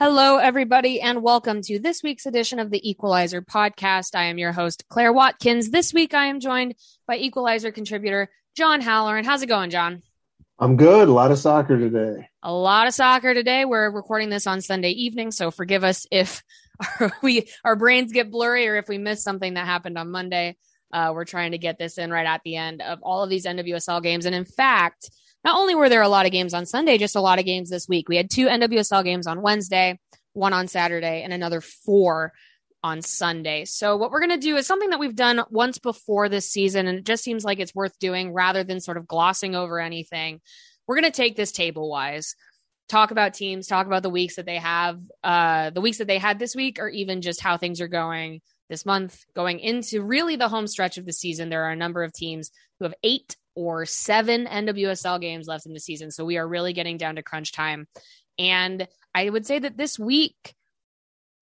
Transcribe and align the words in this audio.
Hello, 0.00 0.36
everybody, 0.36 1.00
and 1.00 1.24
welcome 1.24 1.60
to 1.62 1.80
this 1.80 2.04
week's 2.04 2.24
edition 2.24 2.60
of 2.60 2.70
the 2.70 2.88
Equalizer 2.88 3.42
podcast. 3.42 4.14
I 4.14 4.26
am 4.26 4.38
your 4.38 4.52
host, 4.52 4.84
Claire 4.88 5.12
Watkins. 5.12 5.70
This 5.70 5.92
week, 5.92 6.14
I 6.14 6.26
am 6.26 6.38
joined 6.38 6.76
by 7.08 7.16
Equalizer 7.16 7.72
contributor 7.72 8.30
John 8.56 8.80
Halloran. 8.80 9.24
How's 9.24 9.42
it 9.42 9.48
going, 9.48 9.70
John? 9.70 10.04
I'm 10.60 10.76
good. 10.76 11.08
A 11.08 11.12
lot 11.12 11.32
of 11.32 11.38
soccer 11.40 11.76
today. 11.76 12.28
A 12.44 12.52
lot 12.52 12.86
of 12.86 12.94
soccer 12.94 13.34
today. 13.34 13.64
We're 13.64 13.90
recording 13.90 14.28
this 14.28 14.46
on 14.46 14.60
Sunday 14.60 14.90
evening, 14.90 15.32
so 15.32 15.50
forgive 15.50 15.82
us 15.82 16.06
if 16.12 16.44
we 17.22 17.48
our 17.64 17.74
brains 17.74 18.12
get 18.12 18.30
blurry 18.30 18.68
or 18.68 18.76
if 18.76 18.88
we 18.88 18.98
miss 18.98 19.24
something 19.24 19.54
that 19.54 19.66
happened 19.66 19.98
on 19.98 20.12
Monday. 20.12 20.56
Uh, 20.92 21.10
we're 21.12 21.24
trying 21.24 21.50
to 21.50 21.58
get 21.58 21.76
this 21.76 21.98
in 21.98 22.12
right 22.12 22.24
at 22.24 22.42
the 22.44 22.54
end 22.54 22.82
of 22.82 23.00
all 23.02 23.24
of 23.24 23.30
these 23.30 23.46
NWSL 23.46 24.00
games, 24.00 24.26
and 24.26 24.34
in 24.36 24.44
fact, 24.44 25.10
not 25.44 25.56
only 25.56 25.74
were 25.74 25.88
there 25.88 26.02
a 26.02 26.08
lot 26.08 26.26
of 26.26 26.32
games 26.32 26.54
on 26.54 26.66
Sunday, 26.66 26.98
just 26.98 27.16
a 27.16 27.20
lot 27.20 27.38
of 27.38 27.44
games 27.44 27.70
this 27.70 27.88
week. 27.88 28.08
We 28.08 28.16
had 28.16 28.30
two 28.30 28.46
NWSL 28.46 29.04
games 29.04 29.26
on 29.26 29.42
Wednesday, 29.42 29.98
one 30.32 30.52
on 30.52 30.68
Saturday, 30.68 31.22
and 31.22 31.32
another 31.32 31.60
four 31.60 32.32
on 32.82 33.02
Sunday. 33.02 33.64
So 33.64 33.96
what 33.96 34.10
we're 34.10 34.20
going 34.20 34.38
to 34.38 34.46
do 34.46 34.56
is 34.56 34.66
something 34.66 34.90
that 34.90 35.00
we've 35.00 35.14
done 35.14 35.42
once 35.50 35.78
before 35.78 36.28
this 36.28 36.50
season, 36.50 36.86
and 36.86 36.98
it 36.98 37.04
just 37.04 37.24
seems 37.24 37.44
like 37.44 37.58
it's 37.58 37.74
worth 37.74 37.98
doing 37.98 38.32
rather 38.32 38.64
than 38.64 38.80
sort 38.80 38.96
of 38.96 39.06
glossing 39.06 39.54
over 39.54 39.80
anything. 39.80 40.40
We're 40.86 40.96
going 40.96 41.10
to 41.10 41.16
take 41.16 41.36
this 41.36 41.52
table 41.52 41.90
wise, 41.90 42.34
talk 42.88 43.10
about 43.10 43.34
teams, 43.34 43.66
talk 43.66 43.86
about 43.86 44.02
the 44.02 44.10
weeks 44.10 44.36
that 44.36 44.46
they 44.46 44.56
have, 44.56 45.00
uh, 45.22 45.70
the 45.70 45.80
weeks 45.80 45.98
that 45.98 46.06
they 46.06 46.18
had 46.18 46.38
this 46.38 46.54
week, 46.54 46.78
or 46.78 46.88
even 46.88 47.20
just 47.20 47.40
how 47.40 47.58
things 47.58 47.80
are 47.80 47.88
going 47.88 48.40
this 48.68 48.86
month, 48.86 49.24
going 49.34 49.60
into 49.60 50.02
really 50.02 50.36
the 50.36 50.48
home 50.48 50.66
stretch 50.66 50.98
of 50.98 51.06
the 51.06 51.12
season. 51.12 51.48
There 51.48 51.64
are 51.64 51.72
a 51.72 51.76
number 51.76 52.02
of 52.02 52.12
teams 52.12 52.50
who 52.78 52.84
have 52.84 52.94
eight 53.02 53.36
or 53.58 53.84
seven 53.84 54.46
NWSL 54.46 55.20
games 55.20 55.48
left 55.48 55.66
in 55.66 55.72
the 55.72 55.80
season. 55.80 56.12
So 56.12 56.24
we 56.24 56.38
are 56.38 56.46
really 56.46 56.72
getting 56.72 56.96
down 56.96 57.16
to 57.16 57.24
crunch 57.24 57.50
time. 57.50 57.88
And 58.38 58.86
I 59.12 59.28
would 59.28 59.46
say 59.46 59.58
that 59.58 59.76
this 59.76 59.98
week 59.98 60.54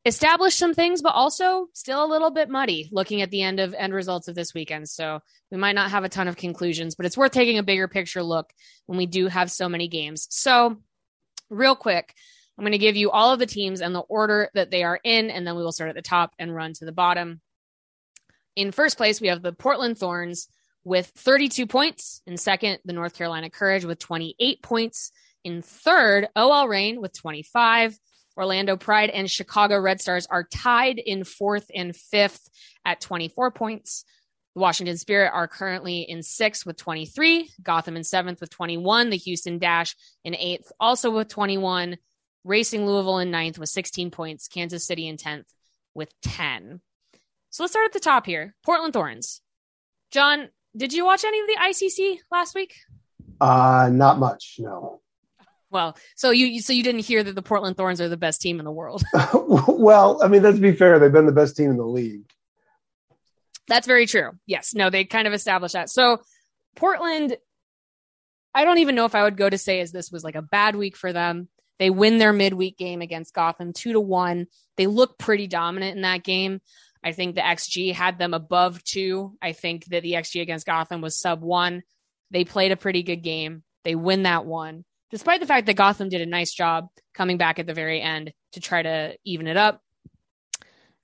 established 0.06 0.58
some 0.58 0.72
things, 0.72 1.02
but 1.02 1.12
also 1.12 1.66
still 1.74 2.02
a 2.02 2.08
little 2.08 2.30
bit 2.30 2.48
muddy 2.48 2.88
looking 2.90 3.20
at 3.20 3.30
the 3.30 3.42
end 3.42 3.60
of 3.60 3.74
end 3.74 3.92
results 3.92 4.28
of 4.28 4.34
this 4.34 4.54
weekend. 4.54 4.88
So 4.88 5.20
we 5.50 5.58
might 5.58 5.74
not 5.74 5.90
have 5.90 6.04
a 6.04 6.08
ton 6.08 6.26
of 6.26 6.38
conclusions, 6.38 6.94
but 6.94 7.04
it's 7.04 7.18
worth 7.18 7.32
taking 7.32 7.58
a 7.58 7.62
bigger 7.62 7.86
picture 7.86 8.22
look 8.22 8.50
when 8.86 8.96
we 8.96 9.04
do 9.04 9.26
have 9.26 9.50
so 9.50 9.68
many 9.68 9.86
games. 9.86 10.26
So, 10.30 10.78
real 11.50 11.76
quick, 11.76 12.14
I'm 12.56 12.62
going 12.62 12.72
to 12.72 12.78
give 12.78 12.96
you 12.96 13.10
all 13.10 13.30
of 13.34 13.38
the 13.40 13.46
teams 13.46 13.82
and 13.82 13.94
the 13.94 14.00
order 14.00 14.48
that 14.54 14.70
they 14.70 14.84
are 14.84 14.98
in, 15.04 15.28
and 15.28 15.46
then 15.46 15.54
we 15.54 15.62
will 15.62 15.70
start 15.70 15.90
at 15.90 15.96
the 15.96 16.02
top 16.02 16.32
and 16.38 16.54
run 16.54 16.72
to 16.74 16.86
the 16.86 16.92
bottom. 16.92 17.42
In 18.56 18.72
first 18.72 18.96
place, 18.96 19.20
we 19.20 19.28
have 19.28 19.42
the 19.42 19.52
Portland 19.52 19.98
Thorns 19.98 20.48
with 20.86 21.08
32 21.16 21.66
points. 21.66 22.22
In 22.28 22.36
second, 22.36 22.78
the 22.84 22.92
North 22.92 23.16
Carolina 23.16 23.50
Courage 23.50 23.84
with 23.84 23.98
28 23.98 24.62
points. 24.62 25.10
In 25.42 25.60
third, 25.60 26.28
OL 26.36 26.68
Reign 26.68 27.00
with 27.00 27.12
25. 27.12 27.98
Orlando 28.36 28.76
Pride 28.76 29.10
and 29.10 29.28
Chicago 29.28 29.80
Red 29.80 30.00
Stars 30.00 30.28
are 30.30 30.44
tied 30.44 30.98
in 30.98 31.24
fourth 31.24 31.66
and 31.74 31.94
fifth 31.94 32.48
at 32.84 33.00
24 33.00 33.50
points. 33.50 34.04
The 34.54 34.60
Washington 34.60 34.96
Spirit 34.96 35.32
are 35.34 35.48
currently 35.48 36.02
in 36.02 36.22
sixth 36.22 36.64
with 36.64 36.76
23. 36.76 37.50
Gotham 37.60 37.96
in 37.96 38.04
seventh 38.04 38.40
with 38.40 38.50
21. 38.50 39.10
The 39.10 39.16
Houston 39.16 39.58
Dash 39.58 39.96
in 40.22 40.36
eighth, 40.36 40.70
also 40.78 41.10
with 41.10 41.26
21. 41.26 41.96
Racing 42.44 42.86
Louisville 42.86 43.18
in 43.18 43.32
ninth 43.32 43.58
with 43.58 43.70
16 43.70 44.12
points. 44.12 44.46
Kansas 44.46 44.86
City 44.86 45.08
in 45.08 45.16
10th 45.16 45.46
with 45.94 46.12
10. 46.22 46.80
So 47.50 47.64
let's 47.64 47.72
start 47.72 47.86
at 47.86 47.92
the 47.92 47.98
top 47.98 48.24
here. 48.24 48.54
Portland 48.64 48.92
Thorns. 48.92 49.40
John, 50.12 50.48
did 50.76 50.92
you 50.92 51.04
watch 51.04 51.24
any 51.24 51.40
of 51.40 51.46
the 51.46 51.56
ICC 51.56 52.18
last 52.30 52.54
week? 52.54 52.74
Uh, 53.40 53.90
not 53.92 54.18
much, 54.18 54.56
no. 54.58 55.00
Well, 55.70 55.96
so 56.14 56.30
you 56.30 56.60
so 56.60 56.72
you 56.72 56.82
didn't 56.82 57.04
hear 57.04 57.22
that 57.22 57.34
the 57.34 57.42
Portland 57.42 57.76
Thorns 57.76 58.00
are 58.00 58.08
the 58.08 58.16
best 58.16 58.40
team 58.40 58.58
in 58.58 58.64
the 58.64 58.72
world. 58.72 59.02
well, 59.34 60.22
I 60.22 60.28
mean, 60.28 60.42
let's 60.42 60.58
be 60.58 60.72
fair; 60.72 60.98
they've 60.98 61.12
been 61.12 61.26
the 61.26 61.32
best 61.32 61.56
team 61.56 61.70
in 61.70 61.76
the 61.76 61.84
league. 61.84 62.30
That's 63.68 63.86
very 63.86 64.06
true. 64.06 64.30
Yes, 64.46 64.74
no, 64.74 64.90
they 64.90 65.04
kind 65.04 65.26
of 65.26 65.34
established 65.34 65.74
that. 65.74 65.90
So 65.90 66.20
Portland, 66.76 67.36
I 68.54 68.64
don't 68.64 68.78
even 68.78 68.94
know 68.94 69.06
if 69.06 69.14
I 69.14 69.24
would 69.24 69.36
go 69.36 69.50
to 69.50 69.58
say 69.58 69.80
as 69.80 69.90
this 69.90 70.12
was 70.12 70.22
like 70.22 70.36
a 70.36 70.42
bad 70.42 70.76
week 70.76 70.96
for 70.96 71.12
them. 71.12 71.48
They 71.78 71.90
win 71.90 72.18
their 72.18 72.32
midweek 72.32 72.78
game 72.78 73.02
against 73.02 73.34
Gotham 73.34 73.72
two 73.72 73.92
to 73.92 74.00
one. 74.00 74.46
They 74.76 74.86
look 74.86 75.18
pretty 75.18 75.46
dominant 75.46 75.96
in 75.96 76.02
that 76.02 76.22
game. 76.22 76.60
I 77.06 77.12
think 77.12 77.36
the 77.36 77.40
XG 77.40 77.92
had 77.92 78.18
them 78.18 78.34
above 78.34 78.82
two. 78.82 79.36
I 79.40 79.52
think 79.52 79.84
that 79.86 80.02
the 80.02 80.14
XG 80.14 80.42
against 80.42 80.66
Gotham 80.66 81.00
was 81.00 81.16
sub 81.16 81.40
one. 81.40 81.84
They 82.32 82.44
played 82.44 82.72
a 82.72 82.76
pretty 82.76 83.04
good 83.04 83.22
game. 83.22 83.62
They 83.84 83.94
win 83.94 84.24
that 84.24 84.44
one, 84.44 84.84
despite 85.12 85.38
the 85.38 85.46
fact 85.46 85.66
that 85.66 85.76
Gotham 85.76 86.08
did 86.08 86.20
a 86.20 86.26
nice 86.26 86.52
job 86.52 86.88
coming 87.14 87.38
back 87.38 87.60
at 87.60 87.66
the 87.68 87.74
very 87.74 88.02
end 88.02 88.32
to 88.54 88.60
try 88.60 88.82
to 88.82 89.16
even 89.24 89.46
it 89.46 89.56
up. 89.56 89.80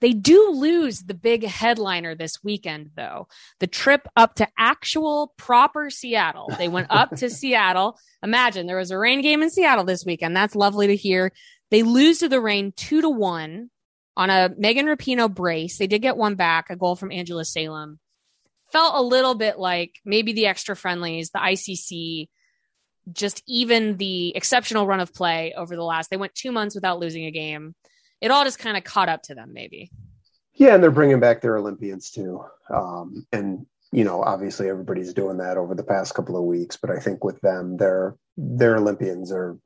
They 0.01 0.13
do 0.13 0.51
lose 0.51 1.03
the 1.03 1.15
big 1.15 1.45
headliner 1.45 2.17
this 2.17 2.43
weekend, 2.43 2.91
though. 2.97 3.29
The 3.61 3.69
trip 3.69 4.09
up 4.17 4.35
to 4.35 4.49
actual 4.59 5.33
proper 5.37 5.89
Seattle. 5.89 6.51
They 6.59 6.67
went 6.67 6.89
up 6.91 7.11
to 7.19 7.31
Seattle. 7.31 7.97
Imagine 8.25 8.67
there 8.67 8.77
was 8.77 8.91
a 8.91 8.99
rain 8.99 9.23
game 9.23 9.41
in 9.41 9.51
Seattle 9.51 9.85
this 9.85 10.05
weekend. 10.05 10.35
That's 10.35 10.57
lovely 10.57 10.89
to 10.89 10.97
hear. 10.97 11.31
They 11.71 11.85
lose 11.85 12.19
to 12.19 12.29
the 12.29 12.41
Reign 12.41 12.73
two 12.77 13.03
to 13.03 13.09
one 13.09 13.71
on 14.17 14.31
a 14.31 14.51
Megan 14.57 14.87
Rapinoe 14.87 15.33
brace. 15.33 15.79
They 15.79 15.87
did 15.87 16.03
get 16.03 16.17
one 16.17 16.35
back, 16.35 16.71
a 16.71 16.77
goal 16.77 16.97
from 16.97 17.13
Angela 17.13 17.45
Salem. 17.45 17.99
Felt 18.71 18.95
a 18.95 19.03
little 19.03 19.35
bit 19.35 19.59
like 19.59 19.97
maybe 20.05 20.33
the 20.33 20.47
extra 20.47 20.75
friendlies, 20.75 21.31
the 21.31 21.39
ICC, 21.39 22.29
just 23.13 23.43
even 23.47 23.97
the 23.97 24.35
exceptional 24.37 24.87
run 24.87 25.01
of 25.01 25.13
play 25.13 25.53
over 25.57 25.77
the 25.77 25.83
last. 25.83 26.11
They 26.11 26.17
went 26.17 26.35
two 26.35 26.53
months 26.53 26.75
without 26.75 26.99
losing 26.99 27.27
a 27.27 27.31
game. 27.31 27.75
It 28.21 28.31
all 28.31 28.45
just 28.45 28.59
kind 28.59 28.77
of 28.77 28.85
caught 28.85 29.09
up 29.09 29.23
to 29.25 29.35
them, 29.35 29.53
maybe. 29.53 29.91
Yeah, 30.55 30.75
and 30.75 30.83
they're 30.83 30.91
bringing 30.91 31.21
back 31.21 31.41
their 31.41 31.57
Olympians 31.57 32.11
too. 32.11 32.45
Um, 32.71 33.27
and 33.33 33.67
you 33.91 34.05
know, 34.05 34.23
obviously 34.23 34.71
everybody's 34.71 35.13
doing 35.13 35.39
that 35.39 35.59
over 35.59 35.75
the 35.75 35.85
past 35.85 36.15
couple 36.15 36.37
of 36.37 36.45
weeks, 36.45 36.79
but 36.79 36.91
I 36.91 36.99
think 36.99 37.25
with 37.25 37.41
them, 37.41 37.77
their 37.77 38.17
their 38.37 38.77
Olympians 38.77 39.33
are 39.33 39.59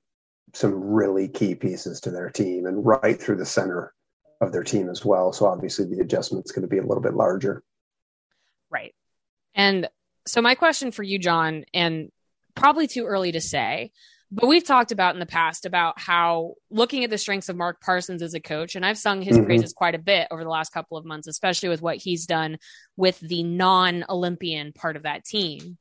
some 0.53 0.75
really 0.83 1.29
key 1.29 1.55
pieces 1.55 2.01
to 2.01 2.11
their 2.11 2.31
team 2.31 2.67
and 2.67 2.85
right 2.85 3.21
through 3.21 3.37
the 3.37 3.47
center 3.47 3.93
of 4.41 4.53
their 4.53 4.65
team 4.65 4.89
as 4.89 5.05
well. 5.05 5.33
So 5.33 5.47
obviously 5.47 5.87
the 5.87 6.01
adjustment's 6.01 6.53
going 6.53 6.63
to 6.63 6.69
be 6.69 6.79
a 6.79 6.87
little 6.87 7.03
bit 7.03 7.15
larger. 7.15 7.63
Right. 8.71 8.95
And 9.55 9.89
so 10.27 10.43
my 10.43 10.55
question 10.55 10.91
for 10.91 11.03
you, 11.03 11.19
John, 11.19 11.65
and 11.73 12.11
probably 12.55 12.87
too 12.87 13.07
early 13.07 13.33
to 13.33 13.41
say, 13.41 13.93
but 14.31 14.49
we've 14.49 14.65
talked 14.65 14.91
about 14.91 15.15
in 15.15 15.21
the 15.21 15.27
past 15.27 15.67
about 15.67 16.01
how 16.01 16.55
looking 16.69 17.05
at 17.05 17.11
the 17.11 17.19
strengths 17.19 17.49
of 17.49 17.57
Mark 17.57 17.81
Parsons 17.81 18.23
as 18.23 18.35
a 18.35 18.41
coach, 18.41 18.75
and 18.75 18.85
I've 18.85 18.99
sung 18.99 19.23
his 19.23 19.37
mm-hmm. 19.37 19.47
praises 19.47 19.73
quite 19.73 19.95
a 19.95 20.01
bit 20.01 20.27
over 20.33 20.43
the 20.43 20.51
last 20.51 20.73
couple 20.73 20.99
of 20.99 21.05
months, 21.05 21.29
especially 21.29 21.69
with 21.69 21.81
what 21.81 21.97
he's 21.97 22.27
done 22.27 22.59
with 22.97 23.21
the 23.21 23.45
non 23.45 24.05
Olympian 24.09 24.73
part 24.73 24.97
of 24.97 25.05
that 25.05 25.25
team. 25.25 25.79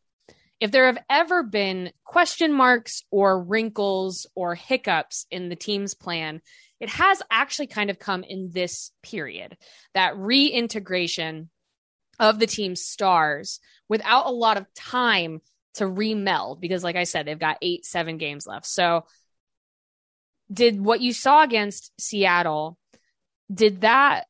If 0.59 0.71
there 0.71 0.85
have 0.85 1.03
ever 1.09 1.43
been 1.43 1.91
question 2.05 2.53
marks 2.53 3.03
or 3.11 3.41
wrinkles 3.41 4.25
or 4.35 4.55
hiccups 4.55 5.25
in 5.29 5.49
the 5.49 5.55
team's 5.55 5.93
plan, 5.93 6.41
it 6.79 6.89
has 6.89 7.21
actually 7.29 7.67
kind 7.67 7.89
of 7.89 7.99
come 7.99 8.23
in 8.23 8.51
this 8.51 8.91
period 9.03 9.57
that 9.93 10.17
reintegration 10.17 11.49
of 12.19 12.39
the 12.39 12.47
team's 12.47 12.81
stars 12.81 13.59
without 13.89 14.27
a 14.27 14.31
lot 14.31 14.57
of 14.57 14.73
time 14.73 15.41
to 15.75 15.83
remeld 15.83 16.61
because 16.61 16.83
like 16.83 16.95
i 16.95 17.03
said 17.03 17.25
they've 17.25 17.39
got 17.39 17.57
eight 17.61 17.85
seven 17.85 18.17
games 18.17 18.47
left. 18.47 18.65
So 18.65 19.05
did 20.51 20.79
what 20.79 21.01
you 21.01 21.11
saw 21.11 21.43
against 21.43 21.91
seattle 21.99 22.77
did 23.53 23.81
that 23.81 24.25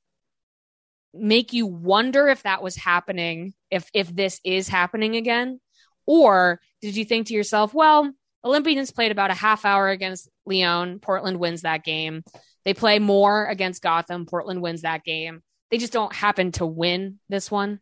make 1.14 1.54
you 1.54 1.68
wonder 1.68 2.28
if 2.28 2.44
that 2.44 2.64
was 2.64 2.76
happening 2.76 3.54
if 3.70 3.90
if 3.94 4.14
this 4.14 4.40
is 4.44 4.68
happening 4.68 5.16
again 5.16 5.60
or 6.06 6.60
did 6.82 6.96
you 6.96 7.06
think 7.06 7.28
to 7.28 7.34
yourself 7.34 7.74
well 7.74 8.12
olympians 8.44 8.92
played 8.92 9.12
about 9.12 9.32
a 9.32 9.36
half 9.36 9.66
hour 9.66 9.90
against 9.90 10.30
Lyon. 10.46 11.00
Portland 11.00 11.40
wins 11.40 11.62
that 11.64 11.84
game. 11.84 12.24
They 12.64 12.74
play 12.74 13.00
more 13.00 13.46
against 13.46 13.82
Gotham. 13.82 14.26
Portland 14.26 14.62
wins 14.62 14.82
that 14.82 15.04
game. 15.04 15.42
They 15.72 15.78
just 15.78 15.94
don't 15.94 16.14
happen 16.14 16.52
to 16.54 16.66
win 16.66 17.20
this 17.30 17.50
one. 17.50 17.80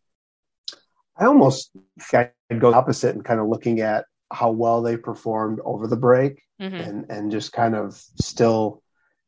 I 1.16 1.26
almost 1.26 1.70
I'd 2.12 2.32
go 2.58 2.74
opposite 2.74 3.14
and 3.14 3.24
kind 3.24 3.40
of 3.40 3.48
looking 3.48 3.80
at 3.80 4.06
how 4.32 4.50
well 4.50 4.82
they 4.82 4.96
performed 4.96 5.60
over 5.64 5.86
the 5.86 5.96
break 5.96 6.42
mm-hmm. 6.60 6.74
and, 6.74 7.10
and 7.10 7.30
just 7.30 7.52
kind 7.52 7.76
of 7.76 7.94
still 8.20 8.82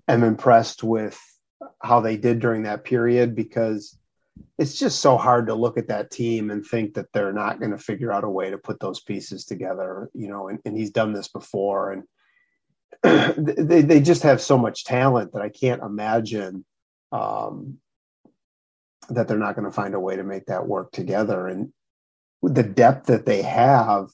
am 0.09 0.25
impressed 0.25 0.83
with 0.83 1.19
how 1.81 2.01
they 2.01 2.17
did 2.17 2.41
during 2.41 2.65
that 2.65 2.85
period 2.85 3.37
because 3.37 3.97
it's 4.59 4.79
just 4.79 5.01
so 5.01 5.17
hard 5.17 5.47
to 5.47 5.55
look 5.55 5.77
at 5.77 5.89
that 5.89 6.11
team 6.11 6.51
and 6.51 6.65
think 6.65 6.95
that 6.95 7.13
they're 7.13 7.33
not 7.33 7.61
going 7.61 7.73
to 7.73 7.79
figure 7.79 8.13
out 8.13 8.25
a 8.25 8.29
way 8.29 8.51
to 8.51 8.59
put 8.59 8.81
those 8.81 9.01
pieces 9.01 9.45
together, 9.45 10.11
you 10.15 10.29
know, 10.29 10.49
and, 10.49 10.59
and 10.65 10.77
he's 10.77 10.91
done 10.91 11.13
this 11.13 11.29
before. 11.29 11.93
And 11.93 12.05
they, 13.69 13.83
they 13.83 14.01
just 14.01 14.23
have 14.23 14.41
so 14.41 14.57
much 14.57 14.85
talent 14.85 15.33
that 15.33 15.43
I 15.43 15.51
can't 15.51 15.83
imagine 15.83 16.65
um, 17.13 17.79
that 19.11 19.29
they're 19.29 19.37
not 19.37 19.57
going 19.57 19.67
to 19.67 19.75
find 19.75 19.95
a 19.95 20.01
way 20.01 20.17
to 20.17 20.25
make 20.25 20.47
that 20.47 20.67
work 20.67 20.91
together. 20.91 21.47
And 21.47 21.73
the 22.43 22.63
depth 22.63 23.07
that 23.07 23.27
they 23.27 23.43
have, 23.43 24.09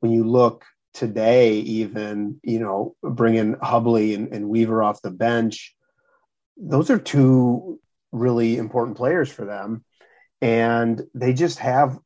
when 0.00 0.12
you 0.12 0.24
look 0.24 0.64
today, 0.92 1.54
even, 1.60 2.40
you 2.42 2.58
know, 2.58 2.94
bringing 3.02 3.56
Hubly 3.62 4.14
and, 4.14 4.32
and 4.34 4.48
Weaver 4.48 4.82
off 4.82 5.02
the 5.02 5.10
bench, 5.10 5.74
those 6.58 6.90
are 6.90 6.98
two 6.98 7.80
really 8.12 8.56
important 8.56 8.96
players 8.96 9.30
for 9.30 9.44
them. 9.44 9.84
And 10.40 11.02
they 11.14 11.32
just 11.32 11.58
have 11.58 11.98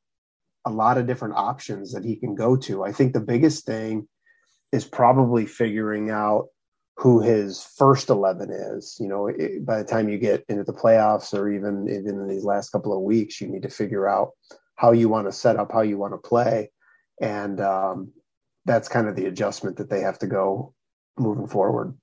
a 0.64 0.70
lot 0.70 0.98
of 0.98 1.06
different 1.06 1.34
options 1.34 1.92
that 1.92 2.04
he 2.04 2.16
can 2.16 2.34
go 2.34 2.56
to. 2.56 2.84
I 2.84 2.92
think 2.92 3.12
the 3.12 3.20
biggest 3.20 3.66
thing 3.66 4.08
is 4.70 4.84
probably 4.84 5.46
figuring 5.46 6.10
out 6.10 6.46
who 6.96 7.20
his 7.20 7.64
first 7.76 8.10
11 8.10 8.50
is. 8.50 8.96
You 9.00 9.08
know, 9.08 9.26
it, 9.26 9.64
by 9.64 9.78
the 9.78 9.88
time 9.88 10.08
you 10.08 10.18
get 10.18 10.44
into 10.48 10.64
the 10.64 10.72
playoffs 10.72 11.34
or 11.36 11.48
even, 11.48 11.88
even 11.88 12.20
in 12.20 12.28
these 12.28 12.44
last 12.44 12.70
couple 12.70 12.96
of 12.96 13.02
weeks, 13.02 13.40
you 13.40 13.48
need 13.48 13.62
to 13.62 13.68
figure 13.68 14.08
out 14.08 14.30
how 14.76 14.92
you 14.92 15.08
want 15.08 15.26
to 15.26 15.32
set 15.32 15.56
up, 15.56 15.72
how 15.72 15.82
you 15.82 15.98
want 15.98 16.14
to 16.14 16.28
play. 16.28 16.70
And 17.20 17.60
um, 17.60 18.12
that's 18.64 18.88
kind 18.88 19.08
of 19.08 19.16
the 19.16 19.26
adjustment 19.26 19.76
that 19.78 19.90
they 19.90 20.00
have 20.00 20.18
to 20.20 20.26
go 20.26 20.74
moving 21.18 21.48
forward. 21.48 21.96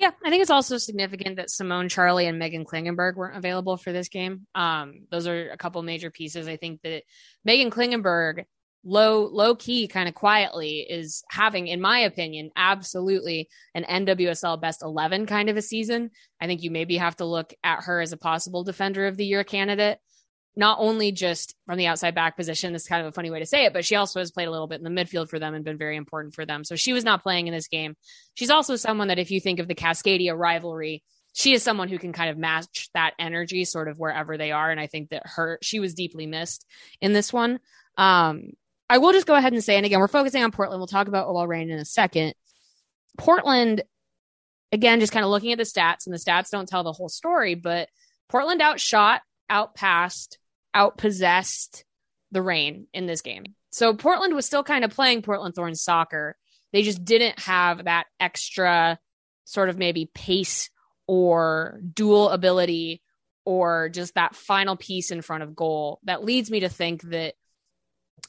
Yeah, 0.00 0.12
I 0.24 0.30
think 0.30 0.40
it's 0.40 0.50
also 0.50 0.78
significant 0.78 1.36
that 1.36 1.50
Simone 1.50 1.90
Charley 1.90 2.26
and 2.26 2.40
Meghan 2.40 2.64
Klingenberg 2.64 3.16
weren't 3.16 3.36
available 3.36 3.76
for 3.76 3.92
this 3.92 4.08
game. 4.08 4.46
Um, 4.54 5.02
those 5.10 5.26
are 5.26 5.50
a 5.50 5.58
couple 5.58 5.82
major 5.82 6.10
pieces. 6.10 6.48
I 6.48 6.56
think 6.56 6.80
that 6.84 7.02
Meghan 7.46 7.68
Klingenberg, 7.68 8.44
low 8.82 9.26
low 9.26 9.54
key, 9.54 9.88
kind 9.88 10.08
of 10.08 10.14
quietly, 10.14 10.86
is 10.88 11.22
having, 11.28 11.66
in 11.66 11.82
my 11.82 11.98
opinion, 11.98 12.50
absolutely 12.56 13.50
an 13.74 13.84
NWSL 13.84 14.58
best 14.58 14.82
eleven 14.82 15.26
kind 15.26 15.50
of 15.50 15.58
a 15.58 15.62
season. 15.62 16.12
I 16.40 16.46
think 16.46 16.62
you 16.62 16.70
maybe 16.70 16.96
have 16.96 17.16
to 17.16 17.26
look 17.26 17.52
at 17.62 17.84
her 17.84 18.00
as 18.00 18.14
a 18.14 18.16
possible 18.16 18.64
defender 18.64 19.06
of 19.06 19.18
the 19.18 19.26
year 19.26 19.44
candidate 19.44 19.98
not 20.56 20.78
only 20.80 21.12
just 21.12 21.54
from 21.66 21.78
the 21.78 21.86
outside 21.86 22.14
back 22.14 22.36
position, 22.36 22.72
this 22.72 22.82
is 22.82 22.88
kind 22.88 23.02
of 23.02 23.08
a 23.08 23.12
funny 23.12 23.30
way 23.30 23.38
to 23.38 23.46
say 23.46 23.64
it, 23.66 23.72
but 23.72 23.84
she 23.84 23.96
also 23.96 24.18
has 24.18 24.30
played 24.30 24.48
a 24.48 24.50
little 24.50 24.66
bit 24.66 24.80
in 24.80 24.94
the 24.94 25.00
midfield 25.02 25.28
for 25.28 25.38
them 25.38 25.54
and 25.54 25.64
been 25.64 25.78
very 25.78 25.96
important 25.96 26.34
for 26.34 26.44
them. 26.44 26.64
So 26.64 26.76
she 26.76 26.92
was 26.92 27.04
not 27.04 27.22
playing 27.22 27.46
in 27.46 27.54
this 27.54 27.68
game. 27.68 27.96
She's 28.34 28.50
also 28.50 28.76
someone 28.76 29.08
that 29.08 29.18
if 29.18 29.30
you 29.30 29.40
think 29.40 29.60
of 29.60 29.68
the 29.68 29.74
Cascadia 29.74 30.36
rivalry, 30.36 31.02
she 31.32 31.52
is 31.52 31.62
someone 31.62 31.88
who 31.88 31.98
can 31.98 32.12
kind 32.12 32.30
of 32.30 32.36
match 32.36 32.90
that 32.94 33.14
energy 33.18 33.64
sort 33.64 33.88
of 33.88 33.98
wherever 33.98 34.36
they 34.36 34.50
are. 34.50 34.70
And 34.70 34.80
I 34.80 34.88
think 34.88 35.10
that 35.10 35.22
her, 35.24 35.58
she 35.62 35.78
was 35.78 35.94
deeply 35.94 36.26
missed 36.26 36.66
in 37.00 37.12
this 37.12 37.32
one. 37.32 37.60
Um, 37.96 38.50
I 38.88 38.98
will 38.98 39.12
just 39.12 39.26
go 39.26 39.36
ahead 39.36 39.52
and 39.52 39.62
say, 39.62 39.76
and 39.76 39.86
again, 39.86 40.00
we're 40.00 40.08
focusing 40.08 40.42
on 40.42 40.50
Portland. 40.50 40.80
We'll 40.80 40.88
talk 40.88 41.06
about 41.06 41.28
OL 41.28 41.46
Reign 41.46 41.70
in 41.70 41.78
a 41.78 41.84
second. 41.84 42.34
Portland, 43.16 43.82
again, 44.72 44.98
just 44.98 45.12
kind 45.12 45.24
of 45.24 45.30
looking 45.30 45.52
at 45.52 45.58
the 45.58 45.64
stats, 45.64 46.06
and 46.06 46.14
the 46.14 46.18
stats 46.18 46.50
don't 46.50 46.68
tell 46.68 46.82
the 46.82 46.92
whole 46.92 47.08
story, 47.08 47.54
but 47.54 47.88
Portland 48.28 48.60
outshot, 48.60 49.22
outpassed, 49.50 50.38
outpossessed 50.74 51.84
the 52.30 52.42
Reign 52.42 52.86
in 52.94 53.06
this 53.06 53.20
game. 53.20 53.44
So 53.70 53.94
Portland 53.94 54.34
was 54.34 54.46
still 54.46 54.64
kind 54.64 54.84
of 54.84 54.92
playing 54.92 55.22
Portland 55.22 55.54
Thorns 55.54 55.82
soccer. 55.82 56.36
They 56.72 56.82
just 56.82 57.04
didn't 57.04 57.38
have 57.40 57.84
that 57.84 58.06
extra 58.18 58.98
sort 59.44 59.68
of 59.68 59.78
maybe 59.78 60.10
pace 60.14 60.70
or 61.06 61.80
dual 61.92 62.30
ability 62.30 63.02
or 63.44 63.88
just 63.88 64.14
that 64.14 64.36
final 64.36 64.76
piece 64.76 65.10
in 65.10 65.22
front 65.22 65.42
of 65.42 65.56
goal 65.56 65.98
that 66.04 66.24
leads 66.24 66.50
me 66.50 66.60
to 66.60 66.68
think 66.68 67.02
that 67.02 67.34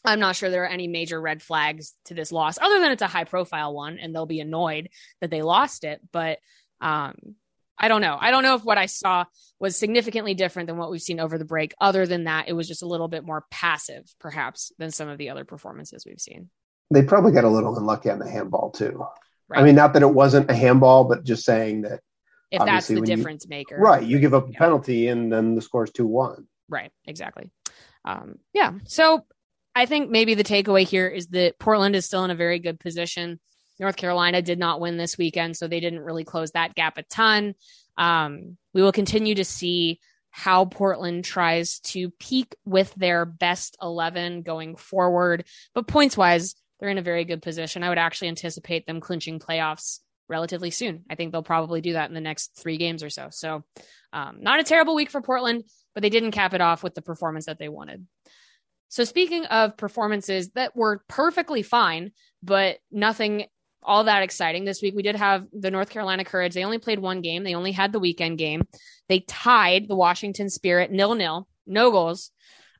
I'm 0.03 0.19
not 0.19 0.35
sure 0.35 0.49
there 0.49 0.63
are 0.63 0.67
any 0.67 0.87
major 0.87 1.21
red 1.21 1.43
flags 1.43 1.93
to 2.05 2.13
this 2.13 2.31
loss 2.31 2.57
other 2.59 2.79
than 2.79 2.91
it's 2.91 3.03
a 3.03 3.07
high 3.07 3.25
profile 3.25 3.73
one 3.73 3.99
and 3.99 4.15
they'll 4.15 4.25
be 4.25 4.39
annoyed 4.39 4.89
that 5.19 5.29
they 5.29 5.41
lost 5.41 5.83
it. 5.83 6.01
But 6.11 6.39
um, 6.79 7.35
I 7.81 7.87
don't 7.87 8.01
know. 8.01 8.15
I 8.19 8.29
don't 8.29 8.43
know 8.43 8.53
if 8.53 8.63
what 8.63 8.77
I 8.77 8.85
saw 8.85 9.25
was 9.59 9.75
significantly 9.75 10.35
different 10.35 10.67
than 10.67 10.77
what 10.77 10.91
we've 10.91 11.01
seen 11.01 11.19
over 11.19 11.39
the 11.39 11.45
break. 11.45 11.73
Other 11.81 12.05
than 12.05 12.25
that, 12.25 12.47
it 12.47 12.53
was 12.53 12.67
just 12.67 12.83
a 12.83 12.85
little 12.85 13.07
bit 13.07 13.25
more 13.25 13.43
passive, 13.49 14.03
perhaps, 14.19 14.71
than 14.77 14.91
some 14.91 15.09
of 15.09 15.17
the 15.17 15.31
other 15.31 15.45
performances 15.45 16.05
we've 16.05 16.21
seen. 16.21 16.49
They 16.91 17.01
probably 17.01 17.31
got 17.31 17.43
a 17.43 17.49
little 17.49 17.75
unlucky 17.75 18.11
on 18.11 18.19
the 18.19 18.29
handball 18.29 18.69
too. 18.69 19.03
Right. 19.49 19.61
I 19.61 19.63
mean, 19.63 19.75
not 19.75 19.93
that 19.93 20.03
it 20.03 20.13
wasn't 20.13 20.51
a 20.51 20.53
handball, 20.53 21.05
but 21.05 21.23
just 21.23 21.43
saying 21.43 21.81
that 21.81 22.01
if 22.51 22.63
that's 22.63 22.87
the 22.87 23.01
difference 23.01 23.45
you, 23.45 23.49
maker, 23.49 23.77
right? 23.77 24.03
You 24.03 24.19
give 24.19 24.33
up 24.35 24.47
a 24.47 24.51
yeah. 24.51 24.59
penalty 24.59 25.07
and 25.07 25.33
then 25.33 25.55
the 25.55 25.61
score 25.61 25.83
is 25.83 25.91
two 25.91 26.05
one. 26.05 26.47
Right. 26.69 26.91
Exactly. 27.05 27.49
Um, 28.05 28.35
yeah. 28.53 28.73
So 28.85 29.25
I 29.73 29.85
think 29.85 30.09
maybe 30.09 30.35
the 30.35 30.43
takeaway 30.43 30.83
here 30.83 31.07
is 31.07 31.27
that 31.27 31.57
Portland 31.59 31.95
is 31.95 32.05
still 32.05 32.23
in 32.25 32.31
a 32.31 32.35
very 32.35 32.59
good 32.59 32.79
position. 32.79 33.39
North 33.79 33.95
Carolina 33.95 34.41
did 34.41 34.59
not 34.59 34.79
win 34.79 34.97
this 34.97 35.17
weekend, 35.17 35.57
so 35.57 35.67
they 35.67 35.79
didn't 35.79 36.01
really 36.01 36.23
close 36.23 36.51
that 36.51 36.75
gap 36.75 36.97
a 36.97 37.03
ton. 37.03 37.55
Um, 37.97 38.57
we 38.73 38.81
will 38.81 38.91
continue 38.91 39.35
to 39.35 39.45
see 39.45 39.99
how 40.31 40.65
Portland 40.65 41.25
tries 41.25 41.79
to 41.79 42.09
peak 42.11 42.55
with 42.65 42.93
their 42.95 43.25
best 43.25 43.77
11 43.81 44.43
going 44.43 44.75
forward. 44.77 45.45
But 45.75 45.87
points 45.87 46.15
wise, 46.15 46.55
they're 46.79 46.89
in 46.89 46.97
a 46.97 47.03
very 47.03 47.25
good 47.25 47.41
position. 47.41 47.83
I 47.83 47.89
would 47.89 47.97
actually 47.97 48.29
anticipate 48.29 48.87
them 48.87 49.01
clinching 49.01 49.39
playoffs 49.39 49.99
relatively 50.29 50.71
soon. 50.71 51.03
I 51.09 51.15
think 51.15 51.31
they'll 51.31 51.43
probably 51.43 51.81
do 51.81 51.93
that 51.93 52.09
in 52.09 52.15
the 52.15 52.21
next 52.21 52.57
three 52.57 52.77
games 52.77 53.03
or 53.03 53.09
so. 53.09 53.27
So, 53.29 53.63
um, 54.13 54.37
not 54.41 54.59
a 54.59 54.63
terrible 54.63 54.95
week 54.95 55.11
for 55.11 55.21
Portland, 55.21 55.65
but 55.93 56.01
they 56.01 56.09
didn't 56.09 56.31
cap 56.31 56.53
it 56.53 56.61
off 56.61 56.81
with 56.81 56.95
the 56.95 57.01
performance 57.01 57.45
that 57.45 57.59
they 57.59 57.69
wanted. 57.69 58.07
So, 58.87 59.03
speaking 59.03 59.45
of 59.45 59.77
performances 59.77 60.49
that 60.51 60.75
were 60.75 61.03
perfectly 61.07 61.61
fine, 61.61 62.11
but 62.41 62.79
nothing 62.91 63.45
all 63.83 64.05
that 64.05 64.23
exciting 64.23 64.65
this 64.65 64.81
week. 64.81 64.95
We 64.95 65.03
did 65.03 65.15
have 65.15 65.47
the 65.53 65.71
North 65.71 65.89
Carolina 65.89 66.23
Courage. 66.23 66.53
They 66.53 66.65
only 66.65 66.77
played 66.77 66.99
one 66.99 67.21
game. 67.21 67.43
They 67.43 67.55
only 67.55 67.71
had 67.71 67.91
the 67.91 67.99
weekend 67.99 68.37
game. 68.37 68.67
They 69.09 69.19
tied 69.21 69.87
the 69.87 69.95
Washington 69.95 70.49
Spirit 70.49 70.91
nil 70.91 71.15
nil, 71.15 71.47
no 71.65 71.91
goals. 71.91 72.31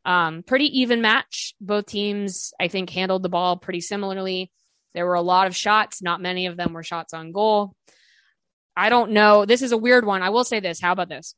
Um, 0.06 0.44
pretty 0.44 0.80
even 0.80 1.02
match. 1.02 1.54
Both 1.62 1.88
teams, 1.88 2.54
I 2.60 2.68
think, 2.68 2.90
handled 2.90 3.24
the 3.24 3.30
ball 3.30 3.58
pretty 3.58 3.82
similarly. 3.82 4.52
There 4.94 5.06
were 5.06 5.16
a 5.16 5.22
lot 5.22 5.48
of 5.48 5.56
shots. 5.56 6.02
Not 6.02 6.22
many 6.22 6.48
of 6.48 6.58
them 6.58 6.74
were 6.74 6.84
shots 6.84 7.14
on 7.14 7.32
goal. 7.32 7.76
I 8.76 8.90
don't 8.90 9.12
know. 9.12 9.46
This 9.46 9.62
is 9.62 9.72
a 9.72 9.78
weird 9.78 10.06
one. 10.06 10.22
I 10.22 10.30
will 10.30 10.44
say 10.44 10.60
this. 10.60 10.80
How 10.80 10.92
about 10.92 11.10
this? 11.10 11.36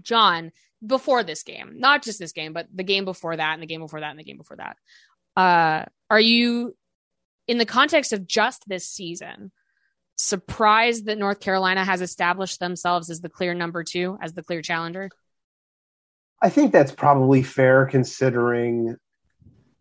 John, 0.00 0.52
before 0.84 1.22
this 1.22 1.42
game, 1.42 1.74
not 1.76 2.02
just 2.02 2.18
this 2.18 2.32
game, 2.32 2.52
but 2.52 2.66
the 2.74 2.84
game 2.84 3.04
before 3.04 3.36
that 3.36 3.54
and 3.54 3.62
the 3.62 3.66
game 3.66 3.80
before 3.80 4.00
that 4.00 4.10
and 4.10 4.18
the 4.18 4.24
game 4.24 4.38
before 4.38 4.56
that. 4.56 4.76
Uh, 5.36 5.84
are 6.10 6.20
you 6.20 6.76
in 7.46 7.58
the 7.58 7.66
context 7.66 8.12
of 8.12 8.26
just 8.26 8.64
this 8.66 8.88
season, 8.88 9.52
surprised 10.16 11.06
that 11.06 11.18
North 11.18 11.40
Carolina 11.40 11.84
has 11.84 12.00
established 12.00 12.60
themselves 12.60 13.10
as 13.10 13.20
the 13.20 13.28
clear 13.28 13.54
number 13.54 13.82
two, 13.82 14.16
as 14.20 14.32
the 14.32 14.42
clear 14.42 14.62
challenger? 14.62 15.10
I 16.40 16.50
think 16.50 16.72
that's 16.72 16.92
probably 16.92 17.42
fair 17.42 17.86
considering 17.86 18.96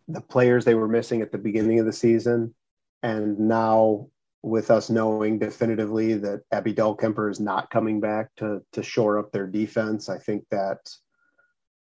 the 0.08 0.22
players 0.22 0.66
they 0.66 0.76
were 0.76 0.88
missing 0.88 1.22
at 1.22 1.32
the 1.32 1.38
beginning 1.38 1.80
of 1.80 1.86
the 1.86 1.94
season. 1.94 2.54
And 3.02 3.38
now, 3.40 4.08
with 4.42 4.72
us 4.72 4.90
knowing 4.90 5.40
definitively 5.40 6.16
that 6.16 6.42
Abby 6.52 6.74
Dahlkemper 6.74 7.32
is 7.32 7.40
not 7.40 7.70
coming 7.70 8.02
back 8.02 8.30
to, 8.38 8.62
to 8.74 8.84
shore 8.84 9.18
up 9.18 9.32
their 9.32 9.48
defense, 9.48 10.10
I 10.10 10.20
think 10.20 10.46
that 10.52 10.80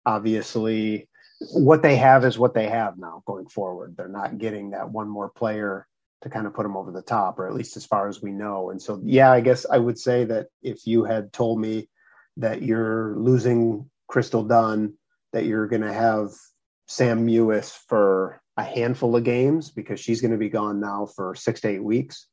obviously 0.06 1.08
what 1.52 1.82
they 1.82 1.96
have 1.96 2.24
is 2.24 2.38
what 2.38 2.54
they 2.54 2.68
have 2.68 2.98
now 2.98 3.22
going 3.26 3.48
forward. 3.48 3.94
They're 3.96 4.08
not 4.08 4.38
getting 4.38 4.70
that 4.70 4.90
one 4.90 5.08
more 5.08 5.28
player 5.28 5.86
to 6.22 6.30
kind 6.30 6.46
of 6.46 6.54
put 6.54 6.62
them 6.62 6.76
over 6.76 6.90
the 6.90 7.02
top, 7.02 7.38
or 7.38 7.46
at 7.46 7.54
least 7.54 7.76
as 7.76 7.84
far 7.84 8.08
as 8.08 8.22
we 8.22 8.32
know. 8.32 8.70
And 8.70 8.80
so, 8.80 9.00
yeah, 9.04 9.30
I 9.30 9.40
guess 9.40 9.66
I 9.70 9.78
would 9.78 9.98
say 9.98 10.24
that 10.24 10.46
if 10.62 10.86
you 10.86 11.04
had 11.04 11.32
told 11.32 11.60
me 11.60 11.88
that 12.38 12.62
you're 12.62 13.14
losing 13.16 13.90
Crystal 14.08 14.42
Dunn, 14.42 14.94
that 15.32 15.44
you're 15.44 15.66
going 15.66 15.82
to 15.82 15.92
have 15.92 16.30
Sam 16.88 17.26
Mewis 17.26 17.70
for 17.70 18.40
a 18.56 18.62
handful 18.62 19.14
of 19.16 19.24
games 19.24 19.70
because 19.70 20.00
she's 20.00 20.22
going 20.22 20.30
to 20.30 20.38
be 20.38 20.48
gone 20.48 20.80
now 20.80 21.06
for 21.14 21.34
six 21.34 21.60
to 21.60 21.68
eight 21.68 21.84
weeks 21.84 22.28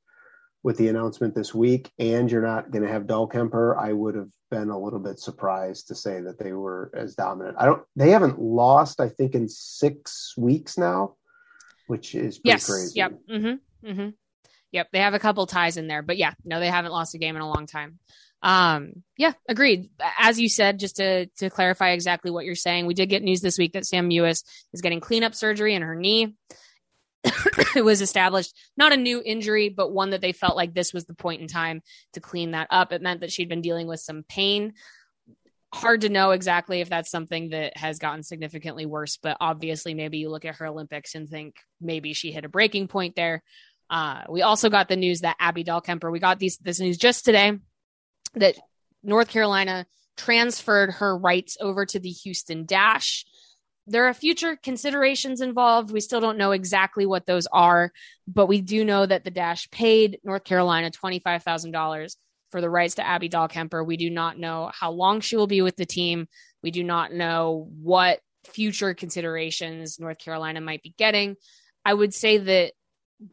with 0.63 0.77
the 0.77 0.87
announcement 0.87 1.35
this 1.35 1.53
week, 1.53 1.91
and 1.99 2.31
you're 2.31 2.41
not 2.41 2.71
going 2.71 2.83
to 2.83 2.91
have 2.91 3.03
Dahlkemper, 3.03 3.77
I 3.77 3.91
would 3.91 4.15
have 4.15 4.29
been 4.49 4.69
a 4.69 4.79
little 4.79 4.99
bit 4.99 5.19
surprised 5.19 5.89
to 5.89 5.95
say 5.95 6.21
that 6.21 6.39
they 6.39 6.53
were 6.53 6.89
as 6.95 7.15
dominant. 7.15 7.57
I 7.59 7.65
don't. 7.65 7.83
They 7.95 8.11
haven't 8.11 8.39
lost, 8.39 9.01
I 9.01 9.09
think, 9.09 9.35
in 9.35 9.49
six 9.49 10.33
weeks 10.37 10.77
now, 10.77 11.15
which 11.87 12.15
is 12.15 12.39
yes. 12.43 12.69
crazy. 12.69 12.93
Yep. 12.95 13.19
Mm-hmm. 13.29 13.89
Mm-hmm. 13.89 14.09
Yep. 14.71 14.87
They 14.91 14.99
have 14.99 15.13
a 15.13 15.19
couple 15.19 15.45
ties 15.45 15.77
in 15.77 15.87
there, 15.87 16.01
but 16.01 16.17
yeah, 16.17 16.33
no, 16.45 16.59
they 16.59 16.69
haven't 16.69 16.91
lost 16.91 17.13
a 17.13 17.19
game 17.19 17.35
in 17.35 17.41
a 17.41 17.49
long 17.49 17.67
time. 17.67 17.99
Um, 18.41 19.03
yeah, 19.17 19.33
agreed. 19.47 19.89
As 20.19 20.39
you 20.39 20.49
said, 20.49 20.79
just 20.79 20.97
to 20.97 21.27
to 21.37 21.49
clarify 21.49 21.91
exactly 21.91 22.29
what 22.29 22.45
you're 22.45 22.55
saying, 22.55 22.85
we 22.85 22.93
did 22.93 23.09
get 23.09 23.23
news 23.23 23.41
this 23.41 23.57
week 23.57 23.73
that 23.73 23.85
Sam 23.85 24.09
Mewis 24.09 24.43
is 24.73 24.81
getting 24.81 24.99
cleanup 24.99 25.33
surgery 25.33 25.75
in 25.75 25.81
her 25.81 25.95
knee. 25.95 26.35
It 27.75 27.83
was 27.83 28.01
established 28.01 28.53
not 28.75 28.93
a 28.93 28.97
new 28.97 29.21
injury, 29.23 29.69
but 29.69 29.91
one 29.91 30.11
that 30.11 30.21
they 30.21 30.31
felt 30.33 30.55
like 30.55 30.73
this 30.73 30.93
was 30.93 31.05
the 31.05 31.13
point 31.13 31.41
in 31.41 31.47
time 31.47 31.81
to 32.13 32.19
clean 32.19 32.51
that 32.51 32.67
up. 32.69 32.91
It 32.91 33.01
meant 33.01 33.21
that 33.21 33.31
she'd 33.31 33.49
been 33.49 33.61
dealing 33.61 33.87
with 33.87 33.99
some 33.99 34.23
pain. 34.27 34.73
Hard 35.73 36.01
to 36.01 36.09
know 36.09 36.31
exactly 36.31 36.81
if 36.81 36.89
that's 36.89 37.09
something 37.09 37.49
that 37.49 37.77
has 37.77 37.97
gotten 37.97 38.23
significantly 38.23 38.85
worse, 38.85 39.17
but 39.17 39.37
obviously, 39.39 39.93
maybe 39.93 40.19
you 40.19 40.29
look 40.29 40.45
at 40.45 40.55
her 40.55 40.67
Olympics 40.67 41.15
and 41.15 41.27
think 41.27 41.55
maybe 41.81 42.13
she 42.13 42.31
hit 42.31 42.45
a 42.45 42.49
breaking 42.49 42.87
point 42.87 43.15
there. 43.15 43.41
Uh, 43.89 44.23
we 44.29 44.41
also 44.41 44.69
got 44.69 44.89
the 44.89 44.95
news 44.95 45.21
that 45.21 45.37
Abby 45.39 45.63
Dahlkemper, 45.63 46.11
we 46.11 46.19
got 46.19 46.39
these 46.39 46.57
this 46.57 46.79
news 46.79 46.97
just 46.97 47.25
today 47.25 47.57
that 48.35 48.55
North 49.03 49.29
Carolina 49.29 49.85
transferred 50.17 50.91
her 50.91 51.17
rights 51.17 51.57
over 51.59 51.85
to 51.85 51.99
the 51.99 52.09
Houston 52.09 52.65
Dash 52.65 53.25
there 53.85 54.07
are 54.07 54.13
future 54.13 54.55
considerations 54.55 55.41
involved. 55.41 55.91
We 55.91 55.99
still 55.99 56.21
don't 56.21 56.37
know 56.37 56.51
exactly 56.51 57.05
what 57.05 57.25
those 57.25 57.47
are, 57.47 57.91
but 58.27 58.47
we 58.47 58.61
do 58.61 58.85
know 58.85 59.05
that 59.05 59.23
the 59.23 59.31
Dash 59.31 59.69
paid 59.71 60.19
North 60.23 60.43
Carolina 60.43 60.89
$25,000 60.91 62.15
for 62.51 62.61
the 62.61 62.69
rights 62.69 62.95
to 62.95 63.05
Abby 63.05 63.29
Dahlkemper. 63.29 63.85
We 63.85 63.97
do 63.97 64.09
not 64.09 64.37
know 64.37 64.71
how 64.73 64.91
long 64.91 65.19
she 65.19 65.35
will 65.35 65.47
be 65.47 65.61
with 65.61 65.75
the 65.75 65.85
team. 65.85 66.27
We 66.61 66.71
do 66.71 66.83
not 66.83 67.11
know 67.11 67.67
what 67.81 68.19
future 68.45 68.93
considerations 68.93 69.99
North 69.99 70.17
Carolina 70.17 70.61
might 70.61 70.83
be 70.83 70.93
getting. 70.97 71.35
I 71.83 71.93
would 71.93 72.13
say 72.13 72.37
that 72.37 72.73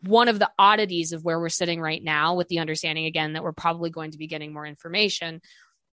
one 0.03 0.29
of 0.29 0.39
the 0.39 0.51
oddities 0.59 1.13
of 1.13 1.25
where 1.25 1.39
we're 1.39 1.49
sitting 1.49 1.81
right 1.81 2.03
now, 2.03 2.35
with 2.37 2.49
the 2.49 2.59
understanding 2.59 3.07
again 3.07 3.35
that 3.35 3.43
we're 3.43 3.53
probably 3.53 3.91
going 3.91 4.13
to 4.13 4.19
be 4.19 4.27
getting 4.27 4.53
more 4.53 4.67
information, 4.67 5.41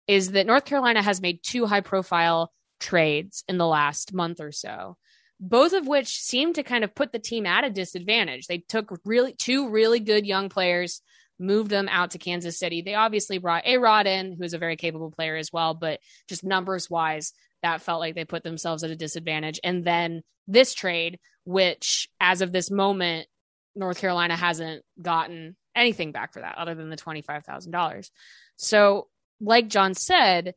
is 0.06 0.32
that 0.32 0.46
North 0.46 0.64
Carolina 0.64 1.02
has 1.02 1.20
made 1.20 1.42
two 1.42 1.66
high 1.66 1.80
profile 1.80 2.52
trades 2.80 3.45
in 3.49 3.59
the 3.59 3.66
last 3.66 4.12
month 4.12 4.40
or 4.40 4.52
so, 4.52 4.97
both 5.40 5.73
of 5.73 5.87
which 5.87 6.09
seem 6.09 6.52
to 6.54 6.62
kind 6.62 6.85
of 6.85 6.95
put 6.95 7.12
the 7.12 7.18
team 7.18 7.47
at 7.47 7.64
a 7.64 7.71
disadvantage. 7.71 8.47
They 8.47 8.59
took 8.59 8.99
really 9.04 9.35
two 9.35 9.71
really 9.71 10.00
good 10.00 10.26
young 10.26 10.49
players, 10.49 11.02
moved 11.38 11.71
them 11.71 11.88
out 11.90 12.12
to 12.12 12.18
Kansas 12.18 12.59
City. 12.59 12.83
They 12.83 12.95
obviously 12.95 13.38
brought 13.38 13.66
A 13.66 13.78
Rod 13.78 14.06
in, 14.06 14.37
who 14.37 14.45
is 14.45 14.54
a 14.54 14.59
very 14.59 14.76
capable 14.76 15.11
player 15.11 15.37
as 15.37 15.52
well, 15.52 15.75
but 15.75 16.00
just 16.28 16.45
numbers 16.45 16.88
wise, 16.88 17.33
that 17.62 17.83
felt 17.83 18.00
like 18.00 18.14
they 18.14 18.25
put 18.25 18.45
themselves 18.45 18.85
at 18.85 18.90
a 18.90 18.97
disadvantage. 18.97 19.61
And 19.62 19.85
then 19.85 20.23
this 20.47 20.75
trade, 20.75 21.18
which 21.45 22.09
as 22.21 22.40
of 22.40 22.52
this 22.52 22.71
moment, 22.71 23.26
North 23.75 24.00
Carolina 24.00 24.37
hasn't 24.37 24.83
gotten 25.00 25.56
anything 25.75 26.12
back 26.12 26.33
for 26.33 26.40
that 26.40 26.56
other 26.59 26.75
than 26.75 26.88
the 26.88 26.97
$25,000. 26.97 28.11
So, 28.56 29.09
like 29.40 29.68
John 29.68 29.95
said, 29.95 30.54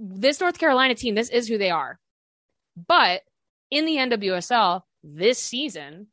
this 0.00 0.40
North 0.40 0.58
Carolina 0.58 0.94
team, 0.94 1.14
this 1.14 1.28
is 1.28 1.46
who 1.46 1.58
they 1.58 1.70
are. 1.70 1.98
But 2.88 3.22
in 3.70 3.84
the 3.84 3.96
NWSL 3.96 4.82
this 5.04 5.38
season, 5.38 6.08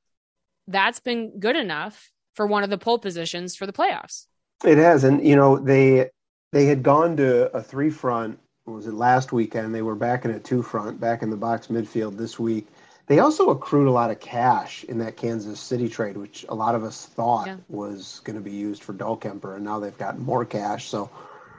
that's 0.68 1.00
been 1.00 1.40
good 1.40 1.56
enough 1.56 2.12
for 2.36 2.46
one 2.46 2.64
of 2.64 2.70
the 2.70 2.78
pole 2.78 3.00
positions 3.00 3.56
for 3.56 3.66
the 3.66 3.74
playoffs. 3.74 4.28
It 4.66 4.78
has, 4.78 5.04
and 5.04 5.26
you 5.26 5.36
know 5.36 5.58
they 5.58 6.10
they 6.52 6.66
had 6.66 6.84
gone 6.84 7.18
to 7.18 7.56
a 7.56 7.62
three 7.62 7.90
front. 7.90 8.40
Was 8.66 8.88
it 8.88 8.94
last 8.94 9.32
weekend? 9.32 9.74
They 9.74 9.82
were 9.82 9.96
back 9.96 10.26
in 10.26 10.32
a 10.32 10.40
two 10.40 10.62
front, 10.62 11.00
back 11.00 11.22
in 11.22 11.30
the 11.30 11.38
box 11.38 11.68
midfield 11.68 12.18
this 12.18 12.38
week. 12.38 12.68
They 13.06 13.20
also 13.20 13.52
accrued 13.52 13.88
a 13.88 13.92
lot 13.92 14.12
of 14.12 14.20
cash 14.20 14.84
in 14.84 14.98
that 14.98 15.16
Kansas 15.16 15.62
City 15.62 15.88
trade, 15.88 16.18
which 16.18 16.46
a 16.50 16.56
lot 16.56 16.76
of 16.76 16.84
us 16.84 17.06
thought 17.06 17.48
yeah. 17.48 17.56
was 17.70 18.20
going 18.26 18.36
to 18.36 18.44
be 18.44 18.52
used 18.52 18.84
for 18.84 18.94
Dahlkemper, 18.94 19.56
and 19.56 19.64
now 19.64 19.80
they've 19.80 19.98
gotten 19.98 20.22
more 20.22 20.44
cash. 20.44 20.90
So 20.90 21.10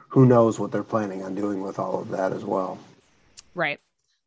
who 0.09 0.27
knows 0.27 0.59
what 0.59 0.73
they're 0.73 0.83
planning 0.83 1.23
on 1.23 1.35
doing 1.35 1.63
with 1.63 1.79
all 1.79 2.01
of 2.01 2.09
that 2.11 2.33
as 2.33 2.45
well. 2.45 2.79
Right. 3.55 3.79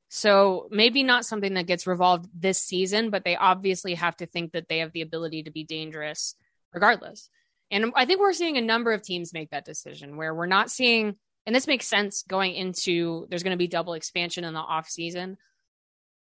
So 0.10 0.68
maybe 0.70 1.04
not 1.04 1.26
something 1.26 1.54
that 1.54 1.68
gets 1.68 1.88
revolved 1.88 2.30
this 2.36 2.62
season, 2.62 3.10
but 3.10 3.24
they 3.24 3.36
obviously 3.36 3.96
have 3.96 4.16
to 4.18 4.26
think 4.26 4.52
that 4.52 4.68
they 4.68 4.80
have 4.80 4.92
the 4.92 5.02
ability 5.02 5.44
to 5.44 5.52
be 5.52 5.64
dangerous 5.64 6.36
regardless. 6.74 7.30
And 7.72 7.94
I 7.96 8.06
think 8.06 8.20
we're 8.20 8.34
seeing 8.34 8.58
a 8.58 8.62
number 8.62 8.92
of 8.92 9.02
teams 9.02 9.34
make 9.34 9.52
that 9.52 9.66
decision 9.66 10.18
where 10.18 10.36
we're 10.36 10.48
not 10.48 10.70
seeing, 10.70 11.16
and 11.46 11.56
this 11.56 11.68
makes 11.68 11.88
sense 11.88 12.24
going 12.28 12.54
into 12.56 13.26
there's 13.30 13.44
going 13.44 13.52
to 13.52 13.58
be 13.58 13.68
double 13.68 13.94
expansion 13.94 14.44
in 14.44 14.54
the 14.54 14.60
off 14.60 14.90
season. 14.90 15.38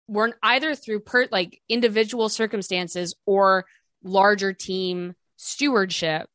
We're 0.07 0.35
either 0.43 0.75
through 0.75 1.01
per, 1.01 1.27
like 1.31 1.61
individual 1.69 2.29
circumstances 2.29 3.15
or 3.25 3.65
larger 4.03 4.53
team 4.53 5.15
stewardship 5.37 6.29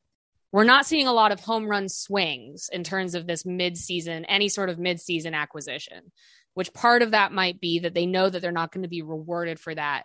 we're 0.54 0.64
not 0.64 0.86
seeing 0.86 1.08
a 1.08 1.12
lot 1.12 1.32
of 1.32 1.40
home 1.40 1.66
run 1.66 1.88
swings 1.88 2.70
in 2.72 2.84
terms 2.84 3.14
of 3.14 3.26
this 3.26 3.44
mid-season 3.44 4.24
any 4.26 4.48
sort 4.48 4.70
of 4.70 4.78
mid-season 4.78 5.34
acquisition 5.34 6.12
which 6.54 6.72
part 6.72 7.02
of 7.02 7.10
that 7.10 7.32
might 7.32 7.60
be 7.60 7.80
that 7.80 7.94
they 7.94 8.06
know 8.06 8.30
that 8.30 8.40
they're 8.40 8.52
not 8.52 8.72
going 8.72 8.82
to 8.82 8.88
be 8.88 9.02
rewarded 9.02 9.60
for 9.60 9.74
that 9.74 10.04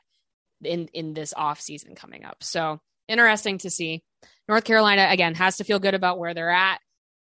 in 0.64 0.88
in 0.94 1.14
this 1.14 1.34
off 1.36 1.62
season 1.62 1.96
coming 1.96 2.26
up. 2.26 2.44
So 2.44 2.80
interesting 3.08 3.60
to 3.60 3.70
see. 3.70 4.04
North 4.48 4.64
carolina 4.64 5.08
again 5.10 5.36
has 5.36 5.58
to 5.58 5.64
feel 5.64 5.80
good 5.80 5.94
about 5.94 6.20
where 6.20 6.34
they're 6.34 6.50
at. 6.50 6.80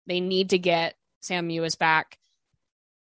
They 0.06 0.20
need 0.20 0.52
to 0.52 0.60
get 0.60 0.96
sam 1.22 1.50
mewis 1.50 1.78
back. 1.78 2.18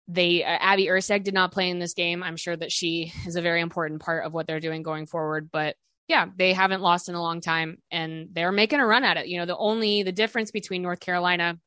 They 0.08 0.44
uh, 0.44 0.58
abby 0.60 0.88
erceg 0.88 1.24
did 1.24 1.36
not 1.36 1.51
play 1.51 1.70
in 1.70 1.80
this 1.80 1.94
game. 1.94 2.24
I'm 2.24 2.38
sure 2.38 2.58
that 2.58 2.72
she 2.72 3.13
is 3.25 3.36
a 3.36 3.42
very 3.42 3.62
important 3.62 4.01
part 4.01 4.25
of 4.25 4.34
what 4.34 4.48
they're 4.48 4.60
doing 4.60 4.84
going 4.84 5.06
forward 5.06 5.50
but 5.51 5.75
yeah, 6.10 6.25
they 6.36 6.54
haven't 6.54 6.82
lost 6.82 7.08
in 7.08 7.13
a 7.13 7.22
long 7.22 7.39
time 7.39 7.78
and 7.92 8.30
they're 8.34 8.51
making 8.51 8.80
a 8.80 8.86
run 8.86 9.04
at 9.04 9.18
it. 9.18 9.28
You 9.28 9.38
know, 9.38 9.46
the 9.46 9.56
only 9.56 10.01
the 10.01 10.12
difference 10.12 10.50
between 10.50 10.82
North 10.82 11.00
Carolina 11.00 11.60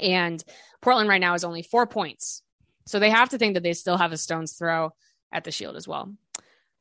and 0.00 0.42
Portland 0.82 1.08
right 1.08 1.20
now 1.20 1.34
is 1.34 1.44
only 1.44 1.62
four 1.62 1.86
points. 1.86 2.42
So 2.86 2.98
they 2.98 3.10
have 3.10 3.28
to 3.28 3.38
think 3.38 3.54
that 3.54 3.62
they 3.62 3.72
still 3.72 3.96
have 3.96 4.10
a 4.10 4.16
stone's 4.16 4.54
throw 4.54 4.90
at 5.32 5.44
the 5.44 5.52
shield 5.52 5.76
as 5.76 5.86
well. 5.86 6.12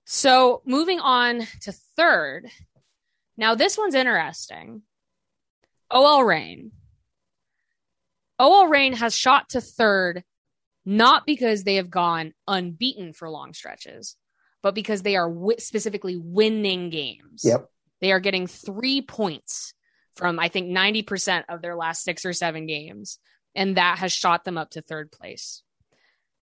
So 0.05 0.63
moving 0.65 1.00
on 1.00 1.46
to 1.62 1.72
third. 1.72 2.48
Now 3.38 3.53
this 3.53 3.77
one's 3.77 3.93
interesting. 3.93 4.81
OL 5.91 6.24
Reign. 6.24 6.72
OL 8.39 8.67
Reign 8.67 8.93
has 8.93 9.15
shot 9.15 9.50
to 9.50 9.62
third 9.62 10.24
not 10.86 11.27
because 11.27 11.63
they 11.63 11.75
have 11.75 11.91
gone 11.91 12.34
unbeaten 12.48 13.13
for 13.13 13.29
long 13.29 13.53
stretches, 13.53 14.15
but 14.62 14.75
because 14.75 15.01
they 15.01 15.16
are 15.16 15.30
w- 15.30 15.60
specifically 15.60 16.18
winning 16.18 16.89
games. 16.89 17.42
Yep. 17.44 17.70
They 18.01 18.12
are 18.12 18.20
getting 18.20 18.48
three 18.48 19.01
points 19.01 19.74
from, 20.16 20.39
I 20.39 20.50
think, 20.50 20.70
90% 20.70 21.46
of 21.50 21.62
their 21.62 21.75
last 21.75 22.04
six 22.04 22.25
or 22.25 22.34
seven 22.34 22.66
games. 22.66 23.20
And 23.56 23.78
that 23.78 24.00
has 24.00 24.12
shot 24.12 24.44
them 24.44 24.58
up 24.58 24.72
to 24.72 24.82
third 24.82 25.12
place. 25.12 25.63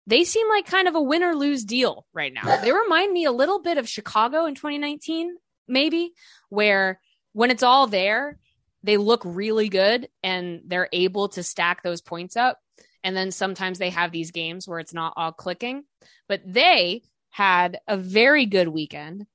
They 0.07 0.23
seem 0.23 0.49
like 0.49 0.65
kind 0.65 0.87
of 0.87 0.95
a 0.95 1.01
win 1.01 1.23
or 1.23 1.35
lose 1.35 1.63
deal 1.63 2.05
right 2.13 2.33
now. 2.33 2.57
They 2.61 2.71
remind 2.71 3.13
me 3.13 3.25
a 3.25 3.31
little 3.31 3.61
bit 3.61 3.77
of 3.77 3.87
Chicago 3.87 4.45
in 4.45 4.55
2019, 4.55 5.35
maybe, 5.67 6.11
where 6.49 6.99
when 7.33 7.51
it's 7.51 7.63
all 7.63 7.87
there, 7.87 8.37
they 8.83 8.97
look 8.97 9.21
really 9.23 9.69
good 9.69 10.09
and 10.23 10.61
they're 10.65 10.89
able 10.91 11.29
to 11.29 11.43
stack 11.43 11.83
those 11.83 12.01
points 12.01 12.35
up. 12.35 12.59
And 13.03 13.15
then 13.15 13.31
sometimes 13.31 13.79
they 13.79 13.91
have 13.91 14.11
these 14.11 14.31
games 14.31 14.67
where 14.67 14.79
it's 14.79 14.93
not 14.93 15.13
all 15.15 15.31
clicking. 15.31 15.83
But 16.27 16.41
they 16.45 17.03
had 17.31 17.79
a 17.87 17.97
very 17.97 18.45
good 18.45 18.67
weekend. 18.67 19.25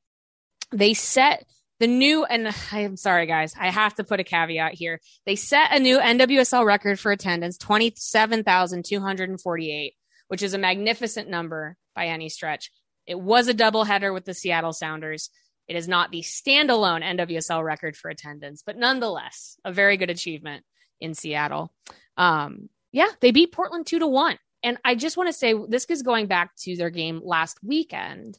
They 0.73 0.95
set 0.95 1.45
the 1.81 1.87
new, 1.87 2.25
and 2.25 2.55
I'm 2.73 2.97
sorry, 2.97 3.27
guys, 3.27 3.55
I 3.59 3.71
have 3.71 3.95
to 3.97 4.05
put 4.05 4.21
a 4.21 4.25
caveat 4.25 4.75
here. 4.75 5.01
They 5.25 5.37
set 5.37 5.73
a 5.73 5.81
new 5.81 5.99
NWSL 5.99 6.65
record 6.65 7.01
for 7.01 7.13
attendance 7.13 7.59
27,248, 7.59 9.95
which 10.29 10.43
is 10.43 10.55
a 10.55 10.59
magnificent 10.59 11.29
number 11.29 11.77
by 11.95 12.07
any 12.07 12.29
stretch. 12.29 12.71
It 13.07 13.21
was 13.21 13.49
a 13.49 13.55
doubleheader 13.55 14.13
with 14.13 14.25
the 14.25 14.35
Seattle 14.35 14.73
Sounders. 14.73 15.31
It 15.69 15.77
is 15.77 15.89
not 15.89 16.11
the 16.11 16.23
standalone 16.23 17.03
NWSL 17.03 17.65
record 17.65 17.97
for 17.97 18.09
attendance, 18.09 18.63
but 18.65 18.77
nonetheless, 18.77 19.57
a 19.65 19.73
very 19.73 19.97
good 19.97 20.11
achievement 20.11 20.65
in 21.01 21.15
Seattle. 21.15 21.73
Um, 22.17 22.69
yeah, 22.93 23.09
they 23.21 23.31
beat 23.31 23.53
Portland 23.53 23.87
two 23.87 23.99
to 23.99 24.07
one. 24.07 24.39
And 24.67 24.79
I 24.85 24.97
just 24.97 25.17
want 25.17 25.29
to 25.29 25.33
say 25.33 25.55
this 25.69 25.85
is 25.85 26.03
going 26.03 26.27
back 26.27 26.57
to 26.63 26.75
their 26.75 26.91
game 26.91 27.21
last 27.23 27.63
weekend. 27.63 28.37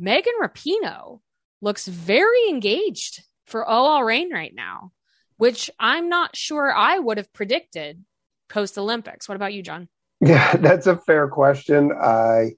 Megan 0.00 0.32
Rapinoe 0.42 1.20
looks 1.62 1.86
very 1.86 2.48
engaged 2.48 3.22
for 3.46 3.64
OL 3.70 4.02
Reign 4.02 4.32
right 4.32 4.52
now, 4.52 4.90
which 5.36 5.70
I'm 5.78 6.08
not 6.08 6.34
sure 6.34 6.74
I 6.74 6.98
would 6.98 7.18
have 7.18 7.32
predicted 7.32 8.04
post 8.48 8.76
Olympics. 8.76 9.28
What 9.28 9.36
about 9.36 9.54
you, 9.54 9.62
John? 9.62 9.88
Yeah, 10.20 10.56
that's 10.56 10.88
a 10.88 10.96
fair 10.96 11.28
question. 11.28 11.92
I 11.92 12.54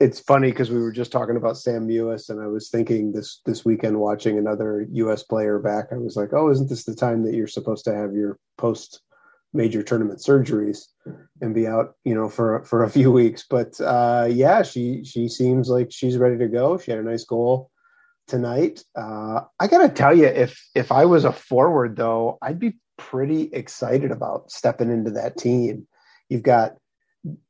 it's 0.00 0.18
funny 0.18 0.50
because 0.50 0.72
we 0.72 0.80
were 0.80 0.90
just 0.90 1.12
talking 1.12 1.36
about 1.36 1.58
Sam 1.58 1.86
Mewis, 1.86 2.28
and 2.28 2.42
I 2.42 2.48
was 2.48 2.70
thinking 2.70 3.12
this 3.12 3.40
this 3.46 3.64
weekend 3.64 3.96
watching 3.96 4.36
another 4.36 4.84
U.S. 4.90 5.22
player 5.22 5.60
back. 5.60 5.92
I 5.92 5.96
was 5.98 6.16
like, 6.16 6.32
oh, 6.32 6.50
isn't 6.50 6.68
this 6.68 6.82
the 6.82 6.96
time 6.96 7.22
that 7.22 7.34
you're 7.34 7.46
supposed 7.46 7.84
to 7.84 7.94
have 7.94 8.14
your 8.14 8.36
post 8.58 9.00
major 9.52 9.82
tournament 9.82 10.20
surgeries 10.20 10.86
and 11.40 11.54
be 11.54 11.66
out, 11.66 11.94
you 12.04 12.14
know, 12.14 12.28
for 12.28 12.62
for 12.64 12.84
a 12.84 12.90
few 12.90 13.10
weeks. 13.20 13.44
But 13.48 13.80
uh, 13.80 14.28
yeah, 14.30 14.62
she 14.62 15.04
she 15.04 15.28
seems 15.28 15.68
like 15.68 15.90
she's 15.90 16.16
ready 16.16 16.38
to 16.38 16.48
go. 16.48 16.78
She 16.78 16.90
had 16.90 17.00
a 17.00 17.04
nice 17.04 17.24
goal 17.24 17.70
tonight. 18.26 18.84
Uh, 18.96 19.42
I 19.58 19.66
gotta 19.66 19.88
tell 19.88 20.16
you, 20.16 20.26
if 20.26 20.62
if 20.74 20.92
I 20.92 21.04
was 21.04 21.24
a 21.24 21.32
forward 21.32 21.96
though, 21.96 22.38
I'd 22.42 22.60
be 22.60 22.74
pretty 22.96 23.50
excited 23.52 24.10
about 24.10 24.50
stepping 24.50 24.90
into 24.90 25.10
that 25.12 25.36
team. 25.36 25.86
You've 26.28 26.42
got 26.42 26.76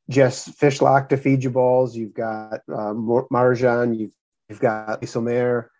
Jess 0.09 0.49
Fishlock 0.49 1.09
to 1.11 1.17
feed 1.17 1.45
you 1.45 1.51
balls. 1.51 1.97
You've 1.97 2.15
got 2.15 2.61
uh, 2.69 2.95
Marjan. 2.95 3.99
You've 3.99 4.15
you've 4.49 4.61
got 4.61 5.01
Le 5.01 5.07
Sommer. 5.07 5.71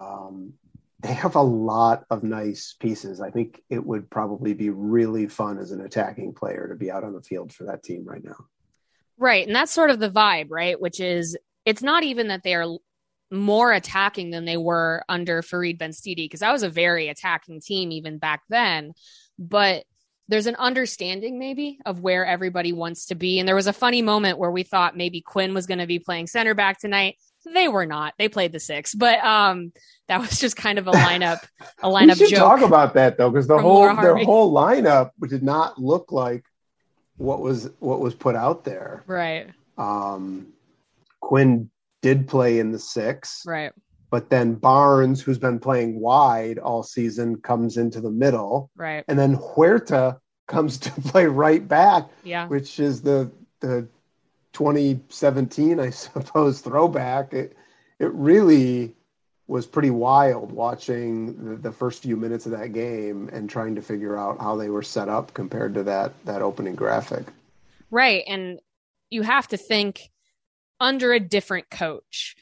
Um, 0.00 0.52
they 1.00 1.12
have 1.12 1.36
a 1.36 1.42
lot 1.42 2.04
of 2.10 2.24
nice 2.24 2.74
pieces. 2.78 3.20
I 3.20 3.30
think 3.30 3.62
it 3.70 3.84
would 3.84 4.10
probably 4.10 4.52
be 4.54 4.70
really 4.70 5.28
fun 5.28 5.58
as 5.58 5.70
an 5.70 5.80
attacking 5.80 6.34
player 6.34 6.68
to 6.68 6.74
be 6.74 6.90
out 6.90 7.04
on 7.04 7.12
the 7.12 7.22
field 7.22 7.52
for 7.52 7.64
that 7.64 7.84
team 7.84 8.04
right 8.04 8.24
now. 8.24 8.46
Right. 9.16 9.46
And 9.46 9.54
that's 9.54 9.72
sort 9.72 9.90
of 9.90 10.00
the 10.00 10.10
vibe, 10.10 10.48
right? 10.50 10.80
Which 10.80 11.00
is 11.00 11.36
it's 11.64 11.82
not 11.82 12.02
even 12.02 12.28
that 12.28 12.42
they 12.42 12.54
are 12.54 12.78
more 13.30 13.72
attacking 13.72 14.30
than 14.30 14.44
they 14.44 14.56
were 14.56 15.02
under 15.08 15.42
Farid 15.42 15.78
Benstiti, 15.78 16.24
because 16.24 16.40
that 16.40 16.52
was 16.52 16.62
a 16.62 16.70
very 16.70 17.08
attacking 17.08 17.60
team 17.60 17.92
even 17.92 18.18
back 18.18 18.42
then. 18.48 18.92
But 19.38 19.84
there's 20.28 20.46
an 20.46 20.56
understanding 20.56 21.38
maybe 21.38 21.78
of 21.86 22.00
where 22.00 22.26
everybody 22.26 22.72
wants 22.72 23.06
to 23.06 23.14
be. 23.14 23.38
And 23.38 23.48
there 23.48 23.54
was 23.54 23.66
a 23.66 23.72
funny 23.72 24.02
moment 24.02 24.38
where 24.38 24.50
we 24.50 24.62
thought 24.62 24.96
maybe 24.96 25.20
Quinn 25.20 25.54
was 25.54 25.66
going 25.66 25.78
to 25.78 25.86
be 25.86 25.98
playing 25.98 26.26
center 26.26 26.54
back 26.54 26.78
tonight 26.78 27.16
They 27.54 27.68
were 27.68 27.86
not. 27.86 28.14
They 28.18 28.28
played 28.28 28.52
the 28.52 28.60
six, 28.60 28.94
but 28.94 29.18
um, 29.24 29.72
that 30.08 30.20
was 30.20 30.38
just 30.40 30.56
kind 30.56 30.78
of 30.78 30.86
a 30.86 30.90
lineup, 30.92 31.38
a 31.82 31.88
lineup 31.88 32.18
we 32.20 32.26
should 32.26 32.30
joke. 32.30 32.38
talk 32.38 32.60
about 32.60 32.94
that 32.94 33.18
though, 33.18 33.30
because 33.30 33.46
the 33.46 33.58
whole 33.58 33.94
their 33.96 34.16
whole 34.16 34.52
lineup 34.52 35.10
did 35.28 35.42
not 35.42 35.78
look 35.80 36.12
like 36.12 36.44
what 37.16 37.40
was 37.40 37.70
what 37.78 38.00
was 38.00 38.14
put 38.14 38.34
out 38.34 38.64
there. 38.64 39.04
Right. 39.06 39.50
Um, 39.76 40.52
Quinn 41.20 41.70
did 42.02 42.28
play 42.28 42.58
in 42.58 42.72
the 42.72 42.78
six. 42.78 43.42
Right. 43.46 43.72
But 44.10 44.30
then 44.30 44.54
Barnes, 44.54 45.20
who's 45.20 45.38
been 45.38 45.58
playing 45.58 46.00
wide 46.00 46.58
all 46.58 46.82
season, 46.82 47.36
comes 47.42 47.76
into 47.76 48.00
the 48.00 48.10
middle. 48.10 48.70
Right. 48.74 49.04
And 49.06 49.18
then 49.18 49.34
Huerta 49.34 50.18
comes 50.46 50.78
to 50.78 50.90
play 51.02 51.26
right 51.26 51.66
back. 51.66 52.08
Yeah. 52.24 52.48
Which 52.48 52.80
is 52.80 53.02
the 53.02 53.30
the 53.60 53.88
2017, 54.58 55.78
I 55.78 55.90
suppose, 55.90 56.60
throwback. 56.60 57.32
It 57.32 57.56
it 58.00 58.12
really 58.12 58.94
was 59.46 59.66
pretty 59.66 59.90
wild 59.90 60.52
watching 60.52 61.50
the, 61.50 61.56
the, 61.56 61.72
first 61.72 62.02
few 62.02 62.16
minutes 62.16 62.44
of 62.44 62.52
that 62.52 62.74
game 62.74 63.30
and 63.32 63.48
trying 63.48 63.74
to 63.74 63.80
figure 63.80 64.14
out 64.16 64.38
how 64.38 64.54
they 64.56 64.68
were 64.68 64.82
set 64.82 65.08
up 65.08 65.32
compared 65.32 65.74
to 65.74 65.84
that 65.84 66.12
that 66.24 66.42
opening 66.42 66.74
graphic. 66.74 67.26
Right, 67.90 68.24
and 68.26 68.58
you 69.10 69.22
have 69.22 69.46
to 69.48 69.56
think 69.56 70.10
under 70.80 71.12
a 71.12 71.20
different 71.20 71.70
coach. 71.70 72.36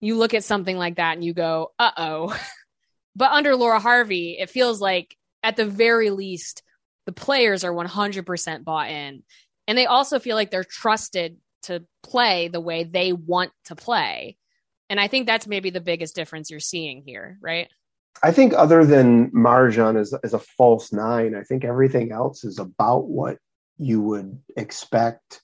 You 0.00 0.16
look 0.16 0.34
at 0.34 0.44
something 0.44 0.76
like 0.76 0.96
that 0.96 1.14
and 1.14 1.24
you 1.24 1.34
go, 1.34 1.72
"Uh 1.78 1.92
oh." 1.96 2.40
but 3.16 3.30
under 3.30 3.54
Laura 3.54 3.78
Harvey, 3.78 4.36
it 4.40 4.50
feels 4.50 4.80
like 4.80 5.16
at 5.42 5.56
the 5.56 5.66
very 5.66 6.10
least 6.10 6.62
the 7.06 7.12
players 7.12 7.64
are 7.64 7.72
100% 7.72 8.64
bought 8.64 8.90
in. 8.90 9.22
And 9.66 9.78
they 9.78 9.86
also 9.86 10.18
feel 10.18 10.36
like 10.36 10.50
they're 10.50 10.64
trusted 10.64 11.36
to 11.62 11.84
play 12.02 12.48
the 12.48 12.60
way 12.60 12.84
they 12.84 13.12
want 13.12 13.52
to 13.66 13.76
play. 13.76 14.36
And 14.88 14.98
I 14.98 15.06
think 15.06 15.26
that's 15.26 15.46
maybe 15.46 15.70
the 15.70 15.80
biggest 15.80 16.14
difference 16.14 16.50
you're 16.50 16.60
seeing 16.60 17.02
here, 17.06 17.38
right? 17.40 17.68
I 18.22 18.32
think 18.32 18.52
other 18.54 18.84
than 18.84 19.30
Marjan 19.30 19.98
as 19.98 20.34
a 20.34 20.38
false 20.38 20.92
nine, 20.92 21.34
I 21.34 21.42
think 21.42 21.64
everything 21.64 22.12
else 22.12 22.44
is 22.44 22.58
about 22.58 23.06
what 23.06 23.38
you 23.78 24.02
would 24.02 24.38
expect 24.56 25.40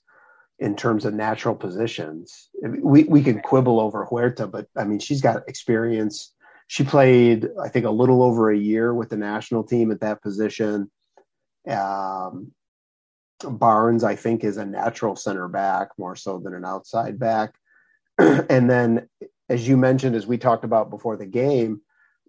in 0.59 0.75
terms 0.75 1.05
of 1.05 1.13
natural 1.13 1.55
positions. 1.55 2.49
We 2.61 3.03
we 3.03 3.23
could 3.23 3.43
quibble 3.43 3.79
over 3.79 4.05
Huerta, 4.05 4.47
but 4.47 4.67
I 4.75 4.83
mean 4.83 4.99
she's 4.99 5.21
got 5.21 5.47
experience. 5.47 6.33
She 6.67 6.83
played, 6.83 7.47
I 7.63 7.69
think, 7.69 7.85
a 7.85 7.91
little 7.91 8.21
over 8.21 8.51
a 8.51 8.57
year 8.57 8.93
with 8.93 9.09
the 9.09 9.17
national 9.17 9.63
team 9.63 9.91
at 9.91 10.01
that 10.01 10.21
position. 10.21 10.91
Um, 11.67 12.51
Barnes, 13.43 14.03
I 14.03 14.15
think, 14.15 14.43
is 14.43 14.57
a 14.57 14.65
natural 14.65 15.15
center 15.15 15.47
back 15.47 15.89
more 15.97 16.15
so 16.15 16.39
than 16.39 16.53
an 16.53 16.65
outside 16.65 17.19
back. 17.19 17.55
and 18.17 18.69
then 18.69 19.07
as 19.49 19.67
you 19.67 19.77
mentioned, 19.77 20.15
as 20.15 20.27
we 20.27 20.37
talked 20.37 20.63
about 20.63 20.89
before 20.89 21.15
the 21.17 21.25
game, 21.25 21.81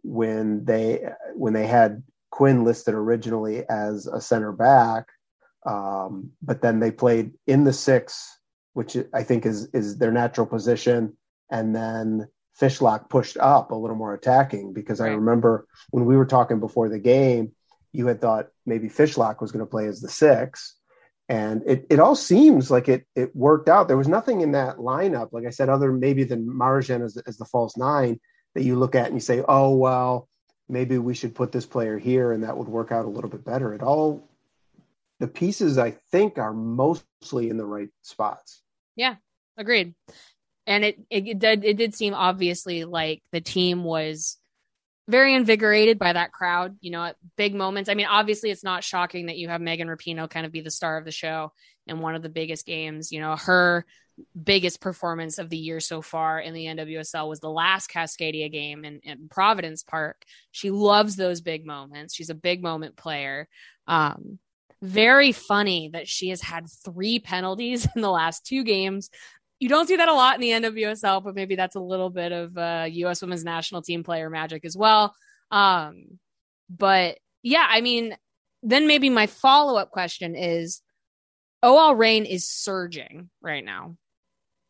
when 0.02 0.64
they 0.64 1.08
when 1.34 1.52
they 1.52 1.66
had 1.66 2.02
Quinn 2.30 2.64
listed 2.64 2.94
originally 2.94 3.64
as 3.68 4.06
a 4.06 4.20
center 4.20 4.52
back, 4.52 5.06
um, 5.66 6.30
but 6.42 6.62
then 6.62 6.78
they 6.78 6.90
played 6.90 7.32
in 7.46 7.64
the 7.64 7.72
six, 7.72 8.38
which 8.74 8.96
I 9.12 9.22
think 9.22 9.46
is 9.46 9.66
is 9.72 9.98
their 9.98 10.12
natural 10.12 10.46
position, 10.46 11.16
and 11.50 11.74
then 11.74 12.28
Fishlock 12.60 13.08
pushed 13.08 13.36
up 13.38 13.70
a 13.70 13.74
little 13.74 13.96
more 13.96 14.14
attacking 14.14 14.72
because 14.72 15.00
right. 15.00 15.10
I 15.10 15.14
remember 15.14 15.66
when 15.90 16.04
we 16.04 16.16
were 16.16 16.26
talking 16.26 16.60
before 16.60 16.88
the 16.88 16.98
game, 16.98 17.52
you 17.92 18.06
had 18.06 18.20
thought 18.20 18.48
maybe 18.66 18.88
Fishlock 18.88 19.40
was 19.40 19.52
going 19.52 19.64
to 19.64 19.70
play 19.70 19.86
as 19.86 20.00
the 20.00 20.08
six, 20.08 20.76
and 21.28 21.62
it, 21.66 21.86
it 21.90 22.00
all 22.00 22.16
seems 22.16 22.70
like 22.70 22.88
it 22.88 23.06
it 23.14 23.34
worked 23.36 23.68
out. 23.68 23.86
There 23.86 23.96
was 23.96 24.08
nothing 24.08 24.40
in 24.40 24.52
that 24.52 24.78
lineup, 24.78 25.32
like 25.32 25.46
I 25.46 25.50
said, 25.50 25.68
other 25.68 25.92
maybe 25.92 26.24
than 26.24 26.48
Marjan 26.48 27.04
as, 27.04 27.16
as 27.26 27.36
the 27.36 27.44
false 27.44 27.76
nine 27.76 28.18
that 28.54 28.62
you 28.62 28.76
look 28.76 28.94
at 28.94 29.06
and 29.06 29.14
you 29.14 29.20
say, 29.20 29.44
oh 29.46 29.74
well, 29.76 30.28
maybe 30.68 30.98
we 30.98 31.14
should 31.14 31.34
put 31.34 31.52
this 31.52 31.66
player 31.66 31.98
here 31.98 32.32
and 32.32 32.44
that 32.44 32.56
would 32.56 32.68
work 32.68 32.92
out 32.92 33.04
a 33.04 33.08
little 33.08 33.30
bit 33.30 33.44
better. 33.44 33.74
It 33.74 33.82
all 33.82 34.28
the 35.20 35.28
pieces 35.28 35.76
I 35.76 35.92
think 36.10 36.38
are 36.38 36.52
mostly 36.52 37.50
in 37.50 37.58
the 37.58 37.66
right 37.66 37.90
spots. 38.02 38.62
Yeah, 38.96 39.16
agreed. 39.56 39.94
And 40.66 40.84
it 40.84 40.98
it, 41.10 41.26
it 41.26 41.38
did 41.38 41.64
it 41.64 41.76
did 41.76 41.94
seem 41.94 42.14
obviously 42.14 42.84
like 42.84 43.22
the 43.32 43.40
team 43.42 43.84
was 43.84 44.38
very 45.08 45.34
invigorated 45.34 45.98
by 45.98 46.12
that 46.12 46.32
crowd, 46.32 46.76
you 46.80 46.90
know, 46.90 47.02
at 47.02 47.16
big 47.36 47.54
moments. 47.54 47.88
I 47.88 47.94
mean, 47.94 48.06
obviously, 48.06 48.50
it's 48.50 48.62
not 48.62 48.84
shocking 48.84 49.26
that 49.26 49.38
you 49.38 49.48
have 49.48 49.60
Megan 49.60 49.88
Rapinoe 49.88 50.28
kind 50.28 50.44
of 50.44 50.52
be 50.52 50.60
the 50.60 50.70
star 50.70 50.98
of 50.98 51.06
the 51.06 51.10
show 51.10 51.52
in 51.86 52.00
one 52.00 52.14
of 52.14 52.22
the 52.22 52.28
biggest 52.28 52.66
games. 52.66 53.10
You 53.10 53.20
know, 53.20 53.34
her 53.34 53.86
biggest 54.40 54.80
performance 54.80 55.38
of 55.38 55.48
the 55.48 55.56
year 55.56 55.80
so 55.80 56.02
far 56.02 56.38
in 56.38 56.52
the 56.52 56.66
NWSL 56.66 57.28
was 57.28 57.40
the 57.40 57.50
last 57.50 57.90
Cascadia 57.90 58.52
game 58.52 58.84
in, 58.84 59.00
in 59.02 59.28
Providence 59.28 59.82
Park. 59.82 60.24
She 60.50 60.70
loves 60.70 61.16
those 61.16 61.40
big 61.40 61.64
moments. 61.64 62.14
She's 62.14 62.30
a 62.30 62.34
big 62.34 62.62
moment 62.62 62.96
player. 62.96 63.48
Um, 63.86 64.38
very 64.82 65.32
funny 65.32 65.90
that 65.92 66.06
she 66.06 66.28
has 66.28 66.40
had 66.40 66.66
three 66.84 67.18
penalties 67.18 67.86
in 67.96 68.02
the 68.02 68.10
last 68.10 68.46
two 68.46 68.62
games 68.62 69.10
you 69.60 69.68
don't 69.68 69.86
see 69.86 69.96
that 69.96 70.08
a 70.08 70.14
lot 70.14 70.34
in 70.36 70.40
the 70.40 70.68
NWSL, 70.68 71.22
but 71.24 71.34
maybe 71.34 71.56
that's 71.56 71.76
a 71.76 71.80
little 71.80 72.10
bit 72.10 72.32
of 72.32 72.56
uh, 72.56 72.86
U.S. 72.88 73.20
Women's 73.22 73.44
National 73.44 73.82
Team 73.82 74.04
player 74.04 74.30
magic 74.30 74.64
as 74.64 74.76
well. 74.76 75.14
Um, 75.50 76.18
but 76.70 77.18
yeah, 77.42 77.66
I 77.68 77.80
mean, 77.80 78.16
then 78.62 78.86
maybe 78.86 79.10
my 79.10 79.26
follow 79.26 79.76
up 79.76 79.90
question 79.90 80.34
is 80.36 80.80
OL 81.62 81.94
Reign 81.94 82.24
is 82.24 82.46
surging 82.46 83.30
right 83.40 83.64
now. 83.64 83.96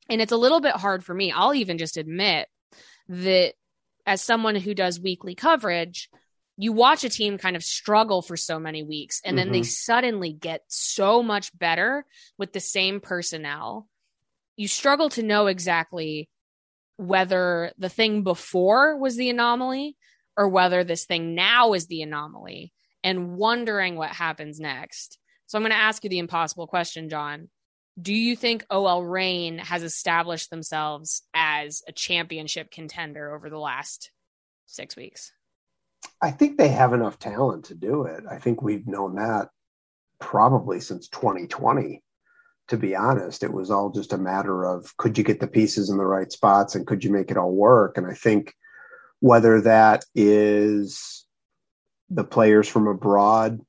And 0.09 0.23
it's 0.23 0.33
a 0.33 0.39
little 0.39 0.61
bit 0.61 0.75
hard 0.75 1.05
for 1.05 1.13
me. 1.13 1.33
I'll 1.33 1.55
even 1.55 1.77
just 1.77 1.99
admit 1.99 2.49
that 3.09 3.55
as 4.07 4.23
someone 4.23 4.57
who 4.57 4.75
does 4.75 4.99
weekly 4.99 5.35
coverage, 5.35 6.09
you 6.57 6.73
watch 6.73 7.05
a 7.05 7.11
team 7.11 7.37
kind 7.37 7.57
of 7.57 7.63
struggle 7.63 8.23
for 8.23 8.37
so 8.37 8.59
many 8.59 8.83
weeks 8.83 9.21
and 9.25 9.37
then 9.37 9.47
mm-hmm. 9.47 9.53
they 9.53 9.63
suddenly 9.63 10.33
get 10.33 10.63
so 10.67 11.23
much 11.23 11.57
better 11.57 12.05
with 12.37 12.53
the 12.53 12.61
same 12.61 13.01
personnel 13.01 13.87
you 14.59 14.67
struggle 14.69 15.09
to 15.11 15.23
know 15.23 15.47
exactly 15.47 16.29
whether 16.97 17.73
the 17.79 17.89
thing 17.89 18.25
before 18.25 18.99
was 18.99 19.17
the 19.17 19.31
anomaly 19.31 19.97
or 20.37 20.49
whether 20.49 20.83
this 20.83 21.07
thing 21.07 21.37
now 21.37 21.75
is 21.75 21.87
the 21.87 22.03
anomaly 22.03 22.73
and 23.05 23.37
wondering 23.37 23.95
what 23.95 24.11
happens 24.11 24.59
next. 24.59 25.17
So 25.47 25.57
I'm 25.57 25.63
going 25.63 25.71
to 25.71 25.77
ask 25.77 26.03
you 26.03 26.11
the 26.11 26.19
impossible 26.19 26.67
question, 26.67 27.09
John. 27.09 27.49
Do 28.01 28.13
you 28.13 28.35
think 28.35 28.67
OL 28.69 29.05
Reign 29.05 29.59
has 29.59 29.85
established 29.85 30.51
themselves 30.51 31.23
as 31.33 31.83
a 31.87 31.93
championship 31.93 32.73
contender 32.73 33.33
over 33.35 33.49
the 33.49 33.59
last 33.59 34.11
six 34.67 34.97
weeks? 34.97 35.33
I 36.21 36.33
think 36.33 36.59
they 36.59 36.69
have 36.69 36.93
enough 36.93 37.21
talent 37.21 37.67
to 37.67 37.77
do 37.77 38.05
it. 38.05 38.25
I 38.29 38.39
think 38.39 38.61
we've 38.61 38.89
known 38.89 39.15
that 39.17 39.51
probably 40.19 40.81
since 40.81 41.09
2020 41.09 42.03
to 42.69 42.77
be 42.77 42.95
honest. 42.95 43.43
It 43.43 43.53
was 43.53 43.71
all 43.71 43.91
just 43.91 44.13
a 44.13 44.19
matter 44.19 44.65
of 44.65 44.97
could 44.97 45.19
you 45.19 45.25
get 45.25 45.41
the 45.41 45.47
pieces 45.47 45.91
in 45.91 45.97
the 45.97 46.07
right 46.07 46.31
spots 46.31 46.75
and 46.75 46.87
could 46.87 47.03
you 47.03 47.11
make 47.11 47.31
it 47.31 47.37
all 47.37 47.53
work? 47.53 47.97
And 47.97 48.07
I 48.07 48.15
think 48.15 48.55
whether 49.21 49.61
that 49.63 50.05
is 50.15 51.27
the 52.11 52.25
players 52.25 52.69
from 52.69 52.87
abroad 52.87 53.61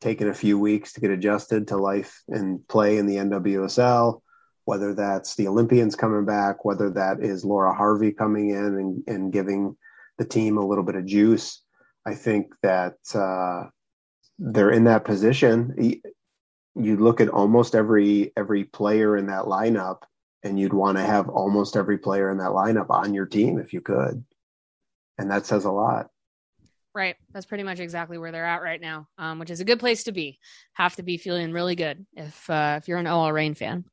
taking 0.00 0.28
a 0.28 0.34
few 0.34 0.58
weeks 0.58 0.94
to 0.94 1.00
get 1.00 1.10
adjusted 1.10 1.68
to 1.68 1.76
life 1.76 2.22
and 2.28 2.66
play 2.68 2.96
in 2.96 3.06
the 3.06 3.16
NWSL, 3.16 4.22
whether 4.64 4.94
that's 4.94 5.34
the 5.34 5.46
Olympians 5.46 5.94
coming 5.94 6.24
back, 6.24 6.64
whether 6.64 6.90
that 6.90 7.20
is 7.20 7.44
Laura 7.44 7.74
Harvey 7.74 8.12
coming 8.12 8.50
in 8.50 8.56
and, 8.56 9.04
and 9.06 9.32
giving 9.32 9.76
the 10.16 10.24
team 10.24 10.56
a 10.56 10.66
little 10.66 10.84
bit 10.84 10.94
of 10.94 11.04
juice. 11.04 11.62
I 12.06 12.14
think 12.14 12.54
that 12.62 12.96
uh, 13.14 13.64
they're 14.38 14.70
in 14.70 14.84
that 14.84 15.04
position 15.04 16.02
you 16.74 16.96
look 16.96 17.20
at 17.20 17.28
almost 17.28 17.74
every 17.74 18.32
every 18.36 18.64
player 18.64 19.16
in 19.16 19.26
that 19.26 19.44
lineup 19.44 20.02
and 20.42 20.58
you'd 20.58 20.72
want 20.72 20.96
to 20.96 21.04
have 21.04 21.28
almost 21.28 21.76
every 21.76 21.98
player 21.98 22.30
in 22.30 22.38
that 22.38 22.50
lineup 22.50 22.90
on 22.90 23.14
your 23.14 23.26
team 23.26 23.58
if 23.58 23.72
you 23.72 23.80
could. 23.80 24.24
And 25.18 25.30
that 25.30 25.46
says 25.46 25.64
a 25.64 25.70
lot. 25.70 26.08
Right. 26.94 27.16
That's 27.32 27.46
pretty 27.46 27.62
much 27.62 27.78
exactly 27.78 28.18
where 28.18 28.32
they're 28.32 28.46
at 28.46 28.62
right 28.62 28.80
now 28.80 29.06
um, 29.18 29.38
which 29.38 29.50
is 29.50 29.60
a 29.60 29.64
good 29.64 29.80
place 29.80 30.04
to 30.04 30.12
be. 30.12 30.38
Have 30.74 30.96
to 30.96 31.02
be 31.02 31.18
feeling 31.18 31.52
really 31.52 31.74
good 31.74 32.06
if 32.14 32.48
uh, 32.48 32.78
if 32.80 32.88
you're 32.88 32.98
an 32.98 33.06
OL 33.06 33.32
Reign 33.32 33.54
fan. 33.54 33.84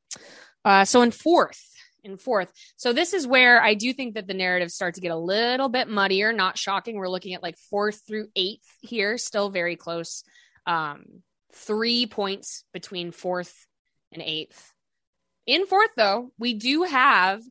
Uh, 0.64 0.84
so 0.84 1.02
in 1.02 1.10
fourth 1.10 1.62
in 2.04 2.16
fourth 2.16 2.52
so 2.76 2.92
this 2.92 3.12
is 3.12 3.26
where 3.26 3.60
i 3.60 3.74
do 3.74 3.92
think 3.92 4.14
that 4.14 4.28
the 4.28 4.34
narratives 4.34 4.72
start 4.72 4.94
to 4.94 5.00
get 5.00 5.10
a 5.10 5.16
little 5.16 5.68
bit 5.68 5.88
muddier. 5.88 6.32
Not 6.32 6.56
shocking. 6.56 6.96
We're 6.96 7.08
looking 7.08 7.34
at 7.34 7.42
like 7.42 7.58
fourth 7.70 8.02
through 8.06 8.28
eighth 8.36 8.68
here. 8.80 9.18
Still 9.18 9.50
very 9.50 9.74
close. 9.74 10.22
Um, 10.64 11.22
three 11.52 12.06
points 12.06 12.64
between 12.72 13.12
fourth 13.12 13.66
and 14.12 14.22
eighth. 14.22 14.72
In 15.46 15.66
fourth, 15.66 15.90
though, 15.96 16.30
we 16.38 16.54
do 16.54 16.82
have 16.82 17.42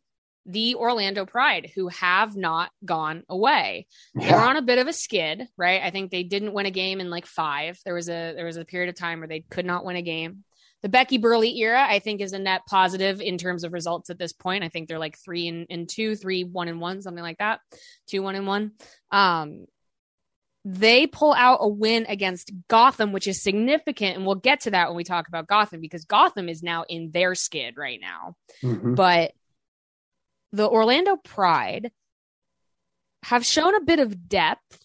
the 0.46 0.76
Orlando 0.76 1.26
Pride, 1.26 1.72
who 1.76 1.90
have 1.90 2.38
not 2.38 2.72
gone 2.86 3.24
away. 3.28 3.88
Yeah. 4.16 4.30
They're 4.30 4.48
on 4.48 4.56
a 4.56 4.62
bit 4.62 4.80
of 4.80 4.88
a 4.88 4.94
skid, 4.94 5.48
right? 5.58 5.82
I 5.84 5.90
think 5.90 6.10
they 6.10 6.24
didn't 6.24 6.54
win 6.54 6.66
a 6.66 6.72
game 6.72 7.02
in 7.02 7.10
like 7.10 7.26
five. 7.26 7.78
There 7.84 7.94
was 7.96 8.08
a 8.08 8.34
there 8.34 8.46
was 8.46 8.56
a 8.56 8.64
period 8.64 8.90
of 8.90 8.96
time 8.96 9.20
where 9.20 9.28
they 9.28 9.42
could 9.42 9.66
not 9.66 9.84
win 9.84 9.98
a 9.98 10.02
game. 10.02 10.46
the 10.84 10.90
Becky 10.90 11.18
Burleigh 11.18 11.56
era, 11.56 11.86
I 11.86 12.00
think, 12.00 12.22
is 12.22 12.34
a 12.34 12.40
net 12.40 12.62
positive 12.70 13.20
in 13.20 13.38
terms 13.38 13.64
of 13.64 13.74
results 13.74 14.10
at 14.10 14.20
this 14.20 14.34
point. 14.34 14.64
I 14.64 14.70
think 14.70 14.88
they're 14.88 15.00
like 15.00 15.18
three 15.18 15.48
and, 15.48 15.66
and 15.70 15.90
two, 15.90 16.16
three, 16.16 16.44
one 16.44 16.68
and 16.68 16.80
one, 16.80 17.02
something 17.02 17.24
like 17.24 17.40
that. 17.40 17.62
Two, 18.08 18.22
one 18.22 18.36
and 18.36 18.48
one. 18.48 18.72
Um, 19.12 19.66
they 20.70 21.08
pull 21.08 21.34
out 21.34 21.60
a 21.62 21.68
win 21.68 22.06
against 22.10 22.52
Gotham, 22.68 23.14
which 23.14 23.26
is 23.26 23.42
significant. 23.42 24.18
And 24.18 24.26
we'll 24.26 24.36
get 24.36 24.60
to 24.62 24.72
that 24.72 24.90
when 24.90 24.98
we 24.98 25.06
talk 25.06 25.30
about 25.30 25.48
Gotham 25.48 25.80
because 25.80 26.04
Gotham 26.04 26.50
is 26.50 26.62
now 26.62 26.84
in 26.90 27.12
their 27.12 27.36
skid 27.36 27.78
right 27.78 28.02
now. 28.02 28.36
Mm-hmm. 28.62 28.96
But 28.96 29.32
the 30.52 30.68
Orlando 30.68 31.16
Pride 31.16 31.94
have 33.24 33.46
shown 33.46 33.76
a 33.76 33.86
bit 33.86 34.00
of 34.00 34.28
depth 34.28 34.84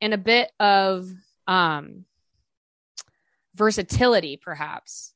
and 0.00 0.14
a 0.14 0.18
bit 0.18 0.50
of 0.58 1.06
um, 1.46 2.06
versatility, 3.54 4.38
perhaps, 4.38 5.12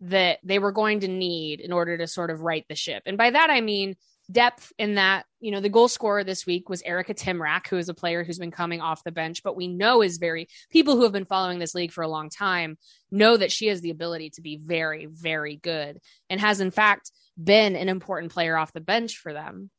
that 0.00 0.38
they 0.44 0.58
were 0.58 0.72
going 0.72 1.00
to 1.00 1.08
need 1.08 1.60
in 1.60 1.74
order 1.74 1.98
to 1.98 2.06
sort 2.06 2.30
of 2.30 2.40
right 2.40 2.64
the 2.70 2.74
ship. 2.74 3.02
And 3.04 3.18
by 3.18 3.28
that, 3.28 3.50
I 3.50 3.60
mean 3.60 3.96
depth 4.30 4.72
in 4.78 4.96
that, 4.96 5.24
you 5.40 5.50
know, 5.50 5.60
the 5.60 5.68
goal 5.68 5.88
scorer 5.88 6.24
this 6.24 6.46
week 6.46 6.68
was 6.68 6.82
Erica 6.82 7.14
Tymrak, 7.14 7.68
who 7.68 7.78
is 7.78 7.88
a 7.88 7.94
player 7.94 8.24
who's 8.24 8.38
been 8.38 8.50
coming 8.50 8.80
off 8.80 9.04
the 9.04 9.12
bench, 9.12 9.42
but 9.42 9.56
we 9.56 9.68
know 9.68 10.02
is 10.02 10.18
very, 10.18 10.48
people 10.70 10.96
who 10.96 11.04
have 11.04 11.12
been 11.12 11.24
following 11.24 11.58
this 11.58 11.74
league 11.74 11.92
for 11.92 12.02
a 12.02 12.08
long 12.08 12.28
time 12.28 12.78
know 13.10 13.36
that 13.36 13.52
she 13.52 13.68
has 13.68 13.80
the 13.80 13.90
ability 13.90 14.30
to 14.30 14.42
be 14.42 14.56
very, 14.56 15.06
very 15.06 15.56
good 15.56 15.98
and 16.28 16.40
has, 16.40 16.60
in 16.60 16.70
fact, 16.70 17.12
been 17.42 17.76
an 17.76 17.88
important 17.88 18.32
player 18.32 18.56
off 18.56 18.72
the 18.72 18.80
bench 18.80 19.16
for 19.18 19.32
them. 19.32 19.70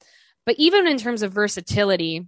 But 0.45 0.55
even 0.57 0.87
in 0.87 0.97
terms 0.97 1.23
of 1.23 1.33
versatility, 1.33 2.25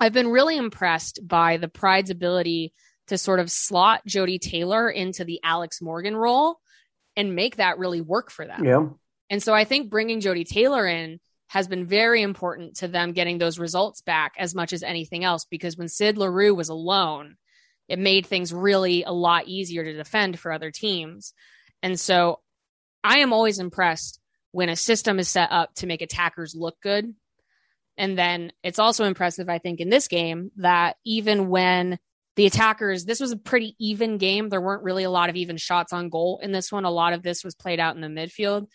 I've 0.00 0.12
been 0.12 0.28
really 0.28 0.56
impressed 0.56 1.20
by 1.26 1.58
the 1.58 1.68
Pride's 1.68 2.10
ability 2.10 2.72
to 3.08 3.18
sort 3.18 3.40
of 3.40 3.50
slot 3.50 4.00
Jodie 4.08 4.40
Taylor 4.40 4.88
into 4.88 5.24
the 5.24 5.40
Alex 5.44 5.82
Morgan 5.82 6.16
role 6.16 6.58
and 7.16 7.34
make 7.34 7.56
that 7.56 7.78
really 7.78 8.00
work 8.00 8.30
for 8.30 8.46
them. 8.46 8.64
Yeah. 8.64 8.86
And 9.30 9.42
so 9.42 9.52
I 9.52 9.64
think 9.64 9.90
bringing 9.90 10.20
Jodie 10.20 10.48
Taylor 10.48 10.86
in 10.86 11.20
has 11.48 11.68
been 11.68 11.86
very 11.86 12.22
important 12.22 12.76
to 12.76 12.88
them 12.88 13.12
getting 13.12 13.38
those 13.38 13.58
results 13.58 14.00
back 14.00 14.34
as 14.38 14.54
much 14.54 14.72
as 14.72 14.82
anything 14.82 15.24
else 15.24 15.44
because 15.44 15.76
when 15.76 15.88
Syd 15.88 16.16
Leroux 16.16 16.54
was 16.54 16.68
alone, 16.68 17.36
it 17.88 17.98
made 17.98 18.26
things 18.26 18.52
really 18.52 19.04
a 19.04 19.12
lot 19.12 19.46
easier 19.46 19.84
to 19.84 19.92
defend 19.92 20.38
for 20.38 20.52
other 20.52 20.70
teams. 20.70 21.34
And 21.82 22.00
so 22.00 22.40
I 23.02 23.18
am 23.18 23.32
always 23.32 23.58
impressed 23.58 24.18
when 24.52 24.68
a 24.68 24.76
system 24.76 25.18
is 25.18 25.28
set 25.28 25.52
up 25.52 25.74
to 25.74 25.86
make 25.86 26.00
attackers 26.00 26.54
look 26.54 26.80
good. 26.80 27.14
And 27.96 28.18
then 28.18 28.52
it's 28.62 28.78
also 28.78 29.04
impressive, 29.04 29.48
I 29.48 29.58
think, 29.58 29.80
in 29.80 29.90
this 29.90 30.08
game 30.08 30.50
that 30.56 30.96
even 31.04 31.48
when 31.48 31.98
the 32.36 32.46
attackers, 32.46 33.04
this 33.04 33.20
was 33.20 33.30
a 33.30 33.36
pretty 33.36 33.76
even 33.78 34.18
game. 34.18 34.48
There 34.48 34.60
weren't 34.60 34.82
really 34.82 35.04
a 35.04 35.10
lot 35.10 35.30
of 35.30 35.36
even 35.36 35.56
shots 35.56 35.92
on 35.92 36.08
goal 36.08 36.40
in 36.42 36.50
this 36.50 36.72
one. 36.72 36.84
A 36.84 36.90
lot 36.90 37.12
of 37.12 37.22
this 37.22 37.44
was 37.44 37.54
played 37.54 37.78
out 37.78 37.94
in 37.94 38.00
the 38.00 38.08
midfield. 38.08 38.66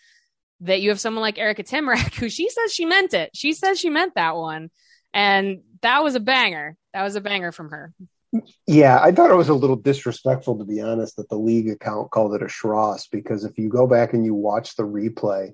That 0.61 0.81
you 0.81 0.89
have 0.89 0.99
someone 0.99 1.21
like 1.21 1.37
Erica 1.37 1.63
Tymrak, 1.63 2.13
who 2.19 2.29
she 2.29 2.49
says 2.49 2.73
she 2.73 2.85
meant 2.85 3.13
it. 3.13 3.31
She 3.33 3.53
says 3.53 3.79
she 3.79 3.89
meant 3.89 4.15
that 4.15 4.35
one. 4.35 4.69
And 5.13 5.61
that 5.81 6.03
was 6.03 6.15
a 6.15 6.19
banger. 6.19 6.75
That 6.93 7.03
was 7.03 7.15
a 7.15 7.21
banger 7.21 7.51
from 7.51 7.69
her. 7.69 7.93
Yeah, 8.67 8.99
I 9.01 9.11
thought 9.11 9.31
it 9.31 9.35
was 9.35 9.49
a 9.49 9.55
little 9.55 9.75
disrespectful, 9.75 10.57
to 10.59 10.65
be 10.65 10.81
honest, 10.81 11.15
that 11.15 11.29
the 11.29 11.37
league 11.37 11.69
account 11.69 12.11
called 12.11 12.35
it 12.35 12.43
a 12.43 12.45
Schross 12.45 13.09
because 13.11 13.43
if 13.43 13.57
you 13.57 13.69
go 13.69 13.87
back 13.87 14.13
and 14.13 14.23
you 14.23 14.35
watch 14.35 14.75
the 14.75 14.83
replay, 14.83 15.53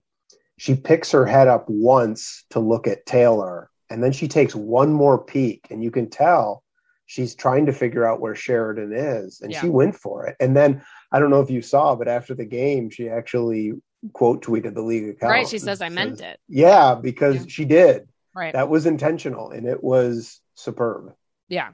she 0.58 0.76
picks 0.76 1.12
her 1.12 1.26
head 1.26 1.48
up 1.48 1.66
once 1.70 2.44
to 2.50 2.60
look 2.60 2.88
at 2.88 3.06
Taylor, 3.06 3.70
and 3.90 4.04
then 4.04 4.12
she 4.12 4.28
takes 4.28 4.54
one 4.54 4.92
more 4.92 5.24
peek, 5.24 5.68
and 5.70 5.84
you 5.84 5.92
can 5.92 6.10
tell 6.10 6.64
she's 7.06 7.36
trying 7.36 7.68
to 7.68 7.74
figure 7.74 8.06
out 8.06 8.20
where 8.20 8.36
Sheridan 8.36 8.92
is, 8.94 9.40
and 9.42 9.52
yeah. 9.52 9.62
she 9.62 9.70
went 9.70 9.96
for 9.96 10.26
it. 10.26 10.36
And 10.40 10.56
then 10.56 10.84
I 11.12 11.20
don't 11.20 11.30
know 11.30 11.42
if 11.42 11.50
you 11.50 11.62
saw, 11.62 11.96
but 11.96 12.08
after 12.08 12.34
the 12.34 12.46
game, 12.46 12.90
she 12.90 13.10
actually 13.10 13.74
quote 14.14 14.44
tweeted 14.44 14.74
the 14.74 14.82
league 14.82 15.10
account. 15.10 15.32
Right, 15.32 15.48
she 15.48 15.60
says, 15.60 15.82
"I 15.82 15.90
meant 15.90 16.22
it." 16.22 16.40
Yeah, 16.48 16.96
because 16.96 17.36
yeah. 17.36 17.46
she 17.48 17.66
did. 17.66 18.08
Right, 18.36 18.54
that 18.54 18.70
was 18.70 18.86
intentional, 18.86 19.52
and 19.52 19.68
it 19.68 19.84
was 19.84 20.40
superb. 20.56 21.14
Yeah. 21.48 21.72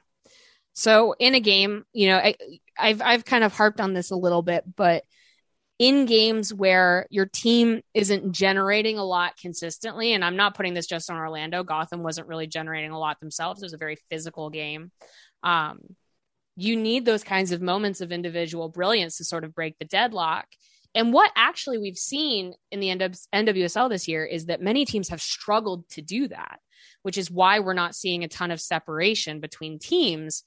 So 0.74 1.14
in 1.20 1.36
a 1.36 1.40
game, 1.40 1.84
you 1.94 2.08
know, 2.08 2.18
I, 2.18 2.36
I've 2.78 3.02
I've 3.02 3.26
kind 3.26 3.44
of 3.44 3.54
harped 3.54 3.82
on 3.82 3.94
this 3.94 4.12
a 4.12 4.16
little 4.16 4.42
bit, 4.42 4.64
but 4.76 5.04
in 5.80 6.06
games 6.06 6.54
where 6.54 7.08
your 7.10 7.26
team 7.26 7.82
isn't 7.96 8.34
generating 8.34 9.00
a 9.00 9.04
lot 9.04 9.36
consistently, 9.38 10.14
and 10.14 10.24
I'm 10.24 10.36
not 10.36 10.56
putting 10.56 10.76
this 10.76 10.86
just 10.86 11.10
on 11.10 11.18
Orlando, 11.18 11.64
Gotham 11.64 12.04
wasn't 12.04 12.28
really 12.28 12.46
generating 12.46 12.92
a 12.92 13.00
lot 13.00 13.20
themselves. 13.20 13.62
It 13.62 13.66
was 13.66 13.74
a 13.74 13.78
very 13.78 13.98
physical 14.10 14.52
game. 14.52 14.92
Um, 15.42 15.80
you 16.56 16.76
need 16.76 17.06
those 17.06 17.24
kinds 17.24 17.52
of 17.52 17.64
moments 17.64 18.00
of 18.00 18.12
individual 18.12 18.70
brilliance 18.70 19.18
to 19.18 19.24
sort 19.24 19.44
of 19.44 19.56
break 19.56 19.76
the 19.80 19.86
deadlock. 19.86 20.46
And 20.94 21.14
what 21.14 21.32
actually 21.36 21.78
we've 21.78 21.98
seen 21.98 22.54
in 22.72 22.80
the 22.80 22.90
NWSL 23.34 23.90
this 23.90 24.08
year 24.08 24.26
is 24.26 24.46
that 24.46 24.62
many 24.62 24.86
teams 24.86 25.10
have 25.10 25.22
struggled 25.22 25.88
to 25.90 26.02
do 26.02 26.28
that, 26.28 26.60
which 27.04 27.18
is 27.18 27.32
why 27.32 27.60
we're 27.60 27.74
not 27.74 27.96
seeing 27.96 28.24
a 28.24 28.28
ton 28.28 28.52
of 28.52 28.60
separation 28.60 29.40
between 29.40 29.80
teams. 29.80 30.44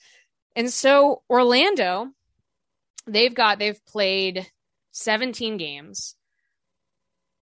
And 0.55 0.71
so 0.71 1.23
Orlando, 1.31 2.09
they've 3.07 3.35
got, 3.35 3.59
they've 3.59 3.85
played 3.87 4.47
17 4.93 5.57
games, 5.57 6.15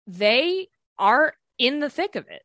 they 0.06 0.68
are 0.98 1.34
in 1.58 1.80
the 1.80 1.90
thick 1.90 2.14
of 2.16 2.26
it 2.28 2.42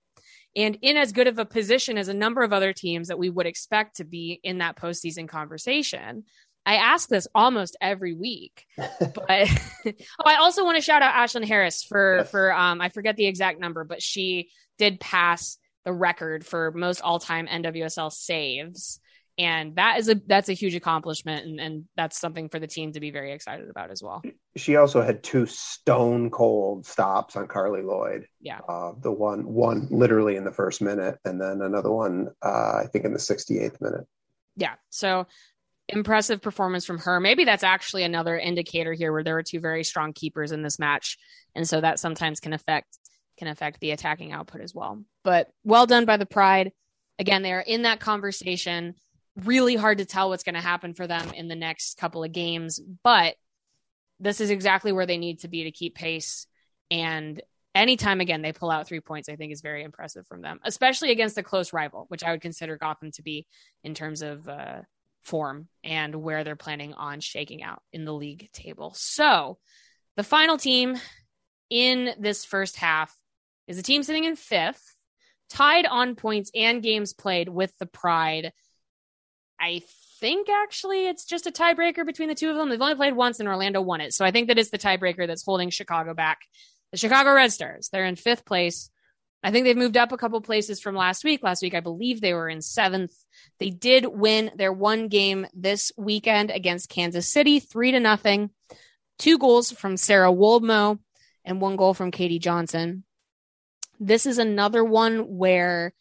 and 0.56 0.78
in 0.82 0.98
as 0.98 1.12
good 1.12 1.28
of 1.28 1.38
a 1.38 1.46
position 1.46 1.98
as 1.98 2.08
a 2.08 2.14
number 2.14 2.42
of 2.42 2.52
other 2.52 2.74
teams 2.74 3.10
that 3.10 3.20
we 3.20 3.30
would 3.30 3.46
expect 3.46 3.98
to 3.98 4.04
be 4.04 4.40
in 4.44 4.58
that 4.58 4.76
postseason 4.76 5.28
conversation. 5.28 6.24
I 6.68 6.76
ask 6.76 7.08
this 7.08 7.30
almost 7.34 7.78
every 7.80 8.14
week, 8.14 8.66
but 8.76 9.00
oh, 9.86 9.94
I 10.26 10.36
also 10.36 10.66
want 10.66 10.76
to 10.76 10.82
shout 10.82 11.02
out 11.02 11.14
Ashlyn 11.14 11.46
Harris 11.46 11.82
for 11.82 12.18
yes. 12.18 12.30
for 12.30 12.54
um 12.54 12.82
I 12.82 12.90
forget 12.90 13.16
the 13.16 13.26
exact 13.26 13.62
number, 13.62 13.86
but 13.86 14.04
she 14.04 14.50
did 14.78 15.00
pass 15.00 15.58
the 15.86 15.94
record 15.94 16.46
for 16.46 16.74
most 16.74 17.00
all 17.00 17.20
time 17.20 17.48
NWSL 17.48 18.12
saves. 18.12 19.00
And 19.38 19.78
that 19.78 20.00
is 20.00 20.10
a 20.10 20.16
that's 20.16 20.50
a 20.50 20.54
huge 20.54 20.76
accomplishment 20.76 21.46
and, 21.46 21.60
and 21.62 21.86
that's 21.96 22.20
something 22.20 22.50
for 22.50 22.60
the 22.60 22.68
team 22.68 22.92
to 22.92 23.00
be 23.00 23.12
very 23.12 23.32
excited 23.32 23.70
about 23.70 23.90
as 23.90 24.04
well. 24.04 24.22
She 24.58 24.76
also 24.76 25.02
had 25.02 25.24
two 25.24 25.46
stone 25.46 26.30
cold 26.30 26.86
stops 26.86 27.38
on 27.38 27.48
Carly 27.48 27.82
lloyd. 27.82 28.28
Yeah. 28.42 28.60
Uh, 28.68 28.92
the 29.00 29.12
one 29.12 29.46
one 29.46 29.88
literally 29.90 30.36
in 30.36 30.44
the 30.44 30.52
first 30.52 30.82
minute 30.82 31.18
and 31.24 31.40
then 31.40 31.62
another 31.62 31.92
one 31.92 32.28
uh, 32.42 32.82
i 32.84 32.88
think 32.92 33.06
in 33.06 33.14
the 33.14 33.20
68th 33.20 33.80
minute. 33.80 34.06
Yeah. 34.58 34.74
So 34.90 35.28
impressive 35.90 36.42
performance 36.42 36.86
from 36.86 37.00
her. 37.00 37.20
Maybe 37.20 37.46
that's 37.46 37.64
actually 37.64 38.04
another 38.04 38.38
indicator 38.38 38.94
here 38.94 39.12
where 39.12 39.24
there 39.24 39.36
were 39.36 39.44
two 39.44 39.60
very 39.60 39.84
strong 39.84 40.14
keepers 40.14 40.52
in 40.52 40.62
this 40.62 40.80
match. 40.80 41.18
And 41.56 41.68
so 41.68 41.82
that 41.82 42.00
sometimes 42.00 42.40
can 42.40 42.54
affect 42.54 42.98
can 43.38 43.48
affect 43.48 43.80
the 43.80 43.92
attacking 43.92 44.32
output 44.32 44.62
as 44.62 44.74
well. 44.74 45.04
But 45.24 45.50
well 45.64 45.86
done 45.86 46.06
by 46.06 46.18
the 46.18 46.26
pride. 46.26 46.72
Again 47.20 47.42
they 47.42 47.54
are 47.54 47.62
in 47.62 47.84
that 47.84 48.00
conversation. 48.00 48.96
Really 49.36 49.76
hard 49.76 50.00
to 50.00 50.06
tell 50.06 50.30
what's 50.30 50.44
going 50.44 50.56
to 50.56 50.62
happen 50.62 50.94
for 50.96 51.06
them 51.06 51.30
in 51.34 51.48
the 51.48 51.56
next 51.56 51.98
couple 51.98 52.24
of 52.24 52.32
games, 52.32 52.80
but 53.04 53.36
this 54.20 54.42
is 54.42 54.50
exactly 54.50 54.92
where 54.92 55.06
they 55.06 55.20
need 55.20 55.42
to 55.42 55.48
be 55.48 55.66
to 55.66 55.72
keep 55.72 55.94
pace. 55.94 56.48
And 56.90 57.40
anytime 57.76 58.20
again 58.20 58.42
they 58.42 58.52
pull 58.52 58.72
out 58.72 58.88
three 58.88 59.00
points, 59.00 59.30
I 59.30 59.36
think 59.36 59.52
is 59.54 59.62
very 59.62 59.84
impressive 59.84 60.26
from 60.26 60.42
them, 60.42 60.60
especially 60.64 61.12
against 61.12 61.38
a 61.38 61.44
close 61.44 61.72
rival, 61.72 62.06
which 62.08 62.24
I 62.24 62.32
would 62.32 62.42
consider 62.42 62.78
Gotham 62.78 63.12
to 63.12 63.22
be 63.22 63.46
in 63.84 63.94
terms 63.94 64.24
of 64.24 64.50
uh, 64.50 64.82
form 65.28 65.68
and 65.84 66.16
where 66.16 66.44
they're 66.44 66.56
planning 66.56 66.94
on 66.94 67.20
shaking 67.20 67.62
out 67.62 67.82
in 67.94 68.06
the 68.06 68.14
league 68.14 68.50
table. 68.52 68.94
So 68.96 69.58
the 70.16 70.24
final 70.24 70.58
team 70.58 70.98
in 71.70 72.16
this 72.20 72.46
first 72.46 72.78
half 72.78 73.16
is 73.68 73.78
a 73.78 73.84
team 73.84 74.04
sitting 74.04 74.24
in 74.24 74.36
fifth, 74.36 74.96
tied 75.50 75.86
on 75.86 76.16
points 76.16 76.50
and 76.56 76.82
games 76.82 77.14
played 77.14 77.50
with 77.50 77.78
the 77.78 77.86
Pride 77.86 78.52
I 79.60 79.82
think 80.20 80.50
actually 80.50 81.08
it's 81.08 81.26
just 81.26 81.48
a 81.48 81.52
tiebreaker 81.52 82.06
between 82.06 82.30
the 82.30 82.36
two 82.36 82.50
of 82.50 82.58
them. 82.58 82.70
They've 82.70 82.82
only 82.82 82.96
played 82.96 83.16
once 83.16 83.40
and 83.40 83.50
Orlando 83.50 83.82
won 83.82 84.02
it. 84.02 84.14
So 84.14 84.26
I 84.26 84.32
think 84.32 84.48
that 84.48 84.60
is 84.60 84.70
the 84.70 84.78
tiebreaker 84.78 85.28
that's 85.28 85.44
holding 85.44 85.70
Chicago 85.70 86.14
back. 86.14 86.40
The 86.92 86.98
Chicago 86.98 87.34
Red 87.34 87.52
Stars, 87.52 87.90
they're 87.92 88.06
in 88.06 88.16
fifth 88.16 88.46
place. 88.46 88.90
I 89.44 89.52
think 89.52 89.66
they've 89.66 89.78
moved 89.78 89.98
up 89.98 90.12
a 90.12 90.18
couple 90.18 90.40
places 90.42 90.80
from 90.80 90.96
last 90.96 91.24
week. 91.24 91.44
Last 91.44 91.62
week, 91.62 91.76
I 91.76 91.80
believe 91.80 92.22
they 92.22 92.34
were 92.34 92.50
in 92.50 92.62
seventh. 92.62 93.14
They 93.60 93.70
did 93.70 94.06
win 94.06 94.52
their 94.56 94.74
one 94.74 95.08
game 95.08 95.48
this 95.54 95.92
weekend 95.98 96.52
against 96.52 96.90
Kansas 96.90 97.28
City, 97.28 97.60
three 97.60 97.92
to 97.92 98.00
nothing. 98.00 98.52
Two 99.18 99.38
goals 99.38 99.72
from 99.72 99.98
Sarah 99.98 100.32
Woldmoe 100.32 101.00
and 101.44 101.62
one 101.62 101.76
goal 101.76 101.94
from 101.94 102.12
Katie 102.12 102.40
Johnson. 102.40 103.04
This 104.00 104.26
is 104.26 104.38
another 104.38 104.84
one 104.84 105.38
where 105.38 105.94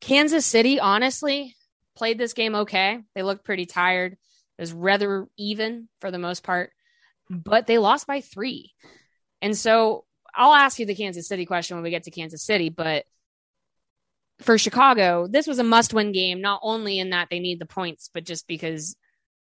Kansas 0.00 0.44
City, 0.44 0.78
honestly, 0.78 1.56
played 1.96 2.18
this 2.18 2.34
game 2.34 2.54
okay. 2.54 3.00
They 3.14 3.22
looked 3.22 3.44
pretty 3.44 3.64
tired. 3.64 4.12
It 4.12 4.62
was 4.62 4.72
rather 4.72 5.26
even 5.38 5.88
for 6.00 6.10
the 6.10 6.18
most 6.18 6.42
part, 6.42 6.70
but 7.30 7.66
they 7.66 7.78
lost 7.78 8.06
by 8.06 8.20
three. 8.20 8.72
And 9.40 9.56
so 9.56 10.04
I'll 10.34 10.54
ask 10.54 10.78
you 10.78 10.86
the 10.86 10.94
Kansas 10.94 11.28
City 11.28 11.46
question 11.46 11.76
when 11.76 11.84
we 11.84 11.90
get 11.90 12.04
to 12.04 12.10
Kansas 12.10 12.42
City, 12.42 12.68
but 12.68 13.04
for 14.40 14.58
Chicago, 14.58 15.26
this 15.28 15.46
was 15.46 15.58
a 15.58 15.64
must 15.64 15.94
win 15.94 16.12
game, 16.12 16.40
not 16.40 16.60
only 16.62 16.98
in 16.98 17.10
that 17.10 17.28
they 17.30 17.38
need 17.38 17.60
the 17.60 17.66
points, 17.66 18.10
but 18.12 18.24
just 18.24 18.46
because 18.46 18.96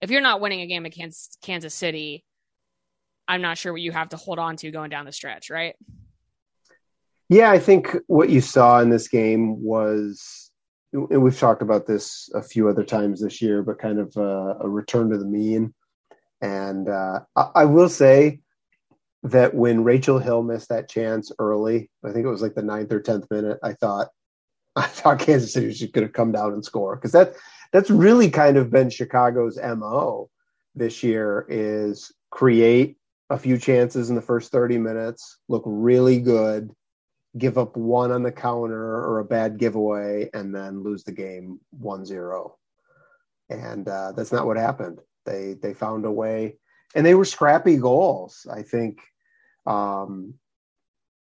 if 0.01 0.11
you're 0.11 0.21
not 0.21 0.41
winning 0.41 0.61
a 0.61 0.67
game 0.67 0.87
against 0.87 1.39
Kansas 1.43 1.75
City, 1.75 2.25
I'm 3.27 3.43
not 3.43 3.59
sure 3.59 3.73
what 3.73 3.83
you 3.83 3.93
have 3.93 4.11
to 4.11 4.17
hold 4.17 4.39
on 4.39 4.57
to 4.57 4.71
going 4.71 4.91
down 4.91 5.05
the 5.05 5.13
stretch, 5.13 5.51
right? 5.51 5.75
Yeah, 7.29 7.51
I 7.51 7.59
think 7.59 7.95
what 8.07 8.31
you 8.31 8.41
saw 8.41 8.81
in 8.81 8.89
this 8.89 9.09
game 9.09 9.63
was, 9.63 10.51
and 10.93 11.23
we've 11.23 11.39
talked 11.39 11.61
about 11.61 11.87
this 11.87 12.31
a 12.35 12.43
few 12.43 12.69
other 12.69 12.85
times 12.85 13.21
this 13.21 13.43
year, 13.43 13.63
but 13.63 13.79
kind 13.79 13.99
of 13.99 14.17
a, 14.17 14.57
a 14.61 14.69
return 14.69 15.11
to 15.11 15.19
the 15.19 15.27
mean. 15.27 15.75
And 16.41 16.89
uh, 16.89 17.21
I, 17.37 17.51
I, 17.57 17.65
will 17.67 17.91
say 17.91 18.41
that 19.25 19.53
when 19.55 19.85
Rachel 19.85 20.19
Hill 20.19 20.43
missed 20.43 20.69
that 20.71 20.89
chance 20.89 21.33
early, 21.39 21.91
I 22.03 22.13
think 22.13 22.25
it 22.25 22.31
was 22.31 22.41
like 22.41 22.55
the 22.55 22.63
ninth 22.63 22.93
or 22.93 23.01
tenth 23.01 23.27
minute, 23.31 23.59
I 23.63 23.73
thought, 23.75 24.09
I 24.77 24.87
thought 24.87 25.19
Kansas 25.19 25.53
City 25.53 25.67
was 25.67 25.79
just 25.79 25.93
going 25.93 26.07
to 26.07 26.13
come 26.13 26.33
down 26.33 26.53
and 26.53 26.65
score 26.65 26.97
because 26.97 27.13
that 27.13 27.35
that's 27.73 27.91
really 27.91 28.31
kind 28.31 28.57
of 28.57 28.71
been 28.71 28.91
Chicago's 28.91 29.59
mo 29.59 30.31
this 30.75 31.03
year 31.03 31.47
is 31.49 32.13
create 32.31 32.97
a 33.31 33.39
few 33.39 33.59
chances 33.59 34.09
in 34.09 34.17
the 34.17 34.23
first 34.23 34.51
30 34.53 34.79
minutes, 34.79 35.39
look 35.49 35.63
really 35.67 36.19
good, 36.19 36.71
give 37.37 37.59
up 37.59 37.77
one 37.77 38.11
on 38.11 38.23
the 38.23 38.33
counter 38.33 38.83
or 38.83 39.19
a 39.19 39.25
bad 39.25 39.59
giveaway, 39.59 40.31
and 40.33 40.55
then 40.55 40.83
lose 40.83 41.05
the 41.05 41.13
game 41.13 41.61
1 41.71 42.07
0. 42.07 42.57
And 43.51 43.89
uh, 43.89 44.13
that's 44.13 44.33
not 44.33 44.47
what 44.47 44.57
happened. 44.57 45.01
They, 45.27 45.55
they 45.61 45.75
found 45.75 46.07
a 46.07 46.11
way, 46.11 46.57
and 46.95 47.05
they 47.05 47.15
were 47.15 47.27
scrappy 47.27 47.77
goals. 47.77 48.47
I 48.51 48.63
think 48.63 49.01
um, 49.67 50.35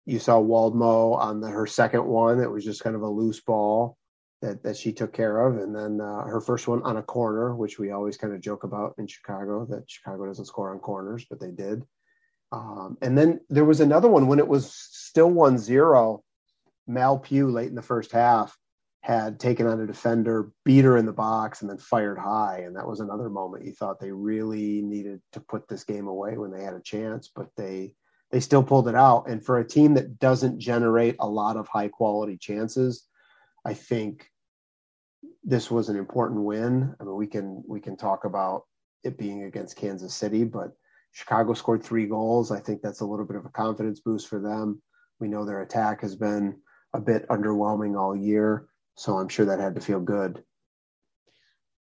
you 0.06 0.18
saw 0.18 0.40
Woldmoe 0.40 1.16
on 1.16 1.40
the, 1.40 1.48
her 1.48 1.66
second 1.66 2.04
one. 2.04 2.40
It 2.40 2.50
was 2.50 2.64
just 2.64 2.82
kind 2.82 2.96
of 2.96 3.02
a 3.02 3.08
loose 3.08 3.40
ball 3.40 3.96
that, 4.42 4.62
that 4.62 4.76
she 4.76 4.92
took 4.92 5.12
care 5.12 5.46
of. 5.46 5.56
And 5.56 5.74
then 5.74 6.00
uh, 6.00 6.24
her 6.24 6.40
first 6.40 6.68
one 6.68 6.82
on 6.82 6.98
a 6.98 7.02
corner, 7.02 7.54
which 7.54 7.78
we 7.78 7.90
always 7.90 8.16
kind 8.16 8.34
of 8.34 8.40
joke 8.40 8.64
about 8.64 8.94
in 8.98 9.06
Chicago 9.06 9.64
that 9.70 9.90
Chicago 9.90 10.26
doesn't 10.26 10.44
score 10.44 10.72
on 10.72 10.78
corners, 10.78 11.24
but 11.28 11.40
they 11.40 11.50
did. 11.50 11.82
Um, 12.52 12.98
and 13.00 13.16
then 13.16 13.40
there 13.48 13.64
was 13.64 13.80
another 13.80 14.08
one 14.08 14.26
when 14.26 14.38
it 14.38 14.46
was 14.46 14.72
still 14.72 15.30
1 15.30 15.58
0. 15.58 16.22
Mal 16.86 17.18
Pugh 17.18 17.50
late 17.50 17.68
in 17.68 17.74
the 17.74 17.82
first 17.82 18.12
half 18.12 18.56
had 19.00 19.40
taken 19.40 19.66
on 19.66 19.80
a 19.80 19.86
defender, 19.86 20.50
beat 20.64 20.84
her 20.84 20.96
in 20.96 21.06
the 21.06 21.12
box, 21.12 21.60
and 21.60 21.70
then 21.70 21.78
fired 21.78 22.18
high. 22.18 22.62
And 22.64 22.76
that 22.76 22.86
was 22.86 23.00
another 23.00 23.28
moment 23.28 23.64
you 23.64 23.72
thought 23.72 24.00
they 24.00 24.12
really 24.12 24.82
needed 24.82 25.20
to 25.32 25.40
put 25.40 25.66
this 25.68 25.84
game 25.84 26.06
away 26.06 26.36
when 26.36 26.50
they 26.50 26.62
had 26.62 26.74
a 26.74 26.80
chance, 26.80 27.30
but 27.34 27.48
they 27.56 27.94
they 28.34 28.40
still 28.40 28.64
pulled 28.64 28.88
it 28.88 28.96
out. 28.96 29.28
And 29.28 29.46
for 29.46 29.60
a 29.60 29.64
team 29.64 29.94
that 29.94 30.18
doesn't 30.18 30.58
generate 30.58 31.14
a 31.20 31.28
lot 31.28 31.56
of 31.56 31.68
high 31.68 31.86
quality 31.86 32.36
chances, 32.36 33.06
I 33.64 33.74
think 33.74 34.28
this 35.44 35.70
was 35.70 35.88
an 35.88 35.96
important 35.96 36.42
win. 36.42 36.96
I 36.98 37.04
mean, 37.04 37.14
we 37.14 37.28
can 37.28 37.62
we 37.68 37.78
can 37.78 37.96
talk 37.96 38.24
about 38.24 38.62
it 39.04 39.16
being 39.16 39.44
against 39.44 39.76
Kansas 39.76 40.16
City, 40.16 40.42
but 40.42 40.72
Chicago 41.12 41.54
scored 41.54 41.84
three 41.84 42.06
goals. 42.06 42.50
I 42.50 42.58
think 42.58 42.82
that's 42.82 43.02
a 43.02 43.06
little 43.06 43.24
bit 43.24 43.36
of 43.36 43.46
a 43.46 43.50
confidence 43.50 44.00
boost 44.00 44.26
for 44.26 44.40
them. 44.40 44.82
We 45.20 45.28
know 45.28 45.44
their 45.44 45.62
attack 45.62 46.00
has 46.00 46.16
been 46.16 46.56
a 46.92 47.00
bit 47.00 47.28
underwhelming 47.28 47.96
all 47.96 48.16
year, 48.16 48.66
so 48.96 49.16
I'm 49.16 49.28
sure 49.28 49.46
that 49.46 49.60
had 49.60 49.76
to 49.76 49.80
feel 49.80 50.00
good. 50.00 50.42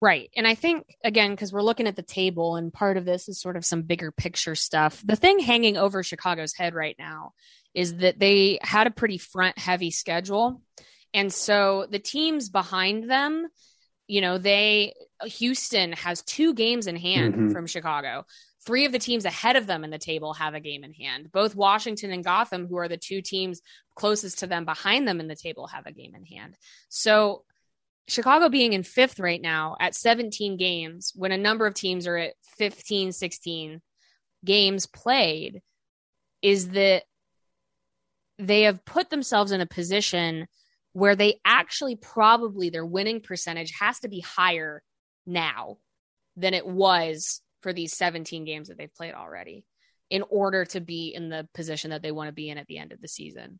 Right. 0.02 0.30
And 0.36 0.48
I 0.48 0.56
think, 0.56 0.86
again, 1.04 1.32
because 1.32 1.52
we're 1.52 1.62
looking 1.62 1.88
at 1.88 1.98
the 1.98 2.02
table, 2.02 2.56
and 2.56 2.72
part 2.72 2.96
of 2.96 3.04
this 3.04 3.28
is 3.28 3.42
sort 3.42 3.58
of 3.58 3.66
some 3.66 3.82
bigger 3.82 4.12
picture 4.12 4.56
stuff. 4.56 5.02
The 5.06 5.18
thing 5.18 5.40
hanging 5.40 5.76
over 5.76 6.04
Chicago's 6.04 6.54
head 6.54 6.74
right 6.74 6.96
now 6.98 7.34
is 7.74 7.98
that 7.98 8.18
they 8.18 8.60
had 8.62 8.88
a 8.88 8.92
pretty 8.92 9.18
front 9.18 9.58
heavy 9.58 9.92
schedule. 9.92 10.62
And 11.14 11.34
so 11.34 11.86
the 11.90 12.00
teams 12.00 12.50
behind 12.50 13.10
them, 13.10 13.48
you 14.08 14.22
know, 14.22 14.38
they 14.38 14.94
Houston 15.24 15.92
has 15.94 16.22
two 16.24 16.54
games 16.54 16.88
in 16.88 16.96
hand 16.96 17.34
mm-hmm. 17.34 17.50
from 17.52 17.68
Chicago. 17.68 18.26
Three 18.66 18.86
of 18.86 18.92
the 18.92 19.00
teams 19.00 19.26
ahead 19.26 19.56
of 19.56 19.68
them 19.68 19.84
in 19.84 19.90
the 19.90 19.98
table 19.98 20.34
have 20.34 20.54
a 20.54 20.60
game 20.60 20.84
in 20.84 20.94
hand. 20.94 21.32
Both 21.32 21.56
Washington 21.56 22.12
and 22.12 22.24
Gotham, 22.24 22.68
who 22.68 22.78
are 22.78 22.88
the 22.88 22.98
two 22.98 23.22
teams 23.22 23.62
closest 23.96 24.40
to 24.40 24.48
them 24.48 24.66
behind 24.66 25.08
them 25.08 25.20
in 25.20 25.28
the 25.28 25.36
table, 25.36 25.68
have 25.68 25.86
a 25.86 25.92
game 25.92 26.16
in 26.16 26.26
hand. 26.26 26.56
So 26.90 27.44
Chicago 28.10 28.50
being 28.50 28.74
in 28.74 28.84
fifth 28.84 29.20
right 29.20 29.42
now 29.42 29.76
at 29.80 29.96
17 29.96 30.58
games, 30.58 31.14
when 31.16 31.32
a 31.32 31.38
number 31.38 31.66
of 31.66 31.74
teams 31.74 32.08
are 32.08 32.18
at 32.18 32.34
15, 32.58 33.12
16 33.12 33.82
games 34.44 34.86
played, 34.86 35.62
is 36.42 36.70
that 36.70 37.04
they 38.38 38.64
have 38.64 38.86
put 38.86 39.10
themselves 39.10 39.52
in 39.52 39.62
a 39.62 39.66
position 39.66 40.48
where 40.94 41.16
they 41.16 41.40
actually 41.46 41.96
probably 41.96 42.70
their 42.70 42.86
winning 42.86 43.22
percentage 43.22 43.74
has 43.80 44.00
to 44.00 44.08
be 44.08 44.22
higher 44.22 44.82
now 45.26 45.78
than 46.36 46.54
it 46.54 46.66
was 46.66 47.42
for 47.62 47.74
these 47.74 47.96
17 47.96 48.46
games 48.46 48.70
that 48.70 48.78
they've 48.78 48.94
played 48.96 49.14
already 49.14 49.66
in 50.10 50.24
order 50.30 50.66
to 50.66 50.80
be 50.80 51.14
in 51.14 51.30
the 51.30 51.48
position 51.54 51.92
that 51.92 52.02
they 52.02 52.12
want 52.12 52.28
to 52.28 52.34
be 52.34 52.50
in 52.50 52.58
at 52.58 52.66
the 52.68 52.78
end 52.78 52.92
of 52.92 53.02
the 53.02 53.08
season. 53.08 53.60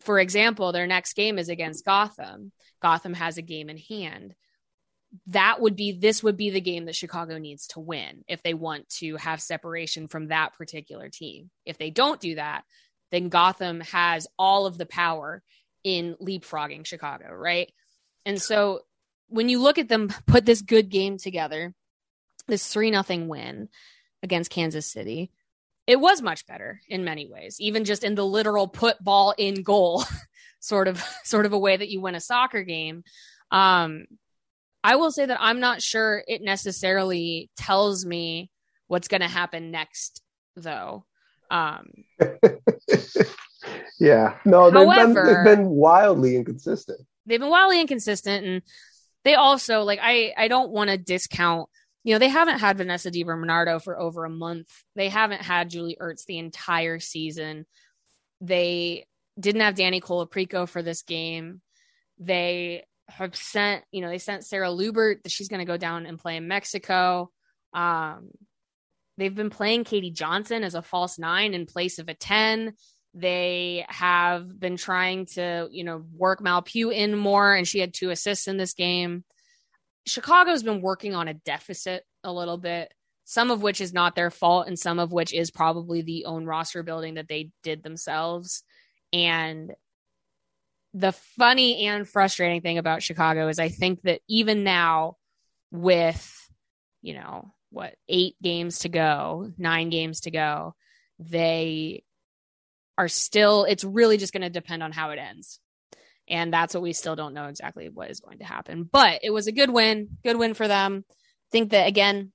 For 0.00 0.18
example, 0.18 0.72
their 0.72 0.86
next 0.86 1.14
game 1.14 1.38
is 1.38 1.48
against 1.48 1.84
Gotham. 1.84 2.52
Gotham 2.80 3.14
has 3.14 3.36
a 3.38 3.42
game 3.42 3.68
in 3.68 3.76
hand. 3.76 4.34
That 5.26 5.60
would 5.60 5.76
be 5.76 5.92
this 5.92 6.22
would 6.22 6.36
be 6.36 6.50
the 6.50 6.60
game 6.60 6.86
that 6.86 6.94
Chicago 6.94 7.38
needs 7.38 7.66
to 7.68 7.80
win 7.80 8.24
if 8.28 8.42
they 8.42 8.54
want 8.54 8.88
to 9.00 9.16
have 9.16 9.42
separation 9.42 10.08
from 10.08 10.28
that 10.28 10.54
particular 10.54 11.08
team. 11.08 11.50
If 11.66 11.78
they 11.78 11.90
don't 11.90 12.20
do 12.20 12.36
that, 12.36 12.62
then 13.10 13.28
Gotham 13.28 13.80
has 13.80 14.28
all 14.38 14.66
of 14.66 14.78
the 14.78 14.86
power 14.86 15.42
in 15.82 16.16
leapfrogging 16.20 16.86
Chicago, 16.86 17.32
right? 17.32 17.72
And 18.24 18.40
so 18.40 18.80
when 19.28 19.48
you 19.48 19.60
look 19.60 19.78
at 19.78 19.88
them 19.88 20.12
put 20.26 20.46
this 20.46 20.62
good 20.62 20.88
game 20.88 21.18
together, 21.18 21.74
this 22.46 22.66
3 22.68 22.90
nothing 22.90 23.28
win 23.28 23.68
against 24.22 24.50
Kansas 24.50 24.86
City, 24.86 25.30
it 25.90 26.00
was 26.00 26.22
much 26.22 26.46
better 26.46 26.80
in 26.88 27.02
many 27.02 27.26
ways, 27.26 27.56
even 27.58 27.84
just 27.84 28.04
in 28.04 28.14
the 28.14 28.24
literal 28.24 28.68
put 28.68 29.02
ball 29.02 29.34
in 29.36 29.64
goal 29.64 30.04
sort 30.60 30.86
of 30.86 31.02
sort 31.24 31.46
of 31.46 31.52
a 31.52 31.58
way 31.58 31.76
that 31.76 31.88
you 31.88 32.00
win 32.00 32.14
a 32.14 32.20
soccer 32.20 32.62
game. 32.62 33.02
Um, 33.50 34.04
I 34.84 34.94
will 34.96 35.10
say 35.10 35.26
that 35.26 35.38
I'm 35.40 35.58
not 35.58 35.82
sure 35.82 36.22
it 36.28 36.42
necessarily 36.42 37.50
tells 37.56 38.06
me 38.06 38.50
what's 38.86 39.08
going 39.08 39.20
to 39.20 39.28
happen 39.28 39.72
next, 39.72 40.22
though. 40.54 41.04
Um, 41.50 41.90
yeah, 43.98 44.36
no, 44.44 44.70
they've, 44.70 44.86
however, 44.86 45.24
been, 45.24 45.34
they've 45.34 45.56
been 45.56 45.66
wildly 45.70 46.36
inconsistent. 46.36 47.00
They've 47.26 47.40
been 47.40 47.50
wildly 47.50 47.80
inconsistent, 47.80 48.46
and 48.46 48.62
they 49.24 49.34
also 49.34 49.82
like 49.82 49.98
I 50.00 50.34
I 50.36 50.46
don't 50.46 50.70
want 50.70 50.90
to 50.90 50.96
discount. 50.96 51.68
You 52.02 52.14
know, 52.14 52.18
they 52.18 52.28
haven't 52.28 52.60
had 52.60 52.78
Vanessa 52.78 53.10
DiBernardo 53.10 53.82
for 53.82 53.98
over 53.98 54.24
a 54.24 54.30
month. 54.30 54.68
They 54.96 55.08
haven't 55.08 55.42
had 55.42 55.70
Julie 55.70 55.98
Ertz 56.00 56.24
the 56.24 56.38
entire 56.38 56.98
season. 56.98 57.66
They 58.40 59.06
didn't 59.38 59.60
have 59.60 59.74
Dani 59.74 60.00
Colaprico 60.00 60.68
for 60.68 60.82
this 60.82 61.02
game. 61.02 61.60
They 62.18 62.84
have 63.08 63.36
sent, 63.36 63.84
you 63.92 64.00
know, 64.00 64.08
they 64.08 64.18
sent 64.18 64.44
Sarah 64.44 64.68
Luebbert 64.68 65.22
that 65.22 65.32
she's 65.32 65.48
going 65.48 65.60
to 65.60 65.70
go 65.70 65.76
down 65.76 66.06
and 66.06 66.18
play 66.18 66.36
in 66.36 66.48
Mexico. 66.48 67.30
Um, 67.72 68.30
they've 69.18 69.34
been 69.34 69.50
playing 69.50 69.84
Katie 69.84 70.10
Johnson 70.10 70.64
as 70.64 70.74
a 70.74 70.82
false 70.82 71.18
nine 71.18 71.54
in 71.54 71.66
place 71.66 71.98
of 71.98 72.08
a 72.08 72.14
10. 72.14 72.74
They 73.12 73.84
have 73.88 74.58
been 74.58 74.76
trying 74.76 75.26
to, 75.26 75.68
you 75.70 75.84
know, 75.84 76.04
work 76.16 76.40
Mal 76.40 76.62
Pugh 76.62 76.90
in 76.90 77.16
more, 77.16 77.52
and 77.52 77.66
she 77.66 77.80
had 77.80 77.92
two 77.92 78.10
assists 78.10 78.46
in 78.46 78.56
this 78.56 78.72
game. 78.72 79.24
Chicago's 80.06 80.62
been 80.62 80.80
working 80.80 81.14
on 81.14 81.28
a 81.28 81.34
deficit 81.34 82.04
a 82.24 82.32
little 82.32 82.58
bit, 82.58 82.92
some 83.24 83.50
of 83.50 83.62
which 83.62 83.80
is 83.80 83.92
not 83.92 84.14
their 84.14 84.30
fault, 84.30 84.66
and 84.66 84.78
some 84.78 84.98
of 84.98 85.12
which 85.12 85.32
is 85.32 85.50
probably 85.50 86.02
the 86.02 86.24
own 86.24 86.44
roster 86.46 86.82
building 86.82 87.14
that 87.14 87.28
they 87.28 87.50
did 87.62 87.82
themselves. 87.82 88.62
And 89.12 89.72
the 90.94 91.12
funny 91.12 91.86
and 91.86 92.08
frustrating 92.08 92.60
thing 92.60 92.78
about 92.78 93.02
Chicago 93.02 93.48
is 93.48 93.58
I 93.58 93.68
think 93.68 94.02
that 94.02 94.20
even 94.28 94.64
now, 94.64 95.16
with, 95.70 96.48
you 97.02 97.14
know, 97.14 97.54
what, 97.70 97.94
eight 98.08 98.34
games 98.42 98.80
to 98.80 98.88
go, 98.88 99.52
nine 99.56 99.90
games 99.90 100.22
to 100.22 100.32
go, 100.32 100.74
they 101.20 102.02
are 102.98 103.06
still, 103.06 103.64
it's 103.64 103.84
really 103.84 104.16
just 104.16 104.32
going 104.32 104.42
to 104.42 104.50
depend 104.50 104.82
on 104.82 104.90
how 104.90 105.10
it 105.10 105.18
ends. 105.18 105.60
And 106.30 106.52
that's 106.52 106.74
what 106.74 106.82
we 106.82 106.92
still 106.92 107.16
don't 107.16 107.34
know 107.34 107.46
exactly 107.46 107.88
what 107.88 108.10
is 108.10 108.20
going 108.20 108.38
to 108.38 108.44
happen. 108.44 108.88
But 108.90 109.20
it 109.22 109.30
was 109.30 109.48
a 109.48 109.52
good 109.52 109.70
win, 109.70 110.16
good 110.24 110.38
win 110.38 110.54
for 110.54 110.68
them. 110.68 111.04
I 111.08 111.14
think 111.50 111.70
that, 111.72 111.88
again, 111.88 112.32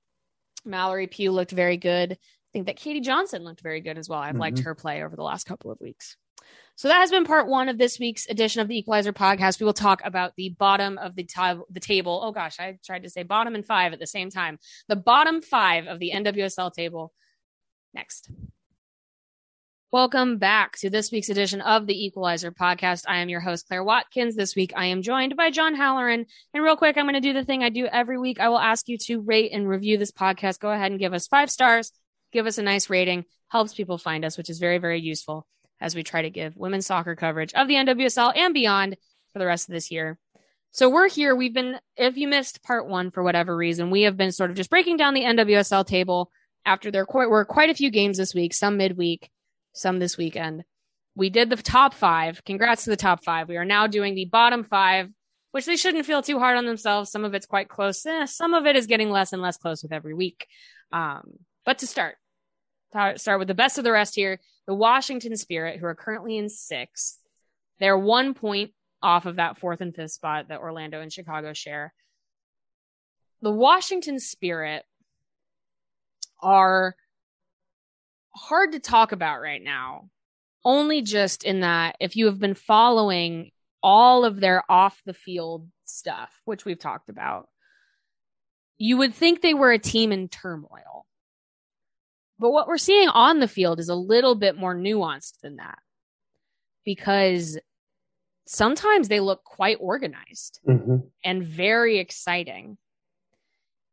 Mallory 0.64 1.06
Pugh 1.06 1.32
looked 1.32 1.50
very 1.50 1.78
good. 1.78 2.12
I 2.12 2.16
think 2.52 2.66
that 2.66 2.76
Katie 2.76 3.00
Johnson 3.00 3.42
looked 3.42 3.62
very 3.62 3.80
good 3.80 3.98
as 3.98 4.08
well. 4.08 4.18
I've 4.18 4.32
mm-hmm. 4.32 4.40
liked 4.40 4.58
her 4.60 4.74
play 4.74 5.02
over 5.02 5.16
the 5.16 5.22
last 5.22 5.44
couple 5.44 5.70
of 5.70 5.80
weeks. 5.80 6.16
So 6.76 6.88
that 6.88 6.98
has 6.98 7.10
been 7.10 7.24
part 7.24 7.48
one 7.48 7.70
of 7.70 7.78
this 7.78 7.98
week's 7.98 8.26
edition 8.28 8.60
of 8.60 8.68
the 8.68 8.78
Equalizer 8.78 9.12
podcast. 9.12 9.60
We 9.60 9.64
will 9.64 9.72
talk 9.72 10.02
about 10.04 10.34
the 10.36 10.50
bottom 10.50 10.98
of 10.98 11.16
the, 11.16 11.24
t- 11.24 11.60
the 11.70 11.80
table. 11.80 12.20
Oh 12.22 12.32
gosh, 12.32 12.60
I 12.60 12.78
tried 12.84 13.04
to 13.04 13.10
say 13.10 13.22
bottom 13.22 13.54
and 13.54 13.64
five 13.64 13.94
at 13.94 13.98
the 13.98 14.06
same 14.06 14.30
time. 14.30 14.58
The 14.88 14.96
bottom 14.96 15.40
five 15.40 15.86
of 15.86 15.98
the 15.98 16.12
NWSL 16.14 16.72
table 16.74 17.14
next. 17.94 18.30
Welcome 19.92 20.38
back 20.38 20.76
to 20.78 20.90
this 20.90 21.12
week's 21.12 21.28
edition 21.28 21.60
of 21.60 21.86
the 21.86 22.06
Equalizer 22.06 22.50
podcast. 22.50 23.04
I 23.08 23.18
am 23.18 23.28
your 23.28 23.40
host, 23.40 23.68
Claire 23.68 23.84
Watkins. 23.84 24.34
This 24.34 24.56
week 24.56 24.72
I 24.76 24.86
am 24.86 25.02
joined 25.02 25.36
by 25.36 25.50
John 25.50 25.74
Halloran. 25.74 26.26
And 26.52 26.64
real 26.64 26.76
quick, 26.76 26.96
I'm 26.96 27.04
going 27.04 27.14
to 27.14 27.20
do 27.20 27.32
the 27.32 27.44
thing 27.44 27.62
I 27.62 27.70
do 27.70 27.86
every 27.86 28.18
week. 28.18 28.40
I 28.40 28.48
will 28.48 28.58
ask 28.58 28.88
you 28.88 28.98
to 29.02 29.20
rate 29.20 29.52
and 29.52 29.68
review 29.68 29.96
this 29.96 30.12
podcast. 30.12 30.58
Go 30.58 30.70
ahead 30.70 30.90
and 30.90 31.00
give 31.00 31.14
us 31.14 31.28
five 31.28 31.50
stars 31.50 31.92
give 32.36 32.46
us 32.46 32.58
a 32.58 32.62
nice 32.62 32.90
rating, 32.90 33.24
helps 33.48 33.74
people 33.74 33.98
find 33.98 34.24
us, 34.24 34.36
which 34.36 34.50
is 34.50 34.58
very, 34.58 34.78
very 34.78 35.00
useful 35.00 35.46
as 35.80 35.94
we 35.94 36.02
try 36.02 36.22
to 36.22 36.30
give 36.30 36.56
women's 36.56 36.86
soccer 36.86 37.16
coverage 37.16 37.52
of 37.54 37.68
the 37.68 37.74
NWSL 37.74 38.36
and 38.36 38.54
beyond 38.54 38.96
for 39.32 39.38
the 39.38 39.46
rest 39.46 39.68
of 39.68 39.72
this 39.72 39.90
year. 39.90 40.18
So 40.70 40.90
we're 40.90 41.08
here. 41.08 41.34
We've 41.34 41.54
been, 41.54 41.78
if 41.96 42.16
you 42.16 42.28
missed 42.28 42.62
part 42.62 42.86
one 42.86 43.10
for 43.10 43.22
whatever 43.22 43.56
reason, 43.56 43.90
we 43.90 44.02
have 44.02 44.16
been 44.16 44.32
sort 44.32 44.50
of 44.50 44.56
just 44.56 44.70
breaking 44.70 44.98
down 44.98 45.14
the 45.14 45.24
NWSL 45.24 45.86
table 45.86 46.30
after 46.66 46.90
there 46.90 47.06
were 47.08 47.44
quite 47.44 47.70
a 47.70 47.74
few 47.74 47.90
games 47.90 48.18
this 48.18 48.34
week, 48.34 48.52
some 48.52 48.76
midweek, 48.76 49.30
some 49.76 49.98
this 49.98 50.16
weekend. 50.16 50.64
We 51.14 51.30
did 51.30 51.50
the 51.50 51.56
top 51.56 51.94
five. 51.94 52.44
Congrats 52.44 52.84
to 52.84 52.90
the 52.90 52.96
top 52.96 53.24
five. 53.24 53.48
We 53.48 53.56
are 53.56 53.64
now 53.64 53.86
doing 53.86 54.14
the 54.14 54.26
bottom 54.26 54.64
five, 54.64 55.08
which 55.52 55.66
they 55.66 55.76
shouldn't 55.76 56.06
feel 56.06 56.22
too 56.22 56.38
hard 56.38 56.58
on 56.58 56.66
themselves. 56.66 57.10
Some 57.10 57.24
of 57.24 57.34
it's 57.34 57.46
quite 57.46 57.68
close. 57.68 58.04
Eh, 58.04 58.26
some 58.26 58.54
of 58.54 58.66
it 58.66 58.76
is 58.76 58.86
getting 58.86 59.10
less 59.10 59.32
and 59.32 59.40
less 59.40 59.56
close 59.56 59.82
with 59.82 59.92
every 59.92 60.14
week. 60.14 60.46
Um, 60.92 61.38
but 61.64 61.78
to 61.78 61.86
start, 61.86 62.16
start 63.16 63.38
with 63.38 63.48
the 63.48 63.54
best 63.54 63.78
of 63.78 63.84
the 63.84 63.92
rest 63.92 64.14
here. 64.14 64.40
The 64.66 64.74
Washington 64.74 65.36
Spirit, 65.36 65.78
who 65.78 65.86
are 65.86 65.94
currently 65.94 66.36
in 66.36 66.48
sixth, 66.48 67.18
they're 67.78 67.98
one 67.98 68.34
point 68.34 68.72
off 69.02 69.26
of 69.26 69.36
that 69.36 69.58
fourth 69.58 69.80
and 69.80 69.94
fifth 69.94 70.12
spot 70.12 70.48
that 70.48 70.60
Orlando 70.60 71.00
and 71.00 71.12
Chicago 71.12 71.52
share. 71.52 71.92
The 73.42 73.50
Washington 73.50 74.18
Spirit 74.18 74.84
are 76.40 76.96
hard 78.36 78.72
to 78.72 78.80
talk 78.80 79.12
about 79.12 79.40
right 79.40 79.62
now, 79.62 80.10
only 80.64 81.02
just 81.02 81.44
in 81.44 81.60
that 81.60 81.96
if 82.00 82.16
you 82.16 82.26
have 82.26 82.38
been 82.38 82.54
following 82.54 83.50
all 83.82 84.24
of 84.24 84.40
their 84.40 84.62
off 84.68 85.00
the 85.06 85.14
field 85.14 85.68
stuff, 85.84 86.30
which 86.44 86.64
we've 86.64 86.78
talked 86.78 87.08
about, 87.08 87.48
you 88.78 88.96
would 88.98 89.14
think 89.14 89.40
they 89.40 89.54
were 89.54 89.72
a 89.72 89.78
team 89.78 90.12
in 90.12 90.28
turmoil. 90.28 91.06
But 92.38 92.50
what 92.50 92.68
we're 92.68 92.78
seeing 92.78 93.08
on 93.08 93.40
the 93.40 93.48
field 93.48 93.80
is 93.80 93.88
a 93.88 93.94
little 93.94 94.34
bit 94.34 94.56
more 94.56 94.74
nuanced 94.74 95.40
than 95.42 95.56
that 95.56 95.78
because 96.84 97.58
sometimes 98.46 99.08
they 99.08 99.20
look 99.20 99.42
quite 99.44 99.78
organized 99.80 100.60
mm-hmm. 100.66 100.96
and 101.24 101.44
very 101.44 101.98
exciting. 101.98 102.76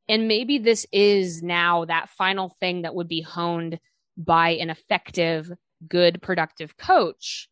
And 0.10 0.28
maybe 0.28 0.58
this 0.58 0.86
is 0.92 1.42
now 1.42 1.86
that 1.86 2.10
final 2.10 2.50
thing 2.60 2.82
that 2.82 2.94
would 2.94 3.08
be 3.08 3.22
honed 3.22 3.80
by 4.18 4.52
an 4.52 4.70
effective, 4.70 5.52
good, 5.88 6.22
productive 6.22 6.78
coach, 6.78 7.50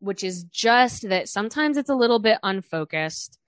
which 0.00 0.24
is 0.24 0.44
just 0.44 1.08
that 1.08 1.28
sometimes 1.28 1.76
it's 1.76 1.90
a 1.90 1.94
little 1.94 2.18
bit 2.18 2.38
unfocused. 2.42 3.38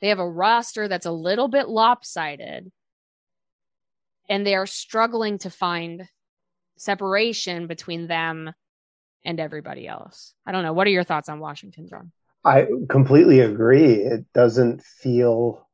They 0.00 0.08
have 0.08 0.18
a 0.18 0.28
roster 0.28 0.88
that's 0.88 1.06
a 1.06 1.12
little 1.12 1.48
bit 1.48 1.68
lopsided 1.68 2.70
and 4.28 4.46
they 4.46 4.54
are 4.54 4.66
struggling 4.66 5.38
to 5.38 5.50
find 5.50 6.08
separation 6.76 7.66
between 7.66 8.06
them 8.06 8.52
and 9.24 9.38
everybody 9.38 9.86
else. 9.86 10.34
I 10.46 10.52
don't 10.52 10.64
know. 10.64 10.72
What 10.72 10.86
are 10.86 10.90
your 10.90 11.04
thoughts 11.04 11.28
on 11.28 11.38
Washington, 11.38 11.88
John? 11.88 12.12
I 12.44 12.66
completely 12.88 13.40
agree. 13.40 13.94
It 13.94 14.24
doesn't 14.32 14.82
feel 14.82 15.68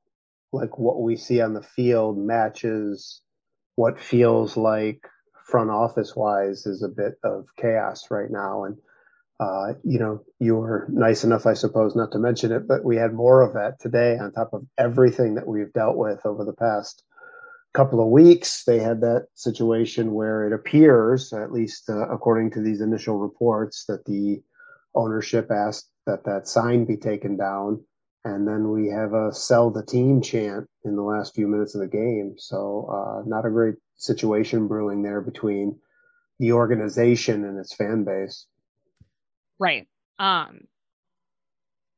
like 0.52 0.78
what 0.78 1.00
we 1.00 1.16
see 1.16 1.40
on 1.40 1.54
the 1.54 1.62
field 1.62 2.18
matches 2.18 3.22
what 3.76 4.00
feels 4.00 4.56
like 4.56 5.06
front 5.48 5.70
office 5.70 6.14
wise 6.14 6.66
is 6.66 6.82
a 6.82 6.88
bit 6.88 7.14
of 7.24 7.46
chaos 7.56 8.04
right 8.10 8.30
now. 8.30 8.64
And, 8.64 8.76
uh, 9.40 9.72
you 9.82 9.98
know, 9.98 10.22
you 10.38 10.56
were 10.56 10.86
nice 10.90 11.24
enough, 11.24 11.46
I 11.46 11.54
suppose, 11.54 11.96
not 11.96 12.12
to 12.12 12.18
mention 12.18 12.52
it, 12.52 12.68
but 12.68 12.84
we 12.84 12.96
had 12.96 13.14
more 13.14 13.40
of 13.42 13.54
that 13.54 13.80
today 13.80 14.18
on 14.18 14.32
top 14.32 14.52
of 14.52 14.66
everything 14.76 15.36
that 15.36 15.46
we've 15.46 15.72
dealt 15.72 15.96
with 15.96 16.20
over 16.26 16.44
the 16.44 16.52
past 16.52 17.02
couple 17.72 18.02
of 18.02 18.08
weeks. 18.08 18.64
They 18.64 18.78
had 18.78 19.00
that 19.00 19.28
situation 19.34 20.12
where 20.12 20.46
it 20.46 20.52
appears, 20.52 21.32
at 21.32 21.52
least 21.52 21.88
uh, 21.88 22.08
according 22.08 22.50
to 22.52 22.60
these 22.60 22.80
initial 22.80 23.18
reports, 23.18 23.84
that 23.88 24.04
the 24.04 24.42
ownership 24.94 25.50
asked 25.50 25.90
that 26.06 26.24
that 26.24 26.46
sign 26.48 26.84
be 26.84 26.96
taken 26.96 27.36
down. 27.36 27.84
And 28.28 28.46
then 28.46 28.70
we 28.70 28.88
have 28.88 29.14
a 29.14 29.32
sell 29.32 29.70
the 29.70 29.82
team 29.82 30.20
chant 30.20 30.68
in 30.84 30.96
the 30.96 31.02
last 31.02 31.34
few 31.34 31.48
minutes 31.48 31.74
of 31.74 31.80
the 31.80 31.86
game. 31.86 32.34
So, 32.36 32.86
uh, 32.92 33.22
not 33.26 33.46
a 33.46 33.50
great 33.50 33.76
situation 33.96 34.68
brewing 34.68 35.02
there 35.02 35.22
between 35.22 35.78
the 36.38 36.52
organization 36.52 37.44
and 37.44 37.58
its 37.58 37.74
fan 37.74 38.04
base. 38.04 38.44
Right. 39.58 39.88
Um, 40.18 40.60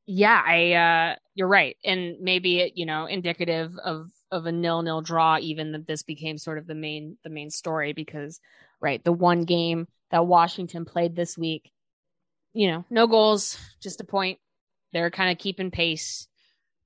yeah, 0.06 0.40
I, 0.46 0.72
uh, 0.72 1.16
you're 1.34 1.48
right. 1.48 1.76
And 1.84 2.20
maybe 2.20 2.60
it, 2.60 2.72
you 2.76 2.86
know, 2.86 3.06
indicative 3.06 3.76
of, 3.78 4.08
of 4.30 4.46
a 4.46 4.52
nil 4.52 4.82
nil 4.82 5.02
draw, 5.02 5.36
even 5.38 5.72
that 5.72 5.88
this 5.88 6.04
became 6.04 6.38
sort 6.38 6.58
of 6.58 6.66
the 6.68 6.76
main, 6.76 7.18
the 7.24 7.30
main 7.30 7.50
story 7.50 7.92
because, 7.92 8.38
right, 8.80 9.02
the 9.02 9.12
one 9.12 9.44
game 9.44 9.88
that 10.12 10.26
Washington 10.26 10.84
played 10.84 11.16
this 11.16 11.36
week, 11.36 11.72
you 12.52 12.70
know, 12.70 12.84
no 12.88 13.08
goals, 13.08 13.58
just 13.80 14.00
a 14.00 14.04
point. 14.04 14.38
They're 14.92 15.10
kind 15.10 15.30
of 15.30 15.38
keeping 15.38 15.70
pace. 15.70 16.26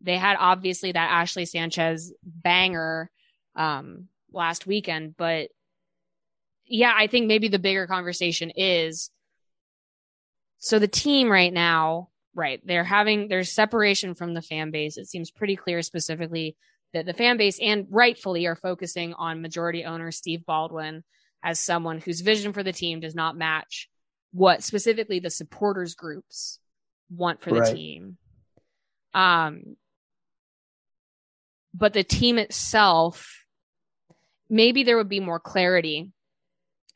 They 0.00 0.16
had 0.16 0.36
obviously 0.38 0.92
that 0.92 1.10
Ashley 1.10 1.46
Sanchez 1.46 2.12
banger 2.22 3.10
um, 3.56 4.08
last 4.32 4.66
weekend, 4.66 5.16
but 5.16 5.48
yeah, 6.66 6.94
I 6.96 7.06
think 7.06 7.26
maybe 7.26 7.48
the 7.48 7.58
bigger 7.58 7.86
conversation 7.86 8.50
is 8.50 9.10
so 10.58 10.78
the 10.78 10.88
team 10.88 11.30
right 11.30 11.52
now, 11.52 12.08
right, 12.34 12.60
they're 12.64 12.84
having 12.84 13.28
there's 13.28 13.52
separation 13.52 14.14
from 14.14 14.32
the 14.32 14.42
fan 14.42 14.70
base. 14.70 14.96
It 14.96 15.08
seems 15.08 15.30
pretty 15.30 15.56
clear 15.56 15.82
specifically 15.82 16.56
that 16.94 17.04
the 17.04 17.12
fan 17.12 17.36
base 17.36 17.58
and 17.60 17.86
rightfully 17.90 18.46
are 18.46 18.56
focusing 18.56 19.12
on 19.14 19.42
majority 19.42 19.84
owner 19.84 20.10
Steve 20.10 20.46
Baldwin 20.46 21.04
as 21.42 21.60
someone 21.60 22.00
whose 22.00 22.22
vision 22.22 22.52
for 22.54 22.62
the 22.62 22.72
team 22.72 23.00
does 23.00 23.14
not 23.14 23.36
match 23.36 23.90
what 24.32 24.62
specifically 24.62 25.18
the 25.18 25.30
supporters 25.30 25.94
groups 25.94 26.58
want 27.16 27.42
for 27.42 27.50
the 27.50 27.60
right. 27.60 27.74
team. 27.74 28.16
Um, 29.12 29.76
but 31.72 31.92
the 31.92 32.04
team 32.04 32.38
itself, 32.38 33.44
maybe 34.48 34.84
there 34.84 34.96
would 34.96 35.08
be 35.08 35.20
more 35.20 35.40
clarity 35.40 36.12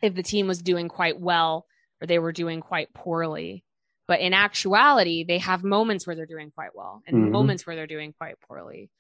if 0.03 0.15
the 0.15 0.23
team 0.23 0.47
was 0.47 0.63
doing 0.63 0.89
quite 0.89 1.19
well 1.19 1.67
or 2.01 2.07
they 2.07 2.19
were 2.19 2.33
doing 2.33 2.61
quite 2.61 2.93
poorly. 2.95 3.65
But 4.07 4.21
in 4.21 4.33
actuality, 4.33 5.25
they 5.25 5.39
have 5.39 5.65
moments 5.65 6.07
where 6.07 6.17
they're 6.17 6.27
doing 6.27 6.51
quite 6.51 6.75
well 6.75 7.03
and 7.07 7.17
mm-hmm. 7.17 7.33
moments 7.33 7.67
where 7.67 7.77
they're 7.77 7.87
doing 7.87 8.15
quite 8.17 8.37
poorly. 8.47 8.91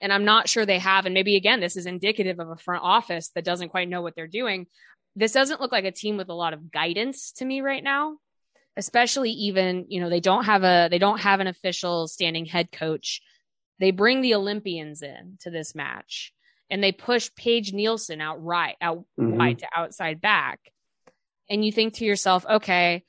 And 0.00 0.12
I'm 0.12 0.24
not 0.24 0.48
sure 0.48 0.66
they 0.66 0.78
have. 0.78 1.06
And 1.06 1.14
maybe 1.14 1.36
again, 1.36 1.60
this 1.60 1.76
is 1.76 1.86
indicative 1.86 2.38
of 2.38 2.50
a 2.50 2.56
front 2.56 2.82
office 2.84 3.30
that 3.34 3.44
doesn't 3.44 3.70
quite 3.70 3.88
know 3.88 4.02
what 4.02 4.14
they're 4.14 4.26
doing 4.26 4.66
this 5.14 5.32
doesn't 5.32 5.60
look 5.60 5.72
like 5.72 5.84
a 5.84 5.92
team 5.92 6.16
with 6.16 6.28
a 6.28 6.34
lot 6.34 6.52
of 6.52 6.70
guidance 6.70 7.32
to 7.32 7.44
me 7.44 7.60
right 7.60 7.84
now 7.84 8.16
especially 8.76 9.30
even 9.30 9.86
you 9.88 10.00
know 10.00 10.08
they 10.08 10.20
don't 10.20 10.44
have 10.44 10.64
a 10.64 10.88
they 10.90 10.98
don't 10.98 11.20
have 11.20 11.40
an 11.40 11.46
official 11.46 12.08
standing 12.08 12.44
head 12.44 12.72
coach. 12.72 13.20
They 13.78 13.90
bring 13.90 14.20
the 14.20 14.34
olympians 14.34 15.02
in 15.02 15.38
to 15.40 15.50
this 15.50 15.74
match 15.74 16.32
and 16.70 16.82
they 16.82 16.92
push 16.92 17.30
paige 17.36 17.72
nielsen 17.72 18.20
out 18.20 18.42
right 18.42 18.76
out 18.80 19.04
mm-hmm. 19.18 19.36
wide 19.36 19.58
to 19.60 19.68
outside 19.74 20.20
back. 20.20 20.60
And 21.50 21.64
you 21.64 21.72
think 21.72 21.94
to 21.94 22.04
yourself 22.04 22.46
okay 22.48 23.04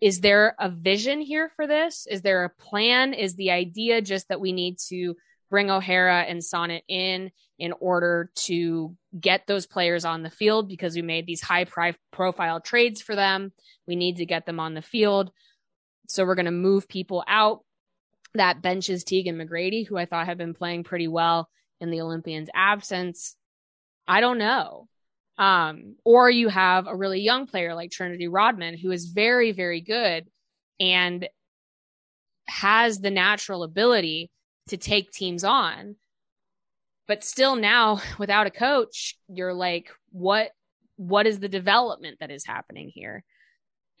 is 0.00 0.20
there 0.20 0.54
a 0.58 0.68
vision 0.68 1.20
here 1.20 1.50
for 1.56 1.66
this? 1.66 2.06
Is 2.06 2.22
there 2.22 2.44
a 2.44 2.50
plan? 2.50 3.14
Is 3.14 3.34
the 3.34 3.50
idea 3.50 4.02
just 4.02 4.28
that 4.28 4.40
we 4.40 4.52
need 4.52 4.78
to 4.88 5.16
bring 5.50 5.70
o'hara 5.70 6.22
and 6.22 6.40
sonnett 6.40 6.82
in 6.88 7.30
in 7.58 7.72
order 7.80 8.30
to 8.34 8.96
get 9.18 9.46
those 9.46 9.66
players 9.66 10.04
on 10.04 10.22
the 10.22 10.30
field 10.30 10.68
because 10.68 10.94
we 10.94 11.02
made 11.02 11.26
these 11.26 11.40
high 11.40 11.66
profile 12.12 12.60
trades 12.60 13.00
for 13.00 13.14
them. 13.14 13.52
We 13.86 13.96
need 13.96 14.16
to 14.16 14.26
get 14.26 14.46
them 14.46 14.60
on 14.60 14.74
the 14.74 14.82
field. 14.82 15.30
So 16.08 16.24
we're 16.24 16.34
going 16.34 16.46
to 16.46 16.52
move 16.52 16.88
people 16.88 17.24
out. 17.26 17.60
That 18.34 18.60
benches 18.60 19.04
Tegan 19.04 19.38
McGrady, 19.38 19.86
who 19.86 19.96
I 19.96 20.04
thought 20.04 20.26
had 20.26 20.36
been 20.36 20.52
playing 20.52 20.84
pretty 20.84 21.08
well 21.08 21.48
in 21.80 21.90
the 21.90 22.02
Olympians' 22.02 22.50
absence. 22.54 23.34
I 24.06 24.20
don't 24.20 24.38
know. 24.38 24.88
Um, 25.38 25.96
or 26.04 26.28
you 26.28 26.48
have 26.48 26.86
a 26.86 26.96
really 26.96 27.20
young 27.20 27.46
player 27.46 27.74
like 27.74 27.90
Trinity 27.90 28.28
Rodman, 28.28 28.76
who 28.76 28.90
is 28.90 29.06
very, 29.06 29.52
very 29.52 29.80
good 29.80 30.26
and 30.78 31.26
has 32.46 33.00
the 33.00 33.10
natural 33.10 33.62
ability 33.62 34.30
to 34.68 34.76
take 34.76 35.10
teams 35.10 35.44
on. 35.44 35.96
But 37.06 37.24
still 37.24 37.56
now 37.56 38.00
without 38.18 38.46
a 38.46 38.50
coach 38.50 39.16
you're 39.28 39.54
like 39.54 39.90
what 40.10 40.50
what 40.96 41.26
is 41.26 41.38
the 41.38 41.48
development 41.48 42.18
that 42.20 42.30
is 42.30 42.46
happening 42.46 42.90
here? 42.92 43.22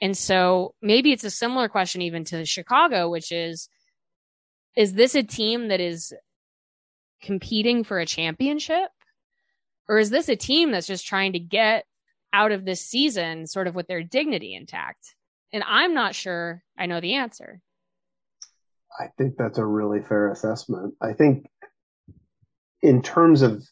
And 0.00 0.16
so 0.16 0.74
maybe 0.82 1.12
it's 1.12 1.24
a 1.24 1.30
similar 1.30 1.68
question 1.68 2.02
even 2.02 2.24
to 2.24 2.44
chicago 2.44 3.08
which 3.10 3.32
is 3.32 3.68
is 4.76 4.92
this 4.92 5.14
a 5.14 5.22
team 5.22 5.68
that 5.68 5.80
is 5.80 6.12
competing 7.22 7.82
for 7.82 7.98
a 7.98 8.06
championship? 8.06 8.90
Or 9.88 9.98
is 9.98 10.10
this 10.10 10.28
a 10.28 10.36
team 10.36 10.70
that's 10.70 10.86
just 10.86 11.06
trying 11.06 11.32
to 11.32 11.38
get 11.38 11.86
out 12.32 12.52
of 12.52 12.64
this 12.64 12.82
season 12.82 13.46
sort 13.46 13.68
of 13.68 13.74
with 13.74 13.86
their 13.86 14.02
dignity 14.02 14.54
intact? 14.54 15.14
And 15.52 15.62
i'm 15.66 15.94
not 15.94 16.14
sure 16.14 16.62
i 16.76 16.86
know 16.86 17.00
the 17.00 17.14
answer 17.14 17.60
I 18.98 19.08
think 19.18 19.36
that's 19.36 19.58
a 19.58 19.64
really 19.64 20.00
fair 20.00 20.30
assessment. 20.30 20.94
I 21.00 21.12
think 21.12 21.46
in 22.82 23.02
terms 23.02 23.42
of 23.42 23.64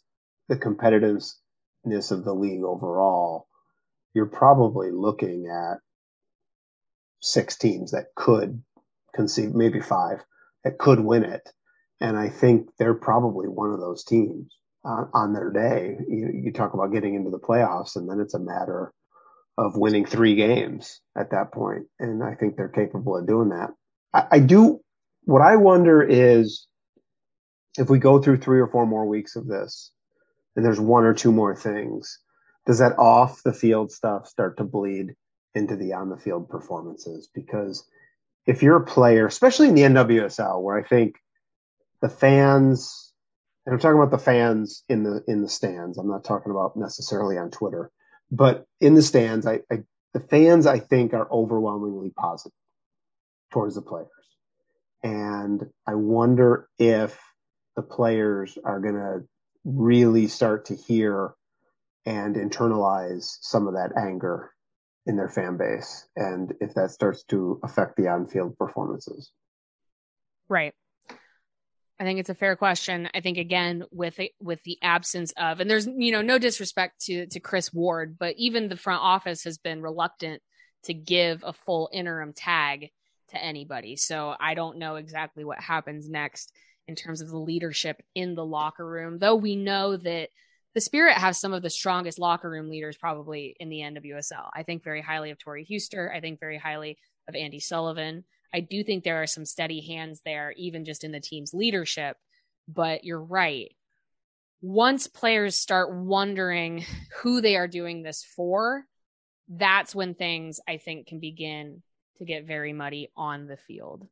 the 0.49 0.57
competitiveness 0.57 2.11
of 2.11 2.25
the 2.25 2.35
league 2.35 2.63
overall, 2.63 3.47
you're 4.15 4.27
probably 4.27 4.91
looking 4.91 5.47
at 5.47 5.79
six 7.21 7.57
teams 7.57 7.93
that 7.93 8.15
could 8.15 8.63
conceive, 9.15 9.55
maybe 9.55 9.81
five, 9.81 10.23
that 10.63 10.79
could 10.79 11.01
win 11.01 11.25
it. 11.25 11.49
And 12.01 12.17
I 12.17 12.29
think 12.29 12.69
they're 12.79 12.95
probably 12.95 13.49
one 13.49 13.73
of 13.73 13.81
those 13.81 14.05
teams 14.05 14.55
uh, 14.85 15.05
on 15.13 15.33
their 15.33 15.51
day. 15.51 15.97
You, 16.09 16.31
you 16.45 16.53
talk 16.53 16.75
about 16.75 16.93
getting 16.93 17.15
into 17.15 17.31
the 17.31 17.39
playoffs, 17.39 17.97
and 17.97 18.09
then 18.09 18.21
it's 18.21 18.35
a 18.35 18.39
matter 18.39 18.93
of 19.57 19.77
winning 19.77 20.05
three 20.05 20.35
games 20.35 21.01
at 21.17 21.31
that 21.31 21.53
point. 21.53 21.87
And 21.99 22.23
I 22.23 22.35
think 22.35 22.57
they're 22.57 22.69
capable 22.69 23.17
of 23.17 23.27
doing 23.27 23.51
that. 23.51 23.71
I, 24.13 24.27
I 24.33 24.39
do. 24.41 24.81
What 25.25 25.43
I 25.43 25.57
wonder 25.57 26.03
is 26.03 26.67
if 27.79 27.91
we 27.91 27.99
go 27.99 28.21
through 28.21 28.39
three 28.39 28.61
or 28.61 28.69
four 28.69 28.87
more 28.87 29.07
weeks 29.07 29.37
of 29.37 29.47
this, 29.47 29.91
and 30.57 30.65
there's 30.65 30.81
one 30.81 31.05
or 31.05 31.15
two 31.15 31.33
more 31.33 31.57
things, 31.57 32.21
does 32.67 32.79
that 32.79 32.99
off 32.99 33.43
the 33.43 33.53
field 33.53 33.91
stuff 33.93 34.29
start 34.29 34.57
to 34.59 34.65
bleed 34.65 35.15
into 35.55 35.77
the 35.77 35.93
on 35.93 36.11
the 36.11 36.17
field 36.17 36.49
performances? 36.49 37.29
Because 37.35 37.85
if 38.47 38.63
you're 38.63 38.77
a 38.77 38.85
player, 38.85 39.27
especially 39.27 39.69
in 39.69 39.75
the 39.75 39.83
NWSL, 39.83 40.63
where 40.63 40.77
I 40.77 40.83
think 40.83 41.17
the 42.01 42.09
fans, 42.09 43.13
and 43.65 43.73
I'm 43.73 43.81
talking 43.81 43.99
about 43.99 44.11
the 44.11 44.23
fans 44.23 44.85
in 44.89 45.05
the 45.05 45.25
in 45.27 45.43
the 45.43 45.49
stands. 45.49 45.97
I'm 45.97 46.09
not 46.09 46.25
talking 46.25 46.51
about 46.51 46.77
necessarily 46.77 47.39
on 47.39 47.51
Twitter, 47.51 47.91
but 48.31 48.67
in 48.81 48.95
the 48.95 49.03
stands, 49.03 49.47
I, 49.47 49.61
I 49.71 49.85
the 50.13 50.21
fans 50.21 50.67
I 50.67 50.79
think 50.79 51.15
are 51.15 51.31
overwhelmingly 51.31 52.11
positive 52.11 52.53
towards 53.53 53.75
the 53.75 53.83
players, 53.83 54.09
and 55.05 55.63
I 55.87 55.95
wonder 55.95 56.69
if 56.79 57.21
the 57.77 57.83
players 57.83 58.59
are 58.65 58.81
going 58.81 58.95
to 58.95 59.21
really 59.65 60.27
start 60.27 60.67
to 60.67 60.75
hear 60.75 61.35
and 62.07 62.37
internalize 62.37 63.37
some 63.43 63.69
of 63.69 63.75
that 63.75 63.93
anger 63.97 64.51
in 65.07 65.17
their 65.17 65.29
fan 65.29 65.59
base 65.59 66.09
and 66.17 66.55
if 66.61 66.75
that 66.75 66.91
starts 66.91 67.23
to 67.25 67.61
affect 67.63 67.97
the 67.97 68.09
on-field 68.09 68.57
performances. 68.57 69.31
Right. 70.49 70.73
I 72.01 72.05
think 72.05 72.19
it's 72.19 72.31
a 72.31 72.35
fair 72.35 72.57
question. 72.57 73.09
I 73.15 73.21
think 73.21 73.39
again 73.39 73.85
with 73.91 74.19
it, 74.19 74.33
with 74.41 74.63
the 74.65 74.79
absence 74.83 75.33
of 75.37 75.61
and 75.61 75.71
there's 75.71 75.87
you 75.87 76.13
know 76.13 76.23
no 76.23 76.39
disrespect 76.39 77.03
to 77.03 77.27
to 77.27 77.41
chris 77.41 77.73
ward 77.73 78.17
but 78.19 78.35
even 78.37 78.69
the 78.69 78.77
front 78.77 79.03
office 79.03 79.45
has 79.45 79.59
been 79.59 79.81
reluctant 79.81 80.43
to 80.85 80.95
give 80.95 81.45
a 81.45 81.53
full 81.53 81.89
interim 81.93 82.33
tag 82.33 82.91
to 83.29 83.43
anybody 83.43 83.97
so 83.97 84.35
i 84.41 84.55
don't 84.55 84.79
know 84.79 84.97
exactly 84.97 85.45
what 85.45 85.61
happens 85.61 86.09
next 86.09 86.53
in 86.87 86.95
terms 86.95 87.21
of 87.21 87.29
the 87.29 87.39
leadership 87.39 88.03
in 88.15 88.35
the 88.35 88.45
locker 88.45 88.87
room 88.87 89.19
though 89.19 89.35
we 89.37 89.57
know 89.57 89.97
that 89.97 90.29
the 90.75 90.81
Spirit 90.81 91.17
has 91.17 91.39
some 91.39 91.53
of 91.53 91.63
the 91.63 91.71
strongest 91.71 92.19
locker 92.19 92.51
room 92.51 92.69
leaders 92.69 92.97
probably 92.97 93.57
in 93.61 93.69
the 93.69 93.79
NWSL. 93.79 94.51
I 94.53 94.65
think 94.65 94.83
very 94.83 95.01
highly 95.01 95.31
of 95.31 95.39
Tori 95.39 95.65
Huster. 95.65 96.13
I 96.13 96.21
think 96.21 96.41
very 96.41 96.59
highly 96.59 96.99
of 97.29 97.35
Andi 97.35 97.63
Sullivan. 97.63 98.25
I 98.53 98.61
do 98.61 98.83
think 98.83 99.05
there 99.05 99.23
are 99.23 99.27
some 99.27 99.45
steady 99.45 99.81
hands 99.81 100.21
there, 100.25 100.53
even 100.57 100.85
just 100.85 101.05
in 101.05 101.13
the 101.13 101.21
team's 101.21 101.55
leadership. 101.55 102.17
But 102.67 103.05
you're 103.05 103.23
right. 103.23 103.73
Once 104.63 105.07
players 105.07 105.57
start 105.57 105.95
wondering 105.95 106.85
who 107.23 107.41
they 107.41 107.57
are 107.57 107.69
doing 107.69 108.03
this 108.03 108.25
for, 108.25 108.85
that's 109.49 109.95
when 109.95 110.15
things 110.15 110.59
I 110.67 110.79
think 110.79 111.07
can 111.07 111.21
begin 111.21 111.83
to 112.19 112.25
get 112.25 112.47
very 112.47 112.73
muddy 112.73 113.11
on 113.17 113.47
the 113.47 113.57
field. 113.57 114.07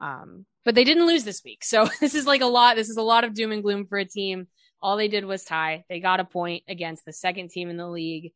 Um, 0.00 0.46
but 0.64 0.74
they 0.74 0.84
didn't 0.84 1.06
lose 1.06 1.24
this 1.24 1.42
week. 1.44 1.64
So 1.64 1.88
this 2.00 2.14
is 2.14 2.26
like 2.26 2.40
a 2.40 2.46
lot. 2.46 2.76
This 2.76 2.88
is 2.88 2.96
a 2.96 3.02
lot 3.02 3.24
of 3.24 3.34
doom 3.34 3.52
and 3.52 3.62
gloom 3.62 3.86
for 3.86 3.98
a 3.98 4.04
team 4.04 4.48
all 4.84 4.98
they 4.98 5.08
did 5.08 5.24
was 5.24 5.44
tie. 5.44 5.82
They 5.88 5.98
got 5.98 6.20
a 6.20 6.24
point 6.24 6.64
against 6.68 7.06
the 7.06 7.12
second 7.14 7.48
team 7.48 7.70
in 7.70 7.78
the 7.78 7.88
league, 7.88 8.32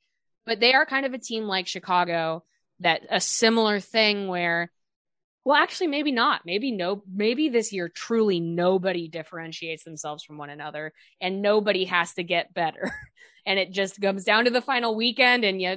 but 0.47 0.61
they 0.61 0.73
are 0.73 0.87
kind 0.87 1.05
of 1.05 1.13
a 1.13 1.19
team 1.19 1.45
like 1.45 1.67
Chicago 1.67 2.43
that 2.81 3.03
a 3.11 3.21
similar 3.21 3.81
thing 3.81 4.29
where 4.29 4.73
well 5.45 5.57
actually 5.57 5.89
maybe 5.89 6.11
not 6.11 6.43
maybe 6.47 6.71
no 6.73 7.03
maybe 7.13 7.49
this 7.49 7.73
year 7.73 7.89
truly 7.89 8.41
nobody 8.41 9.09
differentiates 9.09 9.85
themselves 9.85 10.25
from 10.25 10.39
one 10.39 10.49
another 10.49 10.93
and 11.21 11.43
nobody 11.43 11.85
has 11.85 12.15
to 12.15 12.23
get 12.23 12.55
better 12.55 12.95
and 13.47 13.59
it 13.59 13.73
just 13.73 14.01
comes 14.01 14.25
down 14.25 14.45
to 14.45 14.51
the 14.51 14.63
final 14.63 14.95
weekend 14.95 15.45
and 15.45 15.61
you 15.61 15.77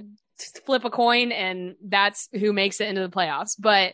flip 0.66 0.86
a 0.86 0.90
coin 0.90 1.32
and 1.32 1.76
that's 1.84 2.30
who 2.34 2.54
makes 2.54 2.82
it 2.82 2.88
into 2.88 3.02
the 3.02 3.10
playoffs 3.10 3.56
but 3.60 3.94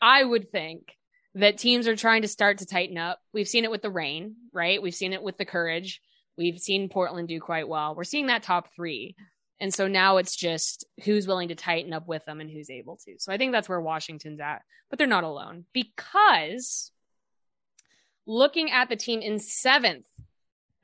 i 0.00 0.22
would 0.22 0.50
think 0.50 0.96
that 1.34 1.58
teams 1.58 1.88
are 1.88 1.96
trying 1.96 2.22
to 2.22 2.28
start 2.28 2.58
to 2.58 2.66
tighten 2.66 2.96
up. 2.96 3.20
We've 3.32 3.48
seen 3.48 3.64
it 3.64 3.70
with 3.70 3.82
the 3.82 3.90
Reign, 3.90 4.36
right? 4.52 4.80
We've 4.80 4.94
seen 4.94 5.12
it 5.12 5.22
with 5.22 5.36
the 5.36 5.44
courage. 5.44 6.00
We've 6.38 6.58
seen 6.58 6.88
Portland 6.88 7.28
do 7.28 7.40
quite 7.40 7.68
well. 7.68 7.94
We're 7.94 8.04
seeing 8.04 8.28
that 8.28 8.42
top 8.42 8.72
three. 8.74 9.16
And 9.60 9.72
so 9.72 9.88
now 9.88 10.18
it's 10.18 10.36
just 10.36 10.84
who's 11.04 11.26
willing 11.26 11.48
to 11.48 11.54
tighten 11.54 11.92
up 11.92 12.06
with 12.06 12.24
them 12.24 12.40
and 12.40 12.50
who's 12.50 12.70
able 12.70 12.96
to. 13.04 13.14
So 13.18 13.32
I 13.32 13.38
think 13.38 13.52
that's 13.52 13.68
where 13.68 13.80
Washington's 13.80 14.40
at, 14.40 14.62
but 14.90 14.98
they're 14.98 15.06
not 15.06 15.24
alone 15.24 15.64
because 15.72 16.90
looking 18.26 18.70
at 18.70 18.88
the 18.88 18.96
team 18.96 19.20
in 19.20 19.38
seventh, 19.38 20.06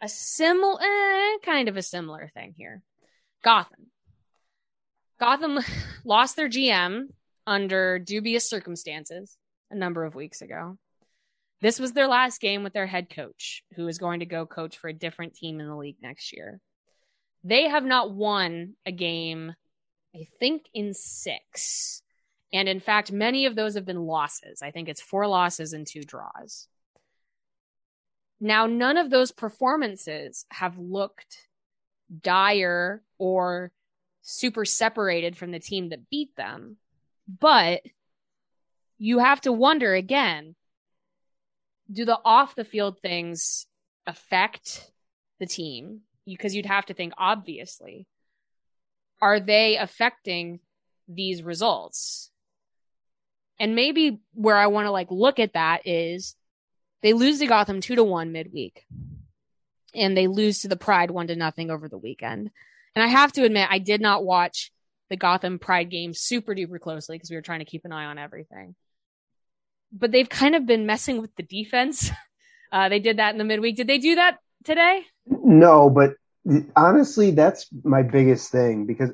a 0.00 0.08
similar, 0.08 0.80
eh, 0.82 1.36
kind 1.44 1.68
of 1.68 1.76
a 1.76 1.82
similar 1.82 2.30
thing 2.32 2.54
here. 2.56 2.82
Gotham. 3.44 3.86
Gotham 5.20 5.60
lost 6.04 6.34
their 6.34 6.48
GM 6.48 7.08
under 7.46 7.98
dubious 7.98 8.48
circumstances 8.48 9.36
a 9.70 9.76
number 9.76 10.04
of 10.04 10.14
weeks 10.14 10.42
ago. 10.42 10.78
This 11.60 11.78
was 11.78 11.92
their 11.92 12.08
last 12.08 12.40
game 12.40 12.64
with 12.64 12.72
their 12.72 12.86
head 12.86 13.10
coach, 13.10 13.62
who 13.76 13.86
is 13.86 13.98
going 13.98 14.20
to 14.20 14.26
go 14.26 14.46
coach 14.46 14.78
for 14.78 14.88
a 14.88 14.94
different 14.94 15.34
team 15.34 15.60
in 15.60 15.68
the 15.68 15.76
league 15.76 15.98
next 16.00 16.32
year. 16.32 16.58
They 17.44 17.68
have 17.68 17.84
not 17.84 18.12
won 18.12 18.74
a 18.86 18.92
game, 18.92 19.54
I 20.14 20.26
think, 20.38 20.64
in 20.72 20.94
six. 20.94 22.02
And 22.52 22.66
in 22.68 22.80
fact, 22.80 23.12
many 23.12 23.44
of 23.44 23.54
those 23.54 23.74
have 23.74 23.84
been 23.84 24.06
losses. 24.06 24.62
I 24.62 24.70
think 24.70 24.88
it's 24.88 25.02
four 25.02 25.26
losses 25.26 25.74
and 25.74 25.86
two 25.86 26.02
draws. 26.02 26.66
Now, 28.40 28.66
none 28.66 28.96
of 28.96 29.10
those 29.10 29.30
performances 29.30 30.46
have 30.50 30.78
looked 30.78 31.46
dire 32.22 33.02
or 33.18 33.70
super 34.22 34.64
separated 34.64 35.36
from 35.36 35.50
the 35.50 35.58
team 35.58 35.90
that 35.90 36.10
beat 36.10 36.34
them. 36.36 36.76
But 37.28 37.82
you 38.98 39.18
have 39.18 39.40
to 39.42 39.52
wonder 39.52 39.94
again 39.94 40.54
do 41.90 42.04
the 42.04 42.18
off 42.24 42.54
the 42.54 42.64
field 42.64 42.98
things 43.00 43.66
affect 44.06 44.90
the 45.38 45.46
team? 45.46 46.00
Because 46.26 46.54
you'd 46.54 46.66
have 46.66 46.86
to 46.86 46.94
think, 46.94 47.12
obviously, 47.18 48.06
are 49.20 49.40
they 49.40 49.76
affecting 49.76 50.60
these 51.08 51.42
results? 51.42 52.30
And 53.58 53.74
maybe 53.74 54.20
where 54.34 54.56
I 54.56 54.68
want 54.68 54.86
to 54.86 54.90
like 54.90 55.10
look 55.10 55.38
at 55.38 55.54
that 55.54 55.86
is 55.86 56.36
they 57.02 57.12
lose 57.12 57.40
to 57.40 57.46
Gotham 57.46 57.80
two 57.80 57.96
to 57.96 58.04
one 58.04 58.32
midweek 58.32 58.86
and 59.94 60.16
they 60.16 60.28
lose 60.28 60.60
to 60.60 60.68
the 60.68 60.76
Pride 60.76 61.10
one 61.10 61.26
to 61.26 61.36
nothing 61.36 61.70
over 61.70 61.88
the 61.88 61.98
weekend. 61.98 62.50
And 62.94 63.02
I 63.02 63.08
have 63.08 63.32
to 63.32 63.44
admit, 63.44 63.68
I 63.70 63.78
did 63.78 64.00
not 64.00 64.24
watch 64.24 64.72
the 65.08 65.16
Gotham 65.16 65.58
Pride 65.58 65.90
game 65.90 66.14
super 66.14 66.54
duper 66.54 66.80
closely 66.80 67.16
because 67.16 67.30
we 67.30 67.36
were 67.36 67.42
trying 67.42 67.60
to 67.60 67.64
keep 67.64 67.84
an 67.84 67.92
eye 67.92 68.06
on 68.06 68.18
everything 68.18 68.74
but 69.92 70.12
they've 70.12 70.28
kind 70.28 70.54
of 70.54 70.66
been 70.66 70.86
messing 70.86 71.20
with 71.20 71.34
the 71.36 71.42
defense. 71.42 72.10
Uh, 72.72 72.88
they 72.88 73.00
did 73.00 73.16
that 73.16 73.32
in 73.32 73.38
the 73.38 73.42
midweek. 73.42 73.74
Did 73.74 73.88
they 73.88 73.98
do 73.98 74.14
that 74.14 74.38
today? 74.62 75.04
No, 75.26 75.90
but 75.90 76.12
honestly, 76.76 77.32
that's 77.32 77.66
my 77.82 78.04
biggest 78.04 78.52
thing 78.52 78.86
because 78.86 79.10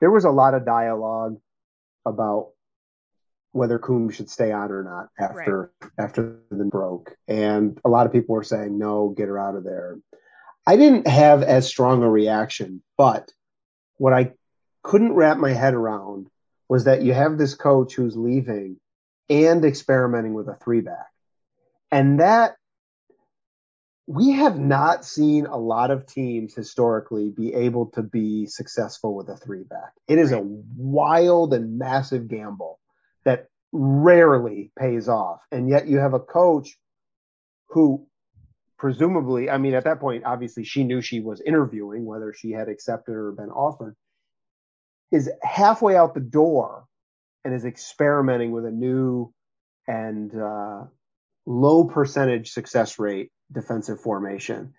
there 0.00 0.10
was 0.10 0.24
a 0.24 0.30
lot 0.30 0.54
of 0.54 0.66
dialogue 0.66 1.36
about 2.04 2.48
whether 3.52 3.78
Coombe 3.78 4.10
should 4.10 4.28
stay 4.28 4.50
on 4.50 4.72
or 4.72 4.82
not 4.82 5.10
after 5.20 5.70
right. 5.80 5.90
after 5.96 6.40
the 6.50 6.64
broke, 6.64 7.14
and 7.28 7.78
a 7.84 7.88
lot 7.88 8.06
of 8.06 8.12
people 8.12 8.34
were 8.34 8.42
saying 8.42 8.76
no, 8.76 9.14
get 9.16 9.28
her 9.28 9.38
out 9.38 9.54
of 9.54 9.62
there. 9.62 10.00
I 10.66 10.76
didn't 10.76 11.06
have 11.06 11.42
as 11.42 11.68
strong 11.68 12.02
a 12.02 12.10
reaction, 12.10 12.82
but 12.98 13.32
what 13.98 14.12
I 14.12 14.32
couldn't 14.82 15.14
wrap 15.14 15.38
my 15.38 15.52
head 15.52 15.74
around 15.74 16.28
was 16.68 16.84
that 16.84 17.02
you 17.02 17.14
have 17.14 17.38
this 17.38 17.54
coach 17.54 17.94
who's 17.94 18.16
leaving 18.16 18.78
and 19.30 19.64
experimenting 19.64 20.34
with 20.34 20.48
a 20.48 20.56
three 20.56 20.80
back. 20.80 21.06
And 21.92 22.20
that 22.20 22.56
we 24.06 24.32
have 24.32 24.58
not 24.58 25.04
seen 25.04 25.46
a 25.46 25.56
lot 25.56 25.90
of 25.90 26.06
teams 26.06 26.54
historically 26.54 27.30
be 27.30 27.54
able 27.54 27.86
to 27.86 28.02
be 28.02 28.46
successful 28.46 29.14
with 29.14 29.28
a 29.28 29.36
three 29.36 29.64
back. 29.64 29.92
It 30.06 30.18
is 30.18 30.32
a 30.32 30.42
wild 30.42 31.54
and 31.54 31.78
massive 31.78 32.28
gamble 32.28 32.78
that 33.24 33.48
rarely 33.72 34.70
pays 34.78 35.08
off. 35.08 35.40
And 35.50 35.68
yet 35.68 35.88
you 35.88 35.98
have 35.98 36.14
a 36.14 36.20
coach 36.20 36.76
who 37.70 38.06
presumably, 38.78 39.48
I 39.48 39.58
mean, 39.58 39.74
at 39.74 39.84
that 39.84 40.00
point, 40.00 40.24
obviously 40.24 40.64
she 40.64 40.84
knew 40.84 41.00
she 41.00 41.20
was 41.20 41.40
interviewing, 41.40 42.04
whether 42.04 42.32
she 42.32 42.52
had 42.52 42.68
accepted 42.68 43.14
or 43.14 43.32
been 43.32 43.50
offered, 43.50 43.96
is 45.10 45.30
halfway 45.42 45.96
out 45.96 46.14
the 46.14 46.20
door 46.20 46.84
and 47.44 47.54
is 47.54 47.64
experimenting 47.64 48.50
with 48.50 48.66
a 48.66 48.70
new 48.70 49.32
and 49.86 50.34
uh, 50.34 50.84
low 51.46 51.84
percentage 51.84 52.50
success 52.50 52.98
rate 52.98 53.30
defensive 53.52 54.00
formation. 54.00 54.74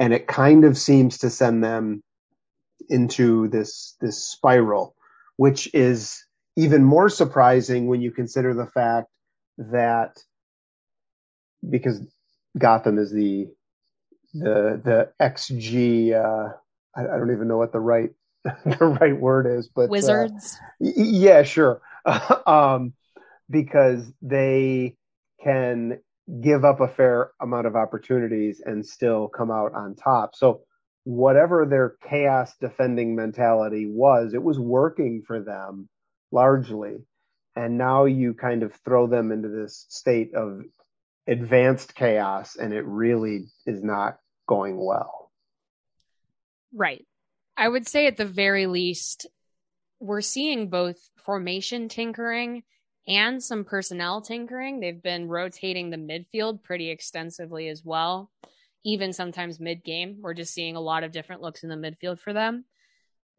And 0.00 0.12
it 0.12 0.26
kind 0.26 0.64
of 0.64 0.76
seems 0.76 1.18
to 1.18 1.30
send 1.30 1.62
them 1.62 2.02
into 2.88 3.48
this 3.48 3.96
this 4.00 4.24
spiral, 4.24 4.96
which 5.36 5.72
is 5.72 6.24
even 6.56 6.82
more 6.82 7.08
surprising 7.08 7.86
when 7.86 8.02
you 8.02 8.10
consider 8.10 8.54
the 8.54 8.66
fact 8.66 9.08
that 9.56 10.18
because 11.68 12.00
Gotham 12.58 12.98
is 12.98 13.10
the 13.12 13.48
the 14.32 14.80
the 14.84 15.10
XG 15.20 16.12
uh, 16.12 16.52
I, 16.96 17.02
I 17.02 17.18
don't 17.18 17.32
even 17.32 17.48
know 17.48 17.58
what 17.58 17.72
the 17.72 17.80
right 17.80 18.10
the 18.44 18.98
right 19.00 19.18
word 19.18 19.46
is, 19.46 19.68
but 19.68 19.84
uh, 19.84 19.88
wizards. 19.88 20.58
Uh, 20.84 20.90
yeah, 20.96 21.42
sure. 21.42 21.80
um, 22.46 22.92
because 23.50 24.12
they 24.22 24.96
can 25.42 25.98
give 26.40 26.64
up 26.64 26.80
a 26.80 26.88
fair 26.88 27.30
amount 27.40 27.66
of 27.66 27.76
opportunities 27.76 28.62
and 28.64 28.84
still 28.84 29.28
come 29.28 29.50
out 29.50 29.74
on 29.74 29.94
top. 29.94 30.34
So 30.34 30.62
whatever 31.04 31.66
their 31.66 31.96
chaos 32.08 32.54
defending 32.60 33.14
mentality 33.14 33.86
was, 33.86 34.32
it 34.34 34.42
was 34.42 34.58
working 34.58 35.22
for 35.26 35.40
them 35.40 35.88
largely. 36.32 36.96
And 37.56 37.78
now 37.78 38.06
you 38.06 38.34
kind 38.34 38.62
of 38.62 38.74
throw 38.84 39.06
them 39.06 39.30
into 39.30 39.48
this 39.48 39.86
state 39.88 40.34
of 40.34 40.62
advanced 41.26 41.94
chaos 41.94 42.56
and 42.56 42.72
it 42.72 42.84
really 42.84 43.46
is 43.66 43.82
not 43.82 44.18
going 44.46 44.76
well. 44.76 45.30
Right. 46.72 47.04
I 47.56 47.68
would 47.68 47.86
say 47.86 48.06
at 48.06 48.16
the 48.16 48.24
very 48.24 48.66
least, 48.66 49.26
we're 50.00 50.20
seeing 50.20 50.68
both 50.68 50.98
formation 51.24 51.88
tinkering 51.88 52.62
and 53.06 53.42
some 53.42 53.64
personnel 53.64 54.22
tinkering. 54.22 54.80
They've 54.80 55.02
been 55.02 55.28
rotating 55.28 55.90
the 55.90 55.96
midfield 55.96 56.62
pretty 56.62 56.90
extensively 56.90 57.68
as 57.68 57.84
well. 57.84 58.30
Even 58.84 59.12
sometimes 59.12 59.60
mid 59.60 59.84
game, 59.84 60.18
we're 60.20 60.34
just 60.34 60.52
seeing 60.52 60.76
a 60.76 60.80
lot 60.80 61.04
of 61.04 61.12
different 61.12 61.42
looks 61.42 61.62
in 61.62 61.68
the 61.68 61.76
midfield 61.76 62.18
for 62.18 62.32
them. 62.32 62.64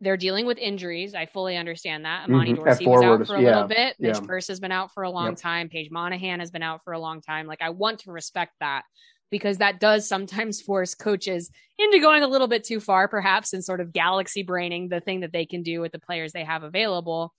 They're 0.01 0.17
dealing 0.17 0.45
with 0.45 0.57
injuries. 0.57 1.15
I 1.15 1.25
fully 1.25 1.55
understand 1.55 2.05
that. 2.05 2.27
Imani 2.27 2.53
mm-hmm. 2.53 2.63
Dorsey 2.63 2.85
was 2.85 3.01
out 3.01 3.27
for 3.27 3.35
a 3.35 3.41
yeah. 3.41 3.47
little 3.47 3.67
bit. 3.67 3.95
Midge 3.97 4.19
yeah. 4.19 4.25
Purce 4.25 4.47
has 4.49 4.59
been 4.59 4.71
out 4.71 4.93
for 4.93 5.03
a 5.03 5.09
long 5.09 5.29
yep. 5.29 5.37
time. 5.37 5.69
Paige 5.69 5.89
Monaghan 5.89 6.39
has 6.41 6.51
been 6.51 6.63
out 6.63 6.83
for 6.83 6.93
a 6.93 6.99
long 6.99 7.21
time. 7.21 7.47
Like 7.47 7.61
I 7.61 7.69
want 7.69 7.99
to 8.01 8.11
respect 8.11 8.53
that 8.59 8.83
because 9.31 9.57
that 9.57 9.79
does 9.79 10.07
sometimes 10.07 10.61
force 10.65 10.95
coaches 10.95 11.49
into 11.79 11.99
going 11.99 12.23
a 12.23 12.27
little 12.27 12.47
bit 12.47 12.63
too 12.63 12.79
far, 12.79 13.07
perhaps, 13.07 13.53
and 13.53 13.63
sort 13.63 13.79
of 13.79 13.93
galaxy 13.93 14.43
braining 14.43 14.89
the 14.89 14.99
thing 14.99 15.21
that 15.21 15.31
they 15.31 15.45
can 15.45 15.63
do 15.63 15.81
with 15.81 15.91
the 15.91 15.99
players 15.99 16.33
they 16.33 16.43
have 16.43 16.63
available. 16.63 17.33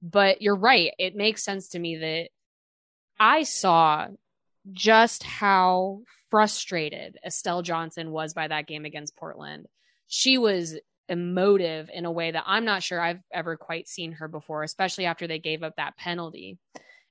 But 0.00 0.40
you're 0.40 0.56
right. 0.56 0.92
It 0.98 1.16
makes 1.16 1.44
sense 1.44 1.70
to 1.70 1.78
me 1.78 1.96
that 1.96 2.28
I 3.18 3.42
saw 3.42 4.06
just 4.72 5.22
how 5.22 6.02
frustrated 6.30 7.18
Estelle 7.24 7.62
Johnson 7.62 8.10
was 8.10 8.34
by 8.34 8.48
that 8.48 8.66
game 8.66 8.84
against 8.84 9.16
Portland. 9.16 9.66
She 10.06 10.38
was 10.38 10.76
emotive 11.08 11.90
in 11.92 12.04
a 12.04 12.12
way 12.12 12.30
that 12.30 12.44
I'm 12.46 12.64
not 12.64 12.82
sure 12.82 13.00
I've 13.00 13.22
ever 13.32 13.56
quite 13.56 13.88
seen 13.88 14.12
her 14.12 14.28
before, 14.28 14.62
especially 14.62 15.06
after 15.06 15.26
they 15.26 15.38
gave 15.38 15.62
up 15.62 15.76
that 15.76 15.96
penalty. 15.96 16.58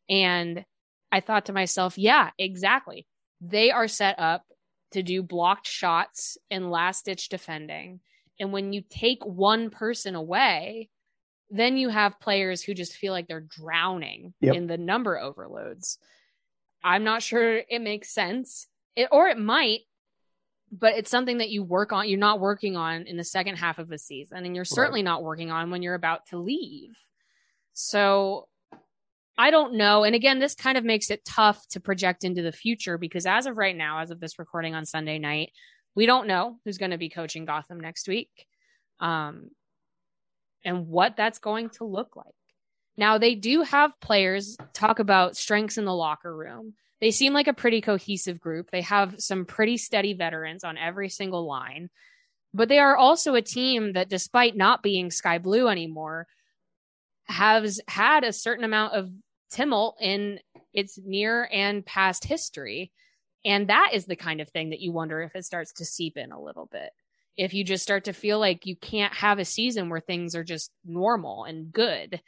And 0.10 0.64
I 1.12 1.20
thought 1.20 1.48
to 1.48 1.54
myself, 1.54 1.98
yeah, 1.98 2.32
exactly. 2.38 3.08
They 3.42 3.72
are 3.72 3.88
set 3.88 4.20
up 4.20 4.44
to 4.92 5.04
do 5.04 5.22
blocked 5.22 5.68
shots 5.68 6.38
and 6.50 6.72
last 6.72 7.06
ditch 7.06 7.30
defending. 7.30 8.00
And 8.40 8.52
when 8.52 8.74
you 8.74 8.84
take 8.90 9.26
one 9.26 9.70
person 9.70 10.16
away, 10.16 10.90
then 11.50 11.78
you 11.78 11.90
have 11.90 12.20
players 12.20 12.62
who 12.62 12.74
just 12.74 12.94
feel 12.94 13.14
like 13.14 13.28
they're 13.28 13.40
drowning 13.42 14.34
yep. 14.42 14.56
in 14.56 14.68
the 14.68 14.78
number 14.78 15.18
overloads. 15.18 15.98
I'm 16.84 17.04
not 17.04 17.24
sure 17.24 17.62
it 17.70 17.82
makes 17.82 18.14
sense. 18.14 18.68
It, 18.96 19.10
or 19.12 19.28
it 19.28 19.38
might, 19.38 19.82
but 20.72 20.96
it's 20.96 21.10
something 21.10 21.38
that 21.38 21.50
you 21.50 21.64
work 21.64 21.92
on. 21.92 22.10
You're 22.10 22.20
not 22.20 22.40
working 22.40 22.76
on 22.76 23.04
in 23.04 23.18
the 23.18 23.24
second 23.24 23.56
half 23.58 23.80
of 23.80 23.92
a 23.92 23.98
season, 23.98 24.46
and 24.46 24.56
you're 24.56 24.66
certainly 24.66 25.00
right. 25.00 25.06
not 25.06 25.24
working 25.24 25.52
on 25.52 25.70
when 25.70 25.82
you're 25.82 25.96
about 25.96 26.28
to 26.28 26.38
leave. 26.38 26.96
So 27.74 28.48
I 29.38 29.52
don't 29.52 29.76
know. 29.76 30.04
And 30.04 30.16
again, 30.16 30.40
this 30.40 30.56
kind 30.56 30.78
of 30.78 30.84
makes 30.84 31.12
it 31.12 31.24
tough 31.24 31.66
to 31.70 31.80
project 31.80 32.24
into 32.24 32.42
the 32.42 32.52
future 32.52 32.98
because 32.98 33.26
as 33.26 33.46
of 33.46 33.58
right 33.58 33.76
now, 33.76 34.00
as 34.00 34.10
of 34.10 34.20
this 34.20 34.40
recording 34.40 34.74
on 34.74 34.86
Sunday 34.86 35.20
night, 35.20 35.52
we 35.96 36.06
don't 36.06 36.28
know 36.28 36.58
who's 36.66 36.78
going 36.78 36.92
to 36.92 36.98
be 36.98 37.10
coaching 37.10 37.46
Gotham 37.46 37.80
next 37.80 38.08
week. 38.08 38.30
Um, 39.00 39.52
and 40.66 40.88
what 40.88 41.16
that's 41.16 41.40
going 41.40 41.70
to 41.72 41.86
look 41.86 42.16
like. 42.16 42.26
Now, 42.98 43.18
they 43.18 43.36
do 43.36 43.62
have 43.62 44.00
players 44.02 44.58
talk 44.74 45.00
about 45.00 45.38
strengths 45.38 45.78
in 45.78 45.86
the 45.86 45.94
locker 45.94 46.36
room. 46.36 46.74
They 47.00 47.12
seem 47.12 47.32
like 47.34 47.48
a 47.48 47.54
pretty 47.54 47.82
cohesive 47.82 48.40
group. 48.40 48.72
They 48.72 48.82
have 48.82 49.16
some 49.20 49.46
pretty 49.46 49.78
steady 49.78 50.14
veterans 50.14 50.64
on 50.64 50.78
every 50.78 51.10
single 51.10 51.46
line, 51.46 51.90
but 52.54 52.70
they 52.70 52.80
are 52.80 52.98
also 52.98 53.36
a 53.36 53.42
team 53.42 53.94
that, 53.94 54.10
despite 54.10 54.58
not 54.58 54.82
being 54.82 55.12
sky 55.12 55.38
blue 55.38 55.68
anymore, 55.68 56.26
has 57.26 57.80
had 57.88 58.24
a 58.24 58.34
certain 58.34 58.64
amount 58.64 58.94
of 58.94 59.12
tumult 59.52 59.98
in 60.02 60.40
its 60.74 60.98
near 61.04 61.48
and 61.52 61.86
past 61.86 62.26
history. 62.26 62.92
And 63.46 63.70
that 63.70 63.92
is 63.94 64.06
the 64.06 64.16
kind 64.16 64.42
of 64.42 64.50
thing 64.50 64.72
that 64.72 64.80
you 64.82 64.92
wonder 64.92 65.22
if 65.22 65.36
it 65.36 65.46
starts 65.46 65.74
to 65.74 65.86
seep 65.86 66.18
in 66.18 66.32
a 66.32 66.42
little 66.42 66.68
bit 66.72 66.90
if 67.38 67.54
you 67.54 67.64
just 67.64 67.84
start 67.84 68.06
to 68.06 68.14
feel 68.14 68.40
like 68.40 68.66
you 68.66 68.76
can't 68.76 69.14
have 69.14 69.38
a 69.38 69.46
season 69.46 69.90
where 69.90 70.00
things 70.00 70.36
are 70.36 70.44
just 70.44 70.72
normal 70.84 71.44
and 71.44 71.72
good. 71.72 72.20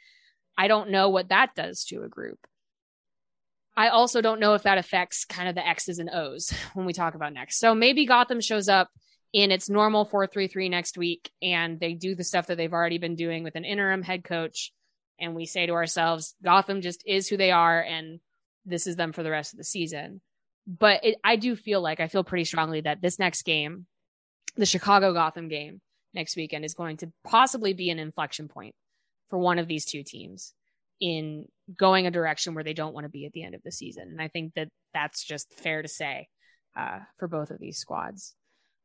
I 0.60 0.68
don't 0.68 0.90
know 0.90 1.08
what 1.08 1.30
that 1.30 1.54
does 1.54 1.84
to 1.86 2.02
a 2.02 2.08
group. 2.08 2.38
I 3.74 3.88
also 3.88 4.20
don't 4.20 4.40
know 4.40 4.52
if 4.52 4.64
that 4.64 4.76
affects 4.76 5.24
kind 5.24 5.48
of 5.48 5.54
the 5.54 5.66
X's 5.66 5.98
and 5.98 6.10
O's 6.10 6.52
when 6.74 6.84
we 6.84 6.92
talk 6.92 7.14
about 7.14 7.32
next. 7.32 7.58
So 7.58 7.74
maybe 7.74 8.04
Gotham 8.04 8.42
shows 8.42 8.68
up 8.68 8.90
in 9.32 9.52
its 9.52 9.70
normal 9.70 10.04
433 10.04 10.68
next 10.68 10.98
week 10.98 11.30
and 11.40 11.80
they 11.80 11.94
do 11.94 12.14
the 12.14 12.24
stuff 12.24 12.48
that 12.48 12.58
they've 12.58 12.74
already 12.74 12.98
been 12.98 13.14
doing 13.14 13.42
with 13.42 13.54
an 13.54 13.64
interim 13.64 14.02
head 14.02 14.22
coach. 14.22 14.70
And 15.18 15.34
we 15.34 15.46
say 15.46 15.64
to 15.64 15.72
ourselves, 15.72 16.34
Gotham 16.44 16.82
just 16.82 17.04
is 17.06 17.26
who 17.26 17.38
they 17.38 17.52
are 17.52 17.80
and 17.80 18.20
this 18.66 18.86
is 18.86 18.96
them 18.96 19.14
for 19.14 19.22
the 19.22 19.30
rest 19.30 19.54
of 19.54 19.56
the 19.56 19.64
season. 19.64 20.20
But 20.66 21.02
it, 21.06 21.16
I 21.24 21.36
do 21.36 21.56
feel 21.56 21.80
like 21.80 22.00
I 22.00 22.08
feel 22.08 22.22
pretty 22.22 22.44
strongly 22.44 22.82
that 22.82 23.00
this 23.00 23.18
next 23.18 23.44
game 23.44 23.86
the 24.56 24.66
Chicago 24.66 25.14
Gotham 25.14 25.48
game 25.48 25.80
next 26.12 26.36
weekend 26.36 26.66
is 26.66 26.74
going 26.74 26.98
to 26.98 27.10
possibly 27.24 27.72
be 27.72 27.88
an 27.88 27.98
inflection 27.98 28.46
point 28.46 28.74
for 29.30 29.38
one 29.38 29.58
of 29.58 29.68
these 29.68 29.84
two 29.84 30.02
teams 30.02 30.52
in 31.00 31.46
going 31.78 32.06
a 32.06 32.10
direction 32.10 32.54
where 32.54 32.64
they 32.64 32.74
don't 32.74 32.92
want 32.92 33.04
to 33.04 33.10
be 33.10 33.24
at 33.24 33.32
the 33.32 33.42
end 33.42 33.54
of 33.54 33.62
the 33.62 33.72
season. 33.72 34.08
And 34.10 34.20
I 34.20 34.28
think 34.28 34.54
that 34.54 34.68
that's 34.92 35.24
just 35.24 35.52
fair 35.54 35.80
to 35.82 35.88
say 35.88 36.28
uh, 36.76 36.98
for 37.18 37.28
both 37.28 37.50
of 37.50 37.58
these 37.58 37.78
squads. 37.78 38.34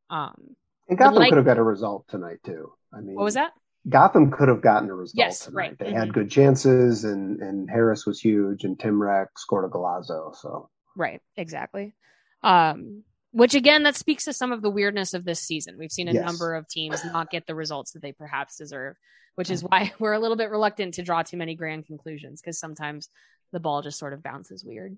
Um, 0.08 0.56
and 0.88 0.96
Gotham 0.96 1.16
like, 1.16 1.30
could 1.30 1.36
have 1.36 1.46
got 1.46 1.58
a 1.58 1.62
result 1.62 2.06
tonight 2.08 2.38
too. 2.44 2.72
I 2.92 3.00
mean, 3.00 3.16
what 3.16 3.24
was 3.24 3.34
that? 3.34 3.52
Gotham 3.88 4.30
could 4.30 4.48
have 4.48 4.62
gotten 4.62 4.90
a 4.90 4.94
result. 4.94 5.14
Yes, 5.16 5.44
tonight. 5.44 5.56
right. 5.56 5.78
They 5.78 5.86
mm-hmm. 5.86 5.96
had 5.96 6.14
good 6.14 6.30
chances, 6.30 7.04
and 7.04 7.40
and 7.40 7.68
Harris 7.68 8.06
was 8.06 8.20
huge, 8.20 8.64
and 8.64 8.78
Timrak 8.78 9.26
scored 9.36 9.64
a 9.64 9.68
golazo. 9.68 10.34
So 10.34 10.70
right, 10.96 11.20
exactly. 11.36 11.94
Um, 12.42 13.02
which 13.32 13.54
again, 13.54 13.82
that 13.82 13.96
speaks 13.96 14.24
to 14.24 14.32
some 14.32 14.52
of 14.52 14.62
the 14.62 14.70
weirdness 14.70 15.12
of 15.12 15.24
this 15.24 15.40
season. 15.40 15.76
We've 15.78 15.92
seen 15.92 16.08
a 16.08 16.12
yes. 16.12 16.24
number 16.24 16.54
of 16.54 16.68
teams 16.68 17.04
not 17.04 17.30
get 17.30 17.46
the 17.46 17.54
results 17.54 17.92
that 17.92 18.02
they 18.02 18.12
perhaps 18.12 18.56
deserve, 18.56 18.96
which 19.36 19.50
is 19.50 19.62
why 19.62 19.92
we're 19.98 20.12
a 20.12 20.18
little 20.18 20.36
bit 20.36 20.50
reluctant 20.50 20.94
to 20.94 21.02
draw 21.02 21.22
too 21.22 21.36
many 21.36 21.54
grand 21.54 21.86
conclusions 21.86 22.40
because 22.40 22.58
sometimes 22.58 23.08
the 23.52 23.60
ball 23.60 23.82
just 23.82 23.98
sort 23.98 24.12
of 24.12 24.22
bounces 24.22 24.64
weird. 24.64 24.96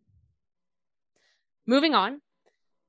Moving 1.66 1.95
on 1.95 2.20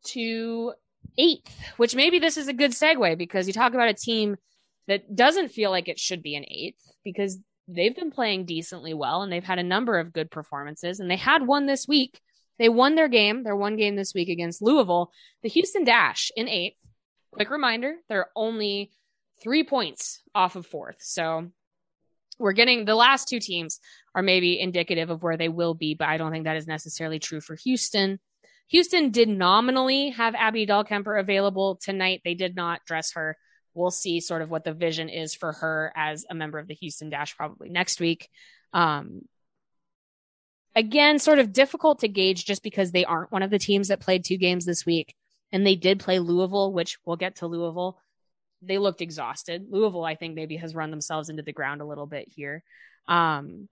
to 0.06 0.74
eighth, 1.18 1.60
which 1.78 1.96
maybe 1.96 2.20
this 2.20 2.38
is 2.38 2.48
a 2.48 2.54
good 2.54 2.72
segue 2.72 3.18
because 3.18 3.46
you 3.48 3.54
talk 3.54 3.74
about 3.74 3.90
a 3.90 3.94
team 3.94 4.38
that 4.88 5.16
doesn't 5.16 5.50
feel 5.50 5.70
like 5.70 5.88
it 5.88 6.00
should 6.00 6.24
be 6.24 6.36
an 6.36 6.46
eighth 6.48 6.82
because 7.04 7.38
they've 7.68 7.96
been 7.96 8.10
playing 8.10 8.46
decently 8.46 8.94
well 8.94 9.22
and 9.22 9.32
they've 9.32 9.44
had 9.44 9.60
a 9.60 9.64
number 9.64 10.00
of 10.00 10.14
good 10.14 10.32
performances 10.32 11.00
and 11.00 11.12
they 11.12 11.18
had 11.18 11.46
one 11.46 11.66
this 11.66 11.88
week 11.88 12.22
they 12.60 12.70
won 12.70 12.96
their 12.96 13.08
game, 13.08 13.44
their 13.44 13.56
one 13.56 13.78
game 13.78 13.96
this 13.96 14.14
week 14.14 14.30
against 14.30 14.62
Louisville. 14.62 15.12
The 15.42 15.50
Houston 15.50 15.86
Dash 15.86 16.30
in 16.36 16.48
eighth. 16.48 16.76
Quick 17.32 17.50
reminder, 17.50 17.96
they're 18.10 18.30
only 18.36 18.92
three 19.42 19.64
points 19.64 20.22
off 20.34 20.56
of 20.56 20.66
fourth. 20.66 20.98
So 21.00 21.50
we're 22.38 22.54
getting 22.54 22.86
the 22.86 22.96
last 22.96 23.28
two 23.28 23.40
teams 23.40 23.80
are 24.16 24.22
maybe 24.22 24.60
indicative 24.60 25.10
of 25.10 25.22
where 25.22 25.38
they 25.38 25.50
will 25.50 25.74
be, 25.74 25.94
but 25.94 26.08
I 26.08 26.18
don't 26.18 26.32
think 26.32 26.46
that 26.46 26.58
is 26.58 26.68
necessarily 26.68 27.20
true 27.20 27.42
for 27.42 27.56
Houston. 27.56 28.20
Houston 28.70 29.10
did 29.10 29.28
nominally 29.28 30.12
have 30.12 30.36
Abby 30.36 30.66
Dahlkemper 30.66 31.20
available 31.20 31.80
tonight. 31.82 32.22
They 32.24 32.36
did 32.36 32.56
not 32.56 32.86
dress 32.86 33.14
her. 33.14 33.36
We'll 33.74 33.92
see 33.92 34.20
sort 34.20 34.42
of 34.42 34.50
what 34.50 34.64
the 34.64 34.74
vision 34.74 35.10
is 35.10 35.34
for 35.34 35.54
her 35.54 35.92
as 35.96 36.26
a 36.30 36.36
member 36.36 36.60
of 36.60 36.68
the 36.68 36.76
Houston 36.76 37.10
Dash 37.10 37.36
probably 37.36 37.70
next 37.70 38.00
week. 38.00 38.30
Um, 38.74 39.24
again, 40.76 41.20
sort 41.20 41.40
of 41.40 41.52
difficult 41.52 42.00
to 42.00 42.08
gauge 42.08 42.46
just 42.46 42.64
because 42.64 42.92
they 42.92 43.06
aren't 43.06 43.32
one 43.32 43.44
of 43.44 43.50
the 43.50 43.60
teams 43.60 43.88
that 43.88 44.00
played 44.00 44.24
two 44.24 44.38
games 44.38 44.66
this 44.66 44.86
week. 44.86 45.16
And 45.52 45.66
they 45.66 45.76
did 45.76 46.00
play 46.00 46.20
Louisville, 46.20 46.72
which 46.72 46.98
we'll 47.06 47.16
get 47.16 47.38
to 47.38 47.48
Louisville. 47.48 48.00
They 48.62 48.78
looked 48.78 49.02
exhausted. 49.02 49.68
Louisville, 49.70 50.04
I 50.04 50.16
think, 50.16 50.36
maybe 50.36 50.58
has 50.58 50.76
run 50.76 50.92
themselves 50.92 51.30
into 51.30 51.44
the 51.44 51.54
ground 51.54 51.82
a 51.82 51.86
little 51.86 52.06
bit 52.06 52.28
here. 52.28 52.64
Um, 53.08 53.70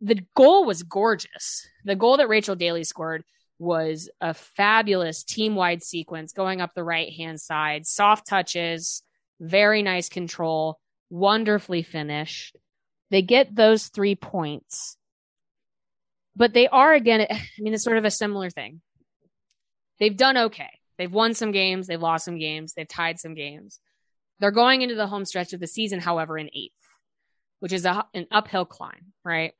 the 0.00 0.20
goal 0.34 0.64
was 0.64 0.82
gorgeous. 0.82 1.66
The 1.84 1.96
goal 1.96 2.18
that 2.18 2.28
Rachel 2.28 2.56
Daly 2.56 2.84
scored 2.84 3.24
was 3.58 4.10
a 4.20 4.34
fabulous 4.34 5.24
team 5.24 5.54
wide 5.54 5.82
sequence 5.82 6.32
going 6.32 6.60
up 6.60 6.74
the 6.74 6.84
right 6.84 7.12
hand 7.12 7.40
side, 7.40 7.86
soft 7.86 8.26
touches, 8.26 9.02
very 9.40 9.82
nice 9.82 10.08
control, 10.08 10.78
wonderfully 11.10 11.82
finished. 11.82 12.56
They 13.10 13.22
get 13.22 13.54
those 13.54 13.88
three 13.88 14.14
points, 14.14 14.96
but 16.34 16.52
they 16.52 16.68
are 16.68 16.92
again, 16.92 17.26
I 17.30 17.40
mean, 17.58 17.74
it's 17.74 17.84
sort 17.84 17.98
of 17.98 18.04
a 18.04 18.10
similar 18.10 18.50
thing. 18.50 18.80
They've 19.98 20.16
done 20.16 20.36
okay. 20.36 20.70
They've 20.98 21.12
won 21.12 21.34
some 21.34 21.52
games, 21.52 21.86
they've 21.86 22.00
lost 22.00 22.24
some 22.24 22.38
games, 22.38 22.74
they've 22.74 22.88
tied 22.88 23.18
some 23.18 23.34
games. 23.34 23.80
They're 24.40 24.50
going 24.50 24.82
into 24.82 24.94
the 24.94 25.06
home 25.06 25.24
stretch 25.24 25.52
of 25.52 25.60
the 25.60 25.66
season, 25.66 26.00
however, 26.00 26.38
in 26.38 26.50
eighth, 26.54 26.72
which 27.60 27.72
is 27.72 27.84
a, 27.84 28.04
an 28.14 28.26
uphill 28.30 28.64
climb, 28.64 29.12
right? 29.24 29.54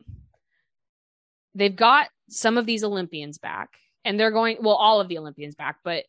They've 1.54 1.74
got 1.74 2.08
some 2.28 2.58
of 2.58 2.66
these 2.66 2.84
Olympians 2.84 3.38
back, 3.38 3.70
and 4.04 4.18
they're 4.20 4.30
going, 4.30 4.58
well, 4.60 4.74
all 4.74 5.00
of 5.00 5.08
the 5.08 5.18
Olympians 5.18 5.54
back, 5.54 5.78
but 5.84 6.04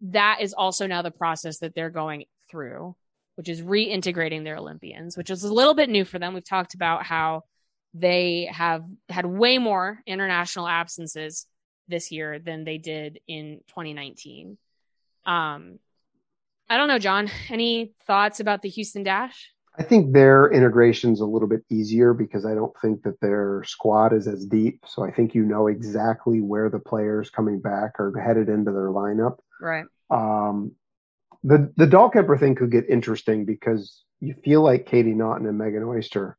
that 0.00 0.38
is 0.40 0.54
also 0.54 0.86
now 0.86 1.02
the 1.02 1.10
process 1.10 1.58
that 1.58 1.74
they're 1.74 1.90
going 1.90 2.24
through, 2.50 2.94
which 3.34 3.48
is 3.48 3.62
reintegrating 3.62 4.44
their 4.44 4.56
Olympians, 4.56 5.16
which 5.16 5.30
is 5.30 5.42
a 5.42 5.52
little 5.52 5.74
bit 5.74 5.90
new 5.90 6.04
for 6.04 6.18
them. 6.18 6.34
We've 6.34 6.44
talked 6.44 6.74
about 6.74 7.02
how 7.02 7.44
they 7.94 8.48
have 8.52 8.84
had 9.08 9.26
way 9.26 9.58
more 9.58 10.00
international 10.06 10.68
absences 10.68 11.46
this 11.88 12.12
year 12.12 12.38
than 12.38 12.64
they 12.64 12.78
did 12.78 13.20
in 13.26 13.60
2019. 13.68 14.58
Um, 15.26 15.78
I 16.68 16.76
don't 16.76 16.88
know, 16.88 16.98
John. 16.98 17.30
Any 17.50 17.92
thoughts 18.06 18.40
about 18.40 18.62
the 18.62 18.68
Houston 18.68 19.02
Dash? 19.02 19.50
I 19.78 19.84
think 19.84 20.12
their 20.12 20.50
integration 20.50 21.12
is 21.12 21.20
a 21.20 21.26
little 21.26 21.46
bit 21.46 21.62
easier 21.70 22.12
because 22.12 22.44
I 22.44 22.54
don't 22.54 22.74
think 22.80 23.02
that 23.04 23.20
their 23.20 23.62
squad 23.64 24.12
is 24.12 24.26
as 24.26 24.44
deep. 24.44 24.84
So 24.88 25.04
I 25.04 25.12
think 25.12 25.36
you 25.36 25.44
know 25.44 25.68
exactly 25.68 26.40
where 26.40 26.68
the 26.68 26.80
players 26.80 27.30
coming 27.30 27.60
back 27.60 28.00
are 28.00 28.12
headed 28.18 28.48
into 28.48 28.72
their 28.72 28.88
lineup. 28.88 29.38
Right. 29.60 29.84
Um, 30.10 30.72
the 31.44 31.72
the 31.76 31.86
Dahlkemper 31.86 32.40
thing 32.40 32.56
could 32.56 32.72
get 32.72 32.88
interesting 32.88 33.44
because 33.44 34.02
you 34.20 34.34
feel 34.42 34.62
like 34.62 34.86
Katie 34.86 35.14
Naughton 35.14 35.46
and 35.46 35.56
Megan 35.56 35.84
Oyster 35.84 36.36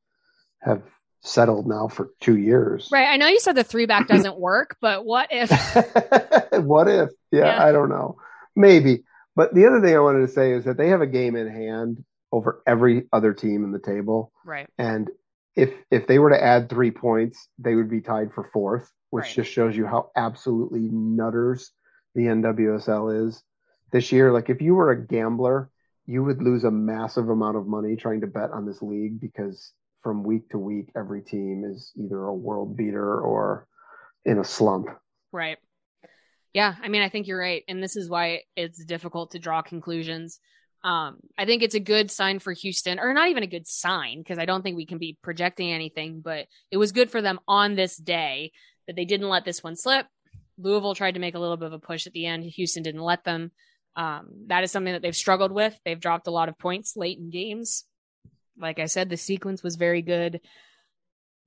have 0.62 0.84
settled 1.22 1.68
now 1.68 1.88
for 1.88 2.12
two 2.22 2.38
years. 2.38 2.90
Right. 2.92 3.08
I 3.08 3.18
know 3.18 3.28
you 3.28 3.40
said 3.40 3.56
the 3.56 3.64
three 3.64 3.86
back 3.86 4.08
doesn't 4.08 4.40
work, 4.40 4.78
but 4.82 5.06
what 5.06 5.30
if? 5.32 5.50
what 6.64 6.88
if? 6.88 7.10
Yeah, 7.32 7.46
yeah, 7.46 7.64
I 7.64 7.72
don't 7.72 7.90
know. 7.90 8.18
Maybe. 8.56 9.04
But 9.36 9.54
the 9.54 9.66
other 9.68 9.82
thing 9.82 9.96
I 9.96 10.00
wanted 10.00 10.26
to 10.28 10.34
say 10.34 10.54
is 10.54 10.66
that 10.66 10.78
they 10.78 10.90
have 10.90 11.02
a 11.02 11.08
game 11.08 11.36
in 11.36 11.48
hand 11.48 12.04
over 12.32 12.62
every 12.68 13.08
other 13.14 13.34
team 13.34 13.64
in 13.64 13.72
the 13.72 13.80
table. 13.80 14.32
Right. 14.46 14.68
And 14.78 15.10
if 15.56 15.72
if 15.92 16.08
they 16.08 16.20
were 16.20 16.30
to 16.30 16.44
add 16.44 16.70
three 16.70 16.92
points, 16.92 17.48
they 17.58 17.76
would 17.76 17.90
be 17.90 18.02
tied 18.02 18.34
for 18.34 18.50
fourth, 18.54 18.92
which 19.10 19.26
Right. 19.26 19.36
just 19.36 19.52
shows 19.52 19.76
you 19.76 19.86
how 19.86 20.12
absolutely 20.16 20.90
nutters 20.92 21.72
the 22.16 22.24
NWSL 22.28 23.28
is 23.28 23.42
this 23.92 24.12
year. 24.12 24.32
Like 24.32 24.50
if 24.50 24.62
you 24.62 24.76
were 24.76 24.92
a 24.92 25.06
gambler, 25.08 25.70
you 26.06 26.24
would 26.24 26.42
lose 26.42 26.64
a 26.64 26.72
massive 26.72 27.30
amount 27.30 27.58
of 27.58 27.68
money 27.68 27.96
trying 27.96 28.22
to 28.22 28.28
bet 28.28 28.52
on 28.52 28.66
this 28.66 28.82
league 28.82 29.20
because 29.20 29.72
from 30.02 30.24
week 30.24 30.50
to 30.50 30.58
week, 30.58 30.90
every 30.96 31.22
team 31.22 31.64
is 31.66 31.92
either 31.96 32.24
a 32.24 32.34
world 32.34 32.78
beater 32.78 33.20
or 33.20 33.68
in 34.26 34.40
a 34.40 34.44
slump. 34.44 34.88
Right. 35.32 35.58
Yeah, 36.54 36.76
I 36.82 36.88
mean, 36.88 37.02
I 37.02 37.10
think 37.10 37.28
you're 37.28 37.40
right, 37.40 37.64
and 37.68 37.82
this 37.82 37.96
is 37.96 38.10
why 38.10 38.42
it's 38.56 38.84
difficult 38.84 39.32
to 39.32 39.40
draw 39.40 39.62
conclusions. 39.62 40.40
Um, 40.84 41.18
I 41.38 41.46
think 41.46 41.62
it's 41.62 41.76
a 41.76 41.80
good 41.80 42.10
sign 42.10 42.40
for 42.40 42.54
Houston, 42.54 43.00
or 43.00 43.14
not 43.14 43.30
even 43.30 43.44
a 43.44 43.48
good 43.48 43.68
sign, 43.68 44.20
because 44.20 44.40
I 44.40 44.46
don't 44.46 44.64
think 44.64 44.76
we 44.76 44.86
can 44.86 44.98
be 44.98 45.18
projecting 45.22 45.72
anything. 45.72 46.22
But 46.22 46.48
it 46.72 46.78
was 46.78 46.92
good 46.92 47.12
for 47.12 47.22
them 47.22 47.40
on 47.48 47.76
this 47.76 47.98
day 47.98 48.52
that 48.88 48.96
they 48.96 49.06
didn't 49.06 49.30
let 49.30 49.46
this 49.46 49.64
one 49.64 49.76
slip. 49.76 50.08
Louisville 50.58 50.96
tried 50.96 51.14
to 51.14 51.20
make 51.20 51.36
a 51.36 51.40
little 51.40 51.58
bit 51.58 51.68
of 51.68 51.74
a 51.74 51.80
push 51.80 52.08
at 52.08 52.14
the 52.14 52.26
end. 52.26 52.44
Houston 52.44 52.84
didn't 52.84 53.02
let 53.02 53.24
them. 53.24 53.52
Um, 53.96 54.30
that 54.48 54.64
is 54.64 54.72
something 54.72 54.94
that 54.94 55.02
they've 55.02 55.16
struggled 55.16 55.52
with. 55.52 55.78
They've 55.86 56.00
dropped 56.00 56.28
a 56.28 56.32
lot 56.32 56.50
of 56.50 56.58
points 56.58 56.96
late 56.96 57.18
in 57.18 57.30
games. 57.30 57.86
Like 58.60 58.80
I 58.80 58.86
said, 58.86 59.10
the 59.10 59.18
sequence 59.18 59.64
was 59.64 59.76
very 59.76 60.02
good. 60.02 60.42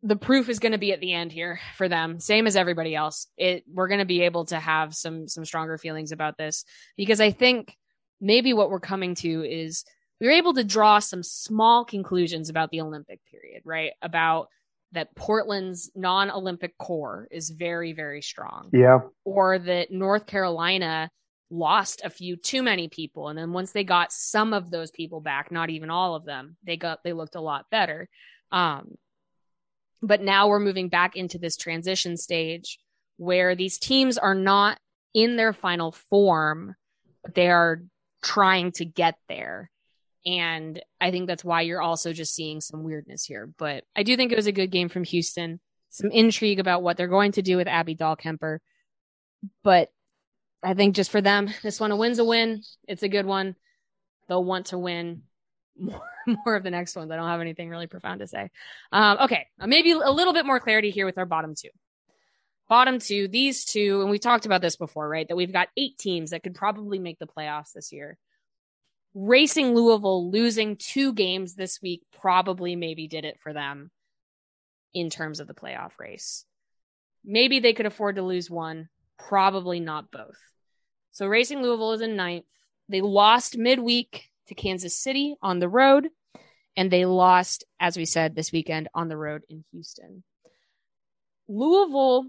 The 0.02 0.16
proof 0.16 0.48
is 0.48 0.58
going 0.58 0.72
to 0.72 0.78
be 0.78 0.92
at 0.92 1.00
the 1.00 1.12
end 1.12 1.30
here 1.30 1.60
for 1.76 1.88
them. 1.88 2.18
Same 2.18 2.46
as 2.46 2.56
everybody 2.56 2.94
else. 2.94 3.28
It 3.36 3.64
we're 3.72 3.88
going 3.88 4.00
to 4.00 4.04
be 4.04 4.22
able 4.22 4.46
to 4.46 4.58
have 4.58 4.94
some 4.94 5.28
some 5.28 5.44
stronger 5.44 5.78
feelings 5.78 6.12
about 6.12 6.36
this. 6.36 6.64
Because 6.96 7.20
i 7.20 7.30
think 7.30 7.76
maybe 8.20 8.54
what 8.54 8.70
we're 8.70 8.80
coming 8.80 9.14
to 9.16 9.44
is 9.44 9.84
we 10.20 10.28
were 10.28 10.32
able 10.32 10.54
to 10.54 10.64
draw 10.64 11.00
some 11.00 11.22
small 11.22 11.84
conclusions 11.84 12.48
about 12.48 12.70
the 12.70 12.80
olympic 12.80 13.20
period 13.30 13.62
right? 13.64 13.92
About 14.00 14.48
that 14.92 15.14
portland's 15.16 15.90
non-olympic 15.94 16.76
core 16.78 17.26
is 17.30 17.50
very 17.50 17.92
very 17.92 18.22
strong. 18.22 18.70
Yeah. 18.72 19.00
or 19.24 19.58
that 19.58 19.90
north 19.90 20.26
carolina 20.26 21.10
lost 21.52 22.00
a 22.02 22.10
few 22.10 22.34
too 22.34 22.62
many 22.62 22.88
people 22.88 23.28
and 23.28 23.38
then 23.38 23.52
once 23.52 23.72
they 23.72 23.84
got 23.84 24.10
some 24.10 24.54
of 24.54 24.70
those 24.70 24.90
people 24.90 25.20
back 25.20 25.52
not 25.52 25.68
even 25.68 25.90
all 25.90 26.14
of 26.14 26.24
them 26.24 26.56
they 26.64 26.76
got 26.76 27.04
they 27.04 27.12
looked 27.12 27.34
a 27.34 27.40
lot 27.40 27.66
better 27.70 28.08
um 28.52 28.96
but 30.02 30.20
now 30.20 30.48
we're 30.48 30.58
moving 30.58 30.88
back 30.88 31.16
into 31.16 31.38
this 31.38 31.56
transition 31.56 32.16
stage 32.16 32.78
where 33.16 33.54
these 33.54 33.78
teams 33.78 34.18
are 34.18 34.34
not 34.34 34.78
in 35.14 35.36
their 35.36 35.52
final 35.52 35.92
form, 35.92 36.74
but 37.22 37.34
they 37.34 37.48
are 37.48 37.82
trying 38.22 38.72
to 38.72 38.84
get 38.84 39.16
there. 39.28 39.70
And 40.26 40.80
I 41.00 41.10
think 41.10 41.28
that's 41.28 41.44
why 41.44 41.62
you're 41.62 41.82
also 41.82 42.12
just 42.12 42.34
seeing 42.34 42.60
some 42.60 42.82
weirdness 42.82 43.24
here. 43.24 43.50
But 43.58 43.84
I 43.94 44.02
do 44.02 44.16
think 44.16 44.32
it 44.32 44.36
was 44.36 44.46
a 44.46 44.52
good 44.52 44.70
game 44.70 44.88
from 44.88 45.04
Houston. 45.04 45.60
Some 45.90 46.10
intrigue 46.10 46.58
about 46.58 46.82
what 46.82 46.96
they're 46.96 47.08
going 47.08 47.32
to 47.32 47.42
do 47.42 47.56
with 47.56 47.68
Abby 47.68 47.94
Dahlkemper. 47.94 48.58
But 49.62 49.90
I 50.62 50.74
think 50.74 50.94
just 50.94 51.10
for 51.10 51.20
them, 51.20 51.50
this 51.62 51.80
one 51.80 51.90
a 51.90 51.96
win's 51.96 52.18
a 52.18 52.24
win. 52.24 52.62
It's 52.86 53.02
a 53.02 53.08
good 53.08 53.26
one. 53.26 53.56
They'll 54.28 54.44
want 54.44 54.66
to 54.66 54.78
win 54.78 55.22
more, 55.78 56.02
more 56.26 56.54
of 56.54 56.62
the 56.62 56.70
next 56.70 56.94
ones. 56.94 57.10
I 57.10 57.16
don't 57.16 57.28
have 57.28 57.40
anything 57.40 57.68
really 57.68 57.86
profound 57.86 58.20
to 58.20 58.26
say. 58.26 58.50
Um, 58.92 59.18
okay, 59.22 59.46
maybe 59.58 59.92
a 59.92 60.10
little 60.10 60.32
bit 60.32 60.46
more 60.46 60.60
clarity 60.60 60.90
here 60.90 61.06
with 61.06 61.18
our 61.18 61.26
bottom 61.26 61.54
two. 61.54 61.70
Bottom 62.68 63.00
two, 63.00 63.28
these 63.28 63.64
two, 63.64 64.00
and 64.00 64.10
we 64.10 64.18
talked 64.18 64.46
about 64.46 64.62
this 64.62 64.76
before, 64.76 65.08
right? 65.08 65.28
That 65.28 65.36
we've 65.36 65.52
got 65.52 65.68
eight 65.76 65.98
teams 65.98 66.30
that 66.30 66.42
could 66.42 66.54
probably 66.54 66.98
make 66.98 67.18
the 67.18 67.26
playoffs 67.26 67.72
this 67.74 67.92
year. 67.92 68.16
Racing 69.14 69.74
Louisville 69.74 70.30
losing 70.30 70.76
two 70.76 71.12
games 71.12 71.54
this 71.54 71.82
week 71.82 72.02
probably 72.18 72.76
maybe 72.76 73.08
did 73.08 73.26
it 73.26 73.38
for 73.42 73.52
them 73.52 73.90
in 74.94 75.10
terms 75.10 75.40
of 75.40 75.46
the 75.46 75.54
playoff 75.54 75.90
race. 75.98 76.46
Maybe 77.24 77.60
they 77.60 77.74
could 77.74 77.86
afford 77.86 78.16
to 78.16 78.22
lose 78.22 78.50
one, 78.50 78.88
probably 79.18 79.80
not 79.80 80.10
both. 80.10 80.38
So 81.12 81.26
Racing 81.26 81.62
Louisville 81.62 81.92
is 81.92 82.00
in 82.00 82.16
ninth. 82.16 82.46
They 82.88 83.00
lost 83.00 83.56
midweek 83.56 84.30
to 84.48 84.54
Kansas 84.54 84.96
City 84.96 85.36
on 85.40 85.58
the 85.58 85.68
road, 85.68 86.08
and 86.76 86.90
they 86.90 87.04
lost, 87.04 87.64
as 87.78 87.96
we 87.96 88.04
said, 88.04 88.34
this 88.34 88.50
weekend 88.50 88.88
on 88.94 89.08
the 89.08 89.16
road 89.16 89.42
in 89.48 89.64
Houston. 89.72 90.24
Louisville 91.48 92.26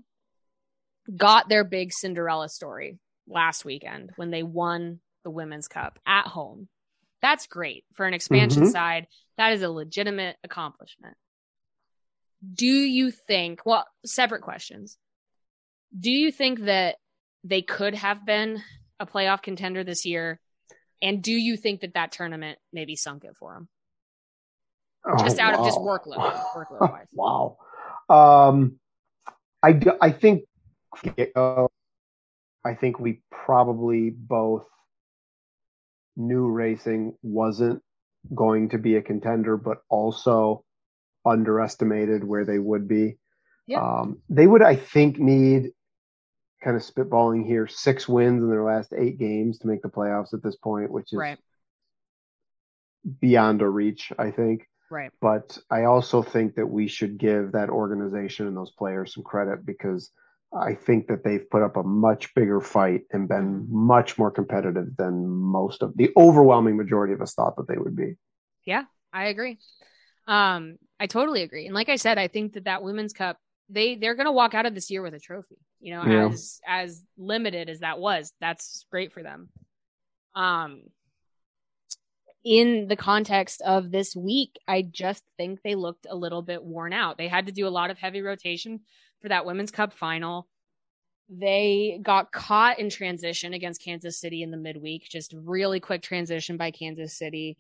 got 1.16 1.50
their 1.50 1.64
big 1.64 1.94
Cinderella 1.94 2.50
story 2.50 3.00
last 3.28 3.66
weekend 3.66 4.12
when 4.16 4.32
they 4.32 4.44
won 4.44 5.00
the 5.24 5.32
Women's 5.32 5.68
Cup 5.68 6.00
at 6.06 6.28
home. 6.28 6.68
That's 7.22 7.48
great 7.48 7.86
for 7.94 8.06
an 8.06 8.14
expansion 8.14 8.64
Mhm. 8.64 8.72
side. 8.72 9.08
That 9.38 9.54
is 9.54 9.62
a 9.62 9.70
legitimate 9.70 10.38
accomplishment. 10.44 11.18
Do 12.54 12.68
you 12.68 13.12
think, 13.12 13.66
well, 13.66 13.88
separate 14.06 14.42
questions. 14.42 14.98
Do 15.98 16.12
you 16.12 16.32
think 16.32 16.60
that 16.62 16.98
they 17.44 17.62
could 17.62 17.96
have 17.96 18.26
been 18.26 18.62
a 19.00 19.06
playoff 19.06 19.42
contender 19.42 19.84
this 19.84 20.06
year? 20.06 20.40
And 21.02 21.22
do 21.22 21.34
you 21.34 21.58
think 21.58 21.82
that 21.82 21.96
that 21.96 22.12
tournament 22.12 22.60
maybe 22.72 22.96
sunk 22.96 23.24
it 23.26 23.36
for 23.38 23.54
them? 23.54 23.68
Just 25.20 25.38
out 25.38 25.54
of 25.54 25.66
just 25.66 25.78
workload, 25.80 26.34
workload 26.56 26.92
wise. 26.92 27.08
wow. 27.14 27.58
Um, 28.10 28.80
I, 29.62 29.80
I 30.02 30.12
think 30.12 30.44
I 32.66 32.74
think 32.76 33.00
we 33.00 33.22
probably 33.32 34.10
both 34.10 34.66
knew 36.16 36.48
racing 36.48 37.16
wasn't 37.22 37.82
going 38.34 38.70
to 38.70 38.78
be 38.78 38.96
a 38.96 39.02
contender, 39.02 39.58
but 39.58 39.80
also 39.90 40.64
underestimated 41.26 42.24
where 42.24 42.46
they 42.46 42.60
would 42.60 42.88
be. 42.88 43.18
Yeah. 43.68 43.82
Um, 43.82 44.22
they 44.30 44.48
would, 44.48 44.62
I 44.62 44.76
think, 44.76 45.20
need 45.20 45.72
kind 46.64 46.76
of 46.76 46.84
spitballing 46.84 47.46
here 47.46 47.68
six 47.68 48.08
wins 48.08 48.44
in 48.44 48.50
their 48.50 48.64
last 48.64 48.94
eight 48.98 49.18
games 49.20 49.60
to 49.60 49.68
make 49.68 49.82
the 49.82 49.90
playoffs 49.90 50.34
at 50.34 50.42
this 50.44 50.56
point, 50.56 50.92
which 50.92 51.12
is 51.14 51.20
Right, 51.20 51.38
beyond 53.20 53.62
a 53.62 53.68
reach, 53.70 54.12
I 54.18 54.32
think. 54.32 54.68
right. 54.90 55.12
But 55.22 55.58
I 55.70 55.84
also 55.84 56.22
think 56.22 56.56
that 56.56 56.68
we 56.68 56.88
should 56.88 57.18
give 57.18 57.52
that 57.54 57.70
organization 57.70 58.48
and 58.48 58.56
those 58.56 58.72
players 58.72 59.14
some 59.14 59.24
credit 59.24 59.66
because 59.66 60.12
I 60.56 60.76
think 60.76 61.08
that 61.08 61.24
they've 61.24 61.50
put 61.50 61.64
up 61.64 61.78
a 61.78 61.84
much 61.84 62.34
bigger 62.36 62.62
fight 62.62 63.02
and 63.12 63.28
been 63.28 63.66
much 63.70 64.18
more 64.18 64.30
competitive 64.32 64.96
than 64.98 65.28
most 65.28 65.82
of 65.82 65.98
the 65.98 66.12
overwhelming 66.16 66.78
majority 66.78 67.14
of 67.14 67.22
us 67.22 67.34
thought 67.34 67.56
that 67.58 67.68
they 67.68 67.78
would 67.78 67.96
be. 67.96 68.14
Yeah, 68.66 68.84
I 69.12 69.26
agree. 69.26 69.58
Um, 70.28 70.78
I 71.00 71.08
totally 71.08 71.42
agree. 71.42 71.66
And 71.66 71.74
like 71.76 71.90
I 71.90 71.96
said, 71.98 72.18
I 72.18 72.28
think 72.28 72.54
that 72.54 72.66
that 72.66 72.84
women's 72.84 73.14
cup, 73.14 73.38
they 73.70 73.96
they're 73.96 74.16
going 74.16 74.28
to 74.28 74.32
walk 74.32 74.54
out 74.54 74.66
of 74.66 74.76
this 74.76 74.92
year 74.92 75.02
with 75.02 75.14
a 75.14 75.20
trophy. 75.20 75.58
You 75.84 75.96
know, 75.96 76.06
Yeah. 76.06 76.30
as 76.30 76.62
as 76.66 77.04
limited 77.18 77.70
as 77.70 77.82
that 77.82 78.00
was, 78.00 78.32
that's 78.40 78.86
great 78.90 79.12
for 79.12 79.22
them. 79.22 79.50
Um, 80.34 80.84
in 82.46 82.88
the 82.88 82.96
context 82.96 83.62
of 83.62 83.92
this 83.92 84.16
week, 84.16 84.58
I 84.66 84.82
just 84.82 85.24
think 85.38 85.62
they 85.62 85.76
looked 85.76 86.08
a 86.10 86.16
little 86.16 86.42
bit 86.42 86.64
worn 86.64 86.94
out. 86.94 87.18
They 87.18 87.28
had 87.28 87.48
to 87.48 87.52
do 87.52 87.68
a 87.68 87.70
lot 87.70 87.90
of 87.90 87.98
heavy 87.98 88.22
rotation 88.22 88.82
for 89.22 89.28
that 89.28 89.46
Women's 89.46 89.72
Cup 89.72 89.92
final. 89.94 90.48
They 91.28 92.00
got 92.02 92.32
caught 92.32 92.80
in 92.80 92.90
transition 92.90 93.54
against 93.54 93.84
Kansas 93.84 94.20
City 94.20 94.42
in 94.42 94.52
the 94.52 94.58
midweek, 94.58 95.08
just 95.10 95.34
really 95.34 95.82
quick 95.82 96.02
transition 96.02 96.56
by 96.56 96.72
Kansas 96.72 97.18
City. 97.18 97.58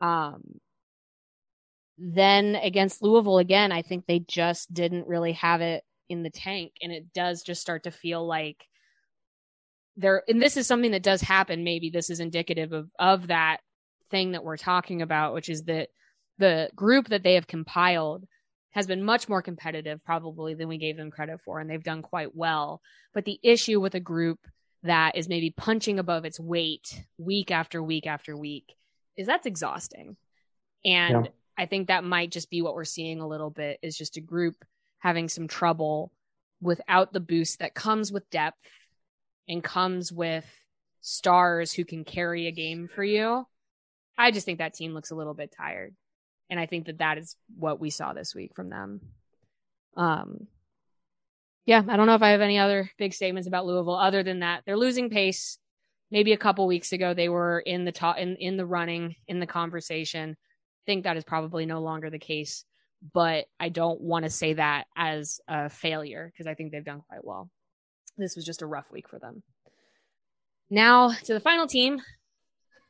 Um, 0.00 0.60
then 1.96 2.54
against 2.54 3.02
Louisville 3.02 3.38
again, 3.38 3.72
I 3.72 3.82
think 3.82 4.06
they 4.06 4.20
just 4.20 4.72
didn't 4.72 5.08
really 5.08 5.32
have 5.32 5.60
it 5.60 5.82
in 6.08 6.22
the 6.22 6.30
tank. 6.30 6.72
And 6.82 6.92
it 6.92 7.12
does 7.12 7.42
just 7.42 7.60
start 7.60 7.84
to 7.84 7.90
feel 7.90 8.26
like 8.26 8.64
there, 9.96 10.22
and 10.28 10.40
this 10.40 10.56
is 10.56 10.66
something 10.66 10.92
that 10.92 11.02
does 11.02 11.20
happen. 11.20 11.64
Maybe 11.64 11.90
this 11.90 12.10
is 12.10 12.20
indicative 12.20 12.72
of, 12.72 12.90
of 12.98 13.26
that 13.28 13.58
thing 14.10 14.32
that 14.32 14.44
we're 14.44 14.56
talking 14.56 15.02
about, 15.02 15.34
which 15.34 15.48
is 15.48 15.64
that 15.64 15.88
the 16.38 16.70
group 16.74 17.08
that 17.08 17.22
they 17.22 17.34
have 17.34 17.46
compiled 17.46 18.26
has 18.70 18.86
been 18.86 19.02
much 19.02 19.28
more 19.28 19.42
competitive 19.42 20.02
probably 20.04 20.54
than 20.54 20.68
we 20.68 20.78
gave 20.78 20.96
them 20.96 21.10
credit 21.10 21.40
for 21.44 21.58
and 21.58 21.68
they've 21.68 21.82
done 21.82 22.02
quite 22.02 22.34
well 22.34 22.80
but 23.12 23.24
the 23.24 23.40
issue 23.42 23.80
with 23.80 23.94
a 23.94 24.00
group 24.00 24.38
that 24.84 25.16
is 25.16 25.28
maybe 25.28 25.50
punching 25.50 25.98
above 25.98 26.24
its 26.24 26.38
weight 26.38 27.02
week 27.18 27.50
after 27.50 27.82
week 27.82 28.06
after 28.06 28.36
week 28.36 28.74
is 29.16 29.26
that's 29.26 29.46
exhausting 29.46 30.16
and 30.84 31.26
yeah. 31.26 31.30
i 31.56 31.66
think 31.66 31.88
that 31.88 32.04
might 32.04 32.30
just 32.30 32.50
be 32.50 32.62
what 32.62 32.74
we're 32.74 32.84
seeing 32.84 33.20
a 33.20 33.28
little 33.28 33.50
bit 33.50 33.78
is 33.82 33.96
just 33.96 34.16
a 34.16 34.20
group 34.20 34.54
having 34.98 35.28
some 35.28 35.48
trouble 35.48 36.12
without 36.60 37.12
the 37.12 37.20
boost 37.20 37.60
that 37.60 37.74
comes 37.74 38.12
with 38.12 38.28
depth 38.30 38.58
and 39.48 39.62
comes 39.62 40.12
with 40.12 40.44
stars 41.00 41.72
who 41.72 41.84
can 41.84 42.04
carry 42.04 42.46
a 42.46 42.52
game 42.52 42.88
for 42.92 43.04
you 43.04 43.46
i 44.16 44.30
just 44.30 44.44
think 44.44 44.58
that 44.58 44.74
team 44.74 44.92
looks 44.92 45.10
a 45.10 45.14
little 45.14 45.34
bit 45.34 45.54
tired 45.56 45.94
and 46.50 46.58
I 46.58 46.66
think 46.66 46.86
that 46.86 46.98
that 46.98 47.18
is 47.18 47.36
what 47.56 47.80
we 47.80 47.90
saw 47.90 48.12
this 48.12 48.34
week 48.34 48.54
from 48.54 48.70
them. 48.70 49.00
Um, 49.96 50.46
yeah, 51.66 51.82
I 51.86 51.96
don't 51.96 52.06
know 52.06 52.14
if 52.14 52.22
I 52.22 52.30
have 52.30 52.40
any 52.40 52.58
other 52.58 52.90
big 52.98 53.12
statements 53.12 53.46
about 53.46 53.66
Louisville 53.66 53.96
other 53.96 54.22
than 54.22 54.40
that 54.40 54.62
they're 54.64 54.76
losing 54.76 55.10
pace. 55.10 55.58
Maybe 56.10 56.32
a 56.32 56.38
couple 56.38 56.66
weeks 56.66 56.92
ago 56.92 57.12
they 57.12 57.28
were 57.28 57.60
in 57.60 57.84
the 57.84 57.92
top 57.92 58.16
in, 58.16 58.36
in 58.36 58.56
the 58.56 58.64
running 58.64 59.16
in 59.26 59.40
the 59.40 59.46
conversation. 59.46 60.30
I 60.30 60.82
think 60.86 61.04
that 61.04 61.18
is 61.18 61.24
probably 61.24 61.66
no 61.66 61.80
longer 61.80 62.08
the 62.08 62.18
case, 62.18 62.64
but 63.12 63.46
I 63.58 63.68
don't 63.68 64.00
want 64.00 64.24
to 64.24 64.30
say 64.30 64.54
that 64.54 64.86
as 64.96 65.40
a 65.48 65.68
failure 65.68 66.30
because 66.32 66.46
I 66.46 66.54
think 66.54 66.72
they've 66.72 66.84
done 66.84 67.02
quite 67.08 67.24
well. 67.24 67.50
This 68.16 68.36
was 68.36 68.44
just 68.44 68.62
a 68.62 68.66
rough 68.66 68.90
week 68.90 69.08
for 69.08 69.18
them. 69.18 69.42
Now 70.70 71.10
to 71.10 71.34
the 71.34 71.40
final 71.40 71.66
team, 71.66 72.00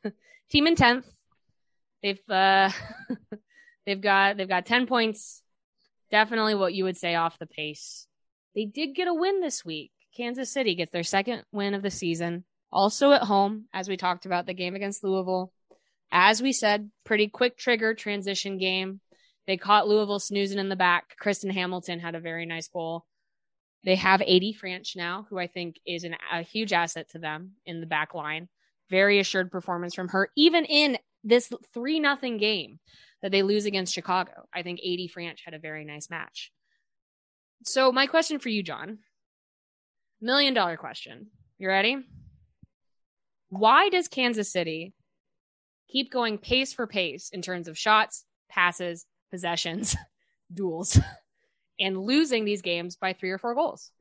team 0.49 0.67
in 0.67 0.75
tenth. 0.75 1.05
They've 2.01 2.19
uh, 2.29 2.71
They've 3.89 3.99
got 3.99 4.37
they've 4.37 4.47
got 4.47 4.67
10 4.67 4.85
points. 4.85 5.41
Definitely 6.11 6.53
what 6.53 6.75
you 6.75 6.83
would 6.83 6.95
say 6.95 7.15
off 7.15 7.39
the 7.39 7.47
pace. 7.47 8.05
They 8.53 8.65
did 8.65 8.93
get 8.93 9.07
a 9.07 9.13
win 9.15 9.41
this 9.41 9.65
week. 9.65 9.91
Kansas 10.15 10.51
City 10.51 10.75
gets 10.75 10.91
their 10.91 11.01
second 11.01 11.43
win 11.51 11.73
of 11.73 11.81
the 11.81 11.89
season. 11.89 12.43
Also 12.71 13.11
at 13.13 13.23
home, 13.23 13.65
as 13.73 13.89
we 13.89 13.97
talked 13.97 14.27
about 14.27 14.45
the 14.45 14.53
game 14.53 14.75
against 14.75 15.03
Louisville. 15.03 15.51
As 16.11 16.39
we 16.39 16.53
said, 16.53 16.91
pretty 17.03 17.29
quick 17.29 17.57
trigger 17.57 17.95
transition 17.95 18.59
game. 18.59 19.01
They 19.49 19.57
caught 19.57 19.87
Louisville 19.87 20.19
snoozing 20.19 20.59
in 20.59 20.69
the 20.69 20.75
back. 20.75 21.17
Kristen 21.17 21.49
Hamilton 21.49 21.99
had 21.99 22.13
a 22.13 22.19
very 22.19 22.45
nice 22.45 22.67
goal. 22.67 23.07
They 23.83 23.95
have 23.95 24.19
Aidy 24.19 24.55
Franch 24.55 24.95
now, 24.95 25.25
who 25.27 25.39
I 25.39 25.47
think 25.47 25.79
is 25.87 26.03
an, 26.03 26.15
a 26.31 26.43
huge 26.43 26.71
asset 26.71 27.09
to 27.13 27.17
them 27.17 27.53
in 27.65 27.79
the 27.79 27.87
back 27.87 28.13
line. 28.13 28.47
Very 28.91 29.17
assured 29.17 29.51
performance 29.51 29.95
from 29.95 30.09
her, 30.09 30.29
even 30.37 30.65
in 30.65 30.99
this 31.23 31.51
3 31.73 31.99
nothing 31.99 32.37
game 32.37 32.79
that 33.23 33.31
they 33.31 33.41
lose 33.41 33.65
against 33.65 33.91
Chicago. 33.91 34.33
I 34.53 34.61
think 34.61 34.81
Aidy 34.81 35.11
Franch 35.11 35.39
had 35.43 35.55
a 35.55 35.59
very 35.59 35.83
nice 35.83 36.11
match. 36.11 36.51
So, 37.65 37.91
my 37.91 38.05
question 38.05 38.37
for 38.37 38.49
you, 38.49 38.61
John 38.61 38.99
million 40.21 40.53
dollar 40.53 40.77
question. 40.77 41.31
You 41.57 41.69
ready? 41.69 41.97
Why 43.49 43.89
does 43.89 44.09
Kansas 44.09 44.51
City 44.51 44.93
keep 45.89 46.11
going 46.11 46.37
pace 46.37 46.71
for 46.71 46.85
pace 46.85 47.31
in 47.33 47.41
terms 47.41 47.67
of 47.67 47.79
shots, 47.79 48.25
passes, 48.47 49.07
possessions, 49.29 49.95
duels, 50.53 50.99
and 51.79 51.97
losing 51.97 52.45
these 52.45 52.61
games 52.61 52.95
by 52.95 53.13
three 53.13 53.31
or 53.31 53.37
four 53.37 53.55
goals? 53.55 53.91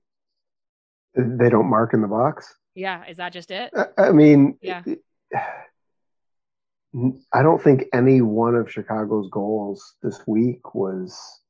They 1.14 1.48
don't 1.48 1.70
mark 1.70 1.94
in 1.94 2.00
the 2.00 2.08
box. 2.08 2.54
Yeah, 2.74 3.04
is 3.08 3.16
that 3.16 3.32
just 3.32 3.50
it? 3.50 3.72
I 3.96 4.12
mean, 4.12 4.58
yeah. 4.62 4.82
I 7.32 7.42
don't 7.42 7.62
think 7.62 7.84
any 7.92 8.22
one 8.22 8.54
of 8.54 8.72
Chicago's 8.72 9.28
goals 9.30 9.94
this 10.02 10.20
week 10.26 10.74
was 10.74 11.40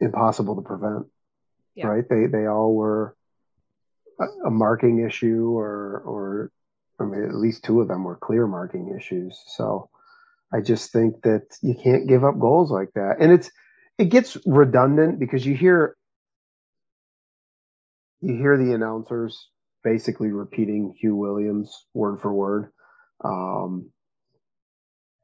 impossible 0.00 0.56
to 0.56 0.62
prevent. 0.62 1.06
Yeah. 1.74 1.88
Right? 1.88 2.08
They 2.08 2.26
they 2.26 2.46
all 2.46 2.74
were 2.74 3.16
a, 4.18 4.24
a, 4.46 4.50
marking 4.50 5.06
issue, 5.06 5.56
or 5.56 6.02
or 6.04 6.52
I 6.98 7.04
mean, 7.04 7.24
at 7.24 7.34
least 7.34 7.64
two 7.64 7.80
of 7.80 7.88
them 7.88 8.04
were 8.04 8.16
clear 8.16 8.46
marking 8.46 8.94
issues. 8.96 9.40
So 9.46 9.88
I 10.52 10.60
just 10.60 10.92
think 10.92 11.22
that 11.22 11.42
you 11.62 11.74
can't 11.74 12.08
give 12.08 12.24
up 12.24 12.38
goals 12.38 12.70
like 12.70 12.90
that, 12.94 13.16
and 13.20 13.32
it's 13.32 13.50
it 13.98 14.06
gets 14.06 14.36
redundant 14.46 15.18
because 15.20 15.44
you 15.44 15.54
hear 15.54 15.96
you 18.20 18.34
hear 18.34 18.56
the 18.58 18.74
announcers 18.74 19.48
basically 19.82 20.30
repeating 20.30 20.94
Huw 21.02 21.16
Williams 21.16 21.86
word 21.94 22.20
for 22.20 22.32
word. 22.32 22.70
Um, 23.24 23.90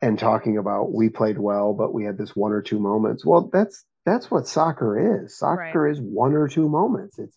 and 0.02 0.18
talking 0.18 0.58
about 0.58 0.92
we 0.92 1.08
played 1.08 1.38
well, 1.38 1.72
but 1.72 1.92
we 1.92 2.04
had 2.04 2.18
this 2.18 2.36
one 2.36 2.52
or 2.52 2.62
two 2.62 2.78
moments. 2.78 3.24
Well, 3.24 3.48
that's 3.52 3.84
that's 4.04 4.30
what 4.30 4.46
soccer 4.46 5.24
is. 5.24 5.38
Soccer 5.38 5.82
right. 5.82 5.90
is 5.90 6.00
one 6.00 6.34
or 6.34 6.48
two 6.48 6.68
moments. 6.68 7.18
It's 7.18 7.36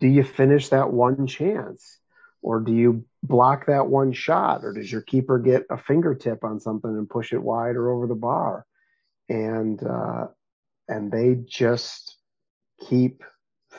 do 0.00 0.08
you 0.08 0.24
finish 0.24 0.70
that 0.70 0.92
one 0.92 1.26
chance, 1.26 1.98
or 2.42 2.60
do 2.60 2.72
you 2.72 3.04
block 3.22 3.66
that 3.66 3.86
one 3.86 4.12
shot, 4.12 4.64
or 4.64 4.72
does 4.72 4.90
your 4.90 5.02
keeper 5.02 5.38
get 5.38 5.64
a 5.70 5.78
fingertip 5.78 6.44
on 6.44 6.60
something 6.60 6.90
and 6.90 7.08
push 7.08 7.32
it 7.32 7.42
wide 7.42 7.76
or 7.76 7.90
over 7.90 8.06
the 8.06 8.14
bar? 8.14 8.66
And 9.28 9.82
uh, 9.82 10.26
and 10.88 11.10
they 11.10 11.36
just 11.46 12.16
keep 12.88 13.22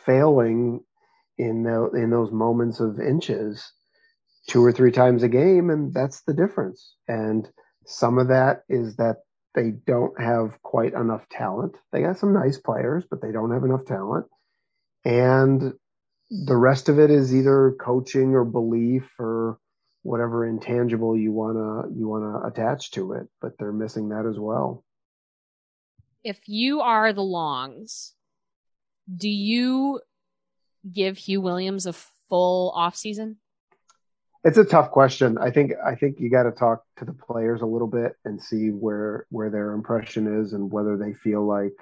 failing 0.05 0.81
in 1.37 1.63
the, 1.63 1.89
in 1.91 2.09
those 2.09 2.31
moments 2.31 2.79
of 2.79 2.99
inches 2.99 3.71
two 4.47 4.63
or 4.63 4.71
three 4.71 4.91
times 4.91 5.23
a 5.23 5.27
game 5.27 5.69
and 5.69 5.93
that's 5.93 6.21
the 6.21 6.33
difference. 6.33 6.95
And 7.07 7.49
some 7.85 8.17
of 8.17 8.27
that 8.29 8.63
is 8.69 8.95
that 8.97 9.17
they 9.55 9.71
don't 9.85 10.19
have 10.19 10.61
quite 10.63 10.93
enough 10.93 11.27
talent. 11.29 11.75
They 11.91 12.01
got 12.01 12.17
some 12.17 12.33
nice 12.33 12.57
players 12.57 13.05
but 13.09 13.21
they 13.21 13.31
don't 13.31 13.51
have 13.51 13.63
enough 13.63 13.85
talent. 13.85 14.25
And 15.05 15.73
the 16.45 16.55
rest 16.55 16.89
of 16.89 16.99
it 16.99 17.11
is 17.11 17.33
either 17.33 17.75
coaching 17.79 18.33
or 18.33 18.43
belief 18.43 19.09
or 19.19 19.59
whatever 20.01 20.45
intangible 20.45 21.17
you 21.17 21.31
want 21.31 21.55
to 21.55 21.97
you 21.97 22.07
want 22.07 22.23
to 22.23 22.47
attach 22.47 22.91
to 22.91 23.13
it 23.13 23.27
but 23.41 23.57
they're 23.57 23.71
missing 23.71 24.09
that 24.09 24.25
as 24.25 24.37
well 24.37 24.83
if 26.23 26.39
you 26.47 26.81
are 26.81 27.13
the 27.13 27.23
longs 27.23 28.13
do 29.15 29.29
you 29.29 29.99
give 30.91 31.17
Huw 31.17 31.41
Williams 31.41 31.85
a 31.85 31.93
full 31.93 32.71
off 32.71 32.95
season? 32.95 33.37
It's 34.43 34.57
a 34.57 34.65
tough 34.65 34.91
question. 34.91 35.37
I 35.37 35.51
think 35.51 35.71
I 35.85 35.95
think 35.95 36.19
you 36.19 36.29
got 36.29 36.43
to 36.43 36.51
talk 36.51 36.83
to 36.97 37.05
the 37.05 37.13
players 37.13 37.61
a 37.61 37.65
little 37.65 37.87
bit 37.87 38.13
and 38.25 38.41
see 38.41 38.69
where 38.69 39.25
where 39.29 39.49
their 39.49 39.71
impression 39.71 40.41
is 40.41 40.53
and 40.53 40.71
whether 40.71 40.97
they 40.97 41.13
feel 41.13 41.45
like 41.47 41.73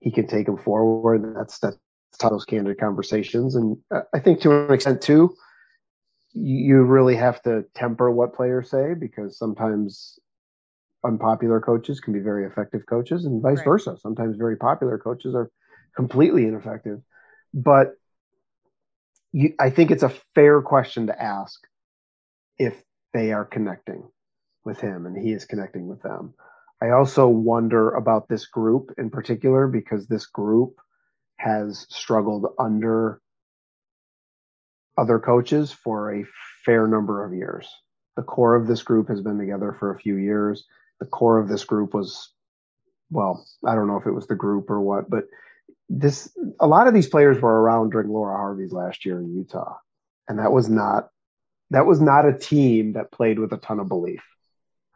he 0.00 0.10
can 0.10 0.26
take 0.26 0.46
them 0.46 0.58
forward. 0.58 1.34
That's 1.36 1.58
that's 1.60 1.76
those 2.18 2.44
candid 2.44 2.78
conversations. 2.78 3.54
And 3.54 3.76
I 4.14 4.18
think 4.18 4.40
to 4.42 4.66
an 4.66 4.72
extent 4.72 5.02
too, 5.02 5.34
you 6.32 6.82
really 6.82 7.16
have 7.16 7.42
to 7.42 7.64
temper 7.74 8.10
what 8.10 8.34
players 8.34 8.70
say 8.70 8.94
because 8.98 9.38
sometimes 9.38 10.18
unpopular 11.04 11.60
coaches 11.60 12.00
can 12.00 12.12
be 12.12 12.20
very 12.20 12.46
effective 12.46 12.84
coaches 12.86 13.24
and 13.24 13.42
vice 13.42 13.58
right. 13.58 13.64
versa. 13.64 13.96
Sometimes 13.98 14.36
very 14.36 14.56
popular 14.56 14.98
coaches 14.98 15.34
are 15.34 15.50
completely 15.94 16.46
ineffective. 16.46 17.00
But 17.54 17.94
you, 19.32 19.54
I 19.58 19.70
think 19.70 19.90
it's 19.90 20.02
a 20.02 20.12
fair 20.34 20.60
question 20.62 21.06
to 21.06 21.22
ask 21.22 21.60
if 22.58 22.74
they 23.14 23.32
are 23.32 23.44
connecting 23.44 24.08
with 24.64 24.80
him 24.80 25.06
and 25.06 25.16
he 25.16 25.32
is 25.32 25.44
connecting 25.44 25.86
with 25.86 26.02
them. 26.02 26.34
I 26.82 26.90
also 26.90 27.28
wonder 27.28 27.92
about 27.92 28.28
this 28.28 28.46
group 28.46 28.92
in 28.98 29.08
particular 29.08 29.66
because 29.66 30.06
this 30.06 30.26
group 30.26 30.76
has 31.36 31.86
struggled 31.90 32.46
under 32.58 33.20
other 34.96 35.18
coaches 35.18 35.72
for 35.72 36.14
a 36.14 36.24
fair 36.64 36.86
number 36.86 37.24
of 37.24 37.34
years. 37.34 37.68
The 38.16 38.22
core 38.22 38.54
of 38.56 38.66
this 38.66 38.82
group 38.82 39.08
has 39.08 39.20
been 39.20 39.38
together 39.38 39.76
for 39.78 39.92
a 39.92 39.98
few 39.98 40.16
years. 40.16 40.64
The 41.00 41.06
core 41.06 41.38
of 41.38 41.48
this 41.48 41.64
group 41.64 41.92
was, 41.92 42.30
well, 43.10 43.46
I 43.64 43.74
don't 43.74 43.86
know 43.86 43.98
if 43.98 44.06
it 44.06 44.12
was 44.12 44.26
the 44.26 44.34
group 44.34 44.70
or 44.70 44.80
what, 44.80 45.10
but 45.10 45.24
this 45.88 46.30
a 46.58 46.66
lot 46.66 46.88
of 46.88 46.94
these 46.94 47.08
players 47.08 47.40
were 47.40 47.60
around 47.62 47.90
during 47.90 48.08
Laura 48.08 48.36
Harvey's 48.36 48.72
last 48.72 49.04
year 49.04 49.20
in 49.20 49.36
Utah, 49.36 49.76
and 50.28 50.38
that 50.38 50.50
was 50.50 50.68
not 50.68 51.10
that 51.70 51.86
was 51.86 52.00
not 52.00 52.26
a 52.26 52.36
team 52.36 52.94
that 52.94 53.12
played 53.12 53.38
with 53.38 53.52
a 53.52 53.56
ton 53.56 53.80
of 53.80 53.88
belief. 53.88 54.24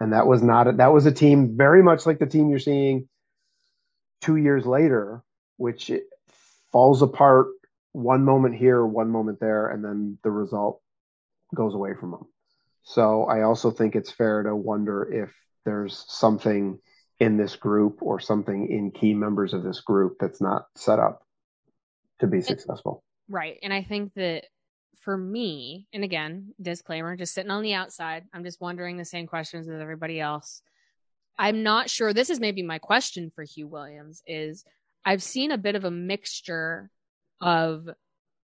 And 0.01 0.13
that 0.13 0.27
was 0.27 0.43
not 0.43 0.67
a, 0.67 0.73
that 0.73 0.93
was 0.93 1.07
a 1.07 1.13
team 1.13 1.57
very 1.57 1.83
much 1.83 2.07
like 2.07 2.19
the 2.19 2.27
team 2.27 2.49
you're 2.49 2.59
seeing 2.59 3.09
two 4.21 4.37
years 4.37 4.65
later, 4.65 5.23
which 5.57 5.91
falls 6.73 7.03
apart 7.03 7.49
one 7.93 8.25
moment 8.25 8.57
here, 8.57 8.85
one 8.85 9.11
moment 9.11 9.41
there, 9.41 9.69
and 9.69 9.85
then 9.85 10.19
the 10.23 10.31
result 10.31 10.81
goes 11.55 11.75
away 11.75 11.95
from 11.99 12.13
them. 12.13 12.27
So 12.83 13.25
I 13.25 13.43
also 13.43 13.71
think 13.71 13.95
it's 13.95 14.11
fair 14.11 14.43
to 14.43 14.55
wonder 14.55 15.13
if 15.13 15.31
there's 15.65 16.05
something 16.09 16.79
in 17.19 17.37
this 17.37 17.57
group 17.57 17.99
or 18.01 18.19
something 18.19 18.69
in 18.71 18.91
key 18.91 19.13
members 19.15 19.53
of 19.53 19.63
this 19.63 19.81
group 19.81 20.17
that's 20.19 20.41
not 20.41 20.67
set 20.77 20.99
up 20.99 21.23
to 22.21 22.27
be 22.27 22.41
successful. 22.41 23.05
Right. 23.29 23.59
And 23.63 23.73
I 23.73 23.83
think 23.83 24.15
that 24.15 24.45
for 25.01 25.17
me, 25.17 25.87
and 25.93 26.05
again, 26.05 26.55
disclaimer, 26.61 27.17
just 27.17 27.35
sitting 27.35 27.51
on 27.51 27.63
the 27.63 27.75
outside, 27.75 28.25
I'm 28.33 28.45
just 28.45 28.61
wondering 28.61 28.97
the 28.97 29.05
same 29.05 29.27
questions 29.27 29.69
as 29.69 29.81
everybody 29.81 30.21
else. 30.21 30.63
I'm 31.39 31.63
not 31.63 31.89
sure. 31.89 32.13
This 32.13 32.31
is 32.31 32.41
maybe 32.41 32.63
my 32.63 32.79
question 32.79 33.31
for 33.35 33.45
Huw 33.45 33.69
Williams 33.69 34.23
is 34.27 34.65
I've 35.05 35.23
seen 35.23 35.51
a 35.51 35.59
bit 35.59 35.75
of 35.75 35.85
a 35.85 35.91
mixture 35.91 36.91
of 37.41 37.89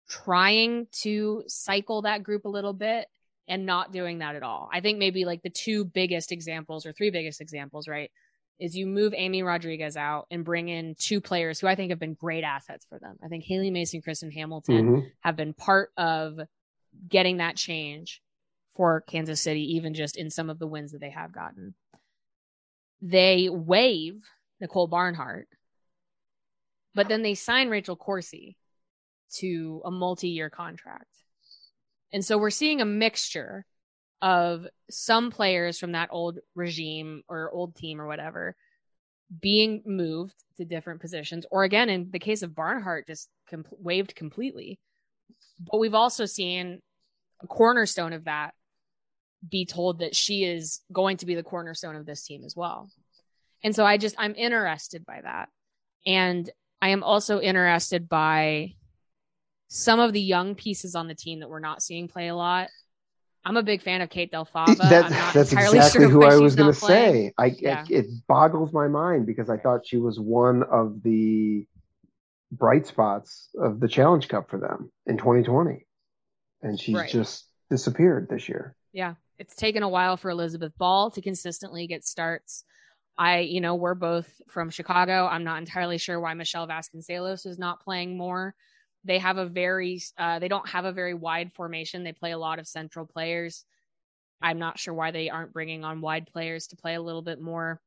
trying 0.07 0.87
to 1.01 1.43
cycle 1.47 2.03
that 2.03 2.23
group 2.23 2.45
a 2.45 2.49
little 2.49 2.73
bit 2.73 3.07
and 3.47 3.65
not 3.65 3.91
doing 3.91 4.19
that 4.19 4.35
at 4.35 4.43
all. 4.43 4.69
I 4.71 4.81
think 4.81 4.97
maybe 4.97 5.25
like 5.25 5.43
the 5.43 5.49
two 5.49 5.85
biggest 5.85 6.31
examples 6.31 6.85
or 6.85 6.93
three 6.93 7.11
biggest 7.11 7.41
examples, 7.41 7.87
right? 7.87 8.11
Is 8.59 8.75
you 8.75 8.87
move 8.87 9.13
Amy 9.15 9.43
Rodriguez 9.43 9.97
out 9.97 10.27
and 10.31 10.45
bring 10.45 10.69
in 10.69 10.95
two 10.97 11.19
players 11.19 11.59
who 11.59 11.67
I 11.67 11.75
think 11.75 11.91
have 11.91 11.99
been 11.99 12.13
great 12.13 12.43
assets 12.43 12.85
for 12.87 12.99
them. 12.99 13.17
I 13.23 13.27
think 13.27 13.43
Haley 13.43 13.69
Mason, 13.69 14.01
Kristen 14.01 14.31
Hamilton 14.31 14.85
mm-hmm. 14.85 15.07
have 15.21 15.35
been 15.35 15.53
part 15.53 15.91
of 15.97 16.39
getting 17.09 17.37
that 17.37 17.57
change 17.57 18.21
for 18.75 19.01
Kansas 19.01 19.41
City, 19.41 19.75
even 19.75 19.93
just 19.93 20.15
in 20.15 20.29
some 20.29 20.49
of 20.49 20.59
the 20.59 20.67
wins 20.67 20.93
that 20.93 21.01
they 21.01 21.09
have 21.09 21.33
gotten. 21.33 21.75
They 23.01 23.49
waive 23.49 24.21
Nicole 24.61 24.87
Barnhart, 24.87 25.47
but 26.95 27.07
then 27.07 27.21
they 27.21 27.35
sign 27.35 27.69
Rachel 27.69 27.95
Corsie 27.95 28.55
to 29.35 29.81
a 29.85 29.91
multi 29.91 30.29
year 30.29 30.49
contract. 30.49 31.05
And 32.13 32.23
so 32.23 32.37
we're 32.37 32.49
seeing 32.49 32.81
a 32.81 32.85
mixture 32.85 33.65
of 34.21 34.65
some 34.89 35.29
players 35.29 35.77
from 35.77 35.91
that 35.91 36.09
old 36.11 36.39
regime 36.55 37.21
or 37.27 37.51
old 37.51 37.75
team 37.75 37.99
or 38.01 38.07
whatever 38.07 38.55
being 39.41 39.81
moved 39.85 40.35
to 40.57 40.65
different 40.65 41.01
positions, 41.01 41.45
or 41.51 41.63
again, 41.63 41.89
in 41.89 42.09
the 42.11 42.19
case 42.19 42.43
of 42.43 42.55
Barnhart, 42.55 43.07
just 43.07 43.27
com- 43.49 43.65
waived 43.71 44.15
completely. 44.15 44.79
But 45.59 45.79
we've 45.79 45.95
also 45.95 46.25
seen 46.25 46.81
a 47.41 47.47
cornerstone 47.47 48.13
of 48.13 48.25
that 48.25 48.53
be 49.49 49.65
told 49.65 49.99
that 49.99 50.15
she 50.15 50.43
is 50.43 50.81
going 50.91 51.17
to 51.17 51.25
be 51.25 51.35
the 51.35 51.43
cornerstone 51.43 51.95
of 51.95 52.05
this 52.05 52.23
team 52.23 52.43
as 52.45 52.55
well. 52.55 52.89
And 53.63 53.75
so 53.75 53.85
I 53.85 53.97
just, 53.97 54.15
I'm 54.17 54.35
interested 54.35 55.05
by 55.05 55.21
that. 55.21 55.49
And 56.05 56.49
I 56.85 56.89
am 56.89 57.01
also 57.01 57.41
interested 57.41 58.07
by 58.07 58.75
some 59.69 59.99
of 59.99 60.13
the 60.13 60.21
young 60.21 60.53
pieces 60.53 60.93
on 60.93 61.07
the 61.07 61.15
team 61.15 61.39
that 61.39 61.49
we're 61.49 61.57
not 61.57 61.81
seeing 61.81 62.07
play 62.07 62.27
a 62.27 62.35
lot. 62.35 62.69
I'm 63.43 63.57
a 63.57 63.63
big 63.63 63.81
fan 63.81 64.01
of 64.01 64.11
Kate 64.11 64.29
Del 64.29 64.45
Fava. 64.45 64.75
That, 64.75 65.33
that's 65.33 65.51
exactly 65.51 65.81
sure 65.89 66.07
who 66.07 66.23
I 66.23 66.35
was 66.37 66.53
going 66.53 66.71
to 66.71 66.79
say. 66.79 67.33
I 67.39 67.55
yeah. 67.57 67.85
it, 67.89 68.05
it, 68.05 68.27
boggles 68.27 68.71
my 68.71 68.87
mind 68.87 69.25
because 69.25 69.49
I 69.49 69.57
thought 69.57 69.87
she 69.87 69.97
was 69.97 70.19
one 70.19 70.61
of 70.61 71.01
the 71.01 71.65
bright 72.51 72.85
spots 72.85 73.49
of 73.59 73.79
the 73.79 73.87
Challenge 73.87 74.27
Cup 74.27 74.51
for 74.51 74.59
them 74.59 74.91
in 75.07 75.17
2020, 75.17 75.87
and 76.61 76.79
she's 76.79 76.93
right. 76.93 77.09
just 77.09 77.45
disappeared 77.71 78.27
this 78.29 78.47
year. 78.47 78.75
Yeah, 78.93 79.15
it's 79.39 79.55
taken 79.55 79.81
a 79.81 79.89
while 79.89 80.17
for 80.17 80.29
Elizabeth 80.29 80.77
Ball 80.77 81.09
to 81.09 81.21
consistently 81.21 81.87
get 81.87 82.05
starts. 82.05 82.63
I, 83.17 83.39
you 83.39 83.61
know, 83.61 83.75
we're 83.75 83.95
both 83.95 84.29
from 84.49 84.69
Chicago. 84.69 85.25
I'm 85.27 85.43
not 85.43 85.59
entirely 85.59 85.97
sure 85.97 86.19
why 86.19 86.33
Michele 86.33 86.67
Vasconcelos 86.67 87.45
is 87.45 87.57
not 87.57 87.81
playing 87.81 88.17
more. 88.17 88.55
They 89.05 89.19
have 89.19 89.37
a 89.37 89.45
very, 89.45 90.01
uh, 90.17 90.39
they 90.39 90.47
don't 90.47 90.67
have 90.67 90.85
a 90.85 90.91
very 90.91 91.13
wide 91.13 91.53
formation. 91.53 92.03
They 92.03 92.11
play 92.11 92.31
a 92.31 92.37
lot 92.37 92.59
of 92.59 92.67
central 92.67 93.05
players. 93.05 93.63
I'm 94.41 94.59
not 94.59 94.77
sure 94.79 94.93
why 94.93 95.11
they 95.11 95.29
aren't 95.29 95.53
bringing 95.53 95.85
on 95.85 96.01
wide 96.01 96.27
players 96.27 96.67
to 96.67 96.75
play 96.75 96.95
a 96.95 97.01
little 97.01 97.21
bit 97.21 97.39
more. 97.39 97.79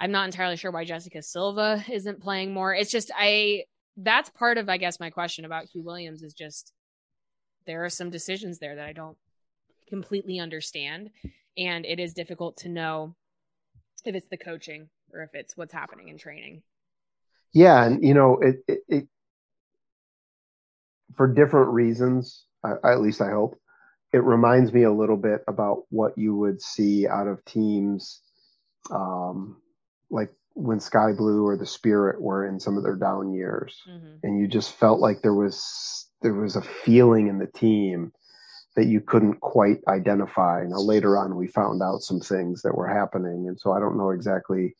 I'm 0.00 0.10
not 0.10 0.24
entirely 0.24 0.56
sure 0.56 0.72
why 0.72 0.84
Jessica 0.84 1.22
Silva 1.22 1.84
isn't 1.90 2.22
playing 2.22 2.52
more. 2.52 2.74
It's 2.74 2.90
just, 2.90 3.12
I, 3.16 3.64
that's 3.96 4.30
part 4.30 4.58
of, 4.58 4.68
I 4.68 4.78
guess, 4.78 4.98
my 4.98 5.10
question 5.10 5.44
about 5.44 5.66
Huw 5.66 5.84
Williams 5.84 6.22
is 6.22 6.34
just 6.34 6.72
there 7.66 7.84
are 7.84 7.90
some 7.90 8.10
decisions 8.10 8.58
there 8.58 8.74
that 8.74 8.86
I 8.86 8.92
don't 8.92 9.16
completely 9.88 10.40
understand. 10.40 11.10
And 11.56 11.86
it 11.86 12.00
is 12.00 12.14
difficult 12.14 12.56
to 12.58 12.68
know 12.68 13.14
if 14.06 14.14
it's 14.14 14.28
the 14.28 14.36
coaching 14.36 14.88
or 15.12 15.22
if 15.22 15.30
it's 15.34 15.56
what's 15.56 15.72
happening 15.72 16.08
in 16.08 16.18
training. 16.18 16.62
Yeah, 17.52 17.84
and 17.84 18.04
you 18.04 18.14
know, 18.14 18.38
it, 18.40 18.56
it, 18.66 18.78
it 18.88 19.08
for 21.16 21.32
different 21.32 21.70
reasons. 21.70 22.46
I, 22.64 22.72
at 22.84 23.00
least 23.00 23.20
I 23.20 23.30
hope 23.30 23.58
it 24.12 24.22
reminds 24.22 24.72
me 24.72 24.84
a 24.84 24.92
little 24.92 25.16
bit 25.16 25.42
about 25.48 25.82
what 25.90 26.16
you 26.16 26.36
would 26.36 26.62
see 26.62 27.06
out 27.06 27.26
of 27.26 27.44
teams, 27.44 28.22
um, 28.90 29.60
like 30.08 30.30
when 30.52 30.78
Sky 30.78 31.12
Blue 31.12 31.44
or 31.44 31.56
the 31.56 31.66
Spirit 31.66 32.22
were 32.22 32.46
in 32.46 32.60
some 32.60 32.76
of 32.76 32.84
their 32.84 32.94
down 32.94 33.32
years, 33.32 33.76
mm-hmm. 33.90 34.16
and 34.22 34.40
you 34.40 34.46
just 34.46 34.72
felt 34.72 35.00
like 35.00 35.20
there 35.20 35.34
was 35.34 36.08
there 36.22 36.32
was 36.32 36.56
a 36.56 36.62
feeling 36.62 37.26
in 37.26 37.38
the 37.38 37.46
team 37.46 38.12
that 38.76 38.86
you 38.86 39.00
couldn't 39.00 39.40
quite 39.40 39.78
identify. 39.88 40.64
Now 40.66 40.78
later 40.78 41.16
on, 41.16 41.36
we 41.36 41.46
found 41.46 41.82
out 41.82 42.02
some 42.02 42.20
things 42.20 42.62
that 42.62 42.76
were 42.76 42.88
happening, 42.88 43.48
and 43.48 43.58
so 43.58 43.72
I 43.72 43.80
don't 43.80 43.96
know 43.96 44.10
exactly 44.10 44.74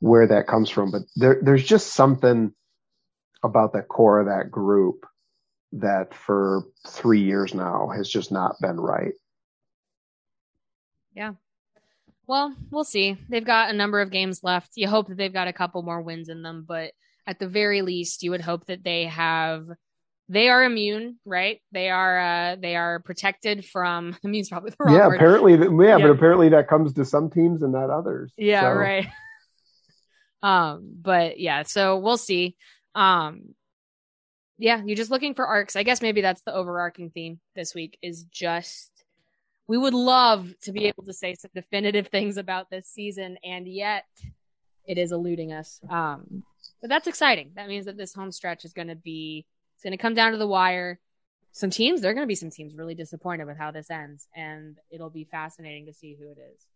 where 0.00 0.26
that 0.26 0.46
comes 0.46 0.70
from, 0.70 0.90
but 0.90 1.02
there, 1.16 1.38
there's 1.42 1.64
just 1.64 1.94
something 1.94 2.52
about 3.42 3.72
the 3.72 3.82
core 3.82 4.20
of 4.20 4.26
that 4.26 4.50
group 4.50 5.06
that 5.72 6.14
for 6.14 6.64
three 6.88 7.20
years 7.20 7.54
now 7.54 7.88
has 7.88 8.08
just 8.08 8.32
not 8.32 8.56
been 8.60 8.78
right. 8.78 9.12
Yeah. 11.14 11.34
Well, 12.26 12.54
we'll 12.70 12.84
see. 12.84 13.16
They've 13.28 13.44
got 13.44 13.70
a 13.70 13.76
number 13.76 14.00
of 14.00 14.10
games 14.10 14.44
left. 14.44 14.72
You 14.76 14.88
hope 14.88 15.08
that 15.08 15.16
they've 15.16 15.32
got 15.32 15.48
a 15.48 15.52
couple 15.52 15.82
more 15.82 16.00
wins 16.00 16.28
in 16.28 16.42
them, 16.42 16.64
but 16.66 16.92
at 17.26 17.38
the 17.38 17.48
very 17.48 17.82
least, 17.82 18.22
you 18.22 18.30
would 18.30 18.40
hope 18.40 18.66
that 18.66 18.84
they 18.84 19.06
have 19.06 19.66
they 20.30 20.48
are 20.48 20.62
immune, 20.62 21.18
right? 21.24 21.60
They 21.72 21.90
are 21.90 22.18
uh, 22.18 22.56
they 22.56 22.76
are 22.76 23.00
protected 23.00 23.66
from 23.66 24.16
immune's 24.24 24.48
probably 24.48 24.70
the 24.70 24.76
wrong 24.78 24.94
yeah, 24.94 25.08
word. 25.08 25.16
apparently, 25.16 25.52
yeah, 25.54 25.98
yeah, 25.98 25.98
but 25.98 26.10
apparently 26.10 26.48
that 26.50 26.68
comes 26.68 26.94
to 26.94 27.04
some 27.04 27.30
teams 27.30 27.62
and 27.62 27.72
not 27.72 27.90
others. 27.90 28.32
Yeah, 28.38 28.62
so. 28.62 28.72
right. 28.72 29.08
um, 30.42 30.92
but 31.02 31.40
yeah, 31.40 31.64
so 31.64 31.98
we'll 31.98 32.16
see. 32.16 32.56
Um, 32.94 33.56
yeah, 34.56 34.80
you're 34.84 34.96
just 34.96 35.10
looking 35.10 35.34
for 35.34 35.46
arcs. 35.46 35.74
I 35.74 35.82
guess 35.82 36.00
maybe 36.00 36.20
that's 36.20 36.42
the 36.42 36.54
overarching 36.54 37.10
theme 37.10 37.40
this 37.56 37.74
week 37.74 37.98
is 38.00 38.22
just 38.24 38.92
we 39.66 39.78
would 39.78 39.94
love 39.94 40.52
to 40.62 40.72
be 40.72 40.86
able 40.86 41.04
to 41.04 41.12
say 41.12 41.34
some 41.34 41.50
definitive 41.54 42.06
things 42.06 42.36
about 42.36 42.70
this 42.70 42.86
season, 42.86 43.36
and 43.42 43.66
yet 43.66 44.04
it 44.86 44.96
is 44.96 45.10
eluding 45.10 45.52
us. 45.52 45.80
Um, 45.88 46.44
but 46.80 46.88
that's 46.88 47.08
exciting. 47.08 47.50
That 47.56 47.68
means 47.68 47.86
that 47.86 47.96
this 47.96 48.14
home 48.14 48.30
stretch 48.30 48.64
is 48.64 48.72
going 48.72 48.88
to 48.88 48.94
be 48.94 49.44
it's 49.80 49.84
going 49.84 49.96
to 49.96 50.02
come 50.02 50.12
down 50.12 50.32
to 50.32 50.38
the 50.38 50.46
wire. 50.46 51.00
Some 51.52 51.70
teams, 51.70 52.02
there 52.02 52.10
are 52.10 52.14
going 52.14 52.24
to 52.24 52.28
be 52.28 52.34
some 52.34 52.50
teams 52.50 52.74
really 52.74 52.94
disappointed 52.94 53.46
with 53.46 53.56
how 53.56 53.70
this 53.70 53.90
ends, 53.90 54.28
and 54.36 54.76
it'll 54.90 55.08
be 55.08 55.24
fascinating 55.24 55.86
to 55.86 55.94
see 55.94 56.14
who 56.20 56.28
it 56.28 56.36
is. 56.36 56.66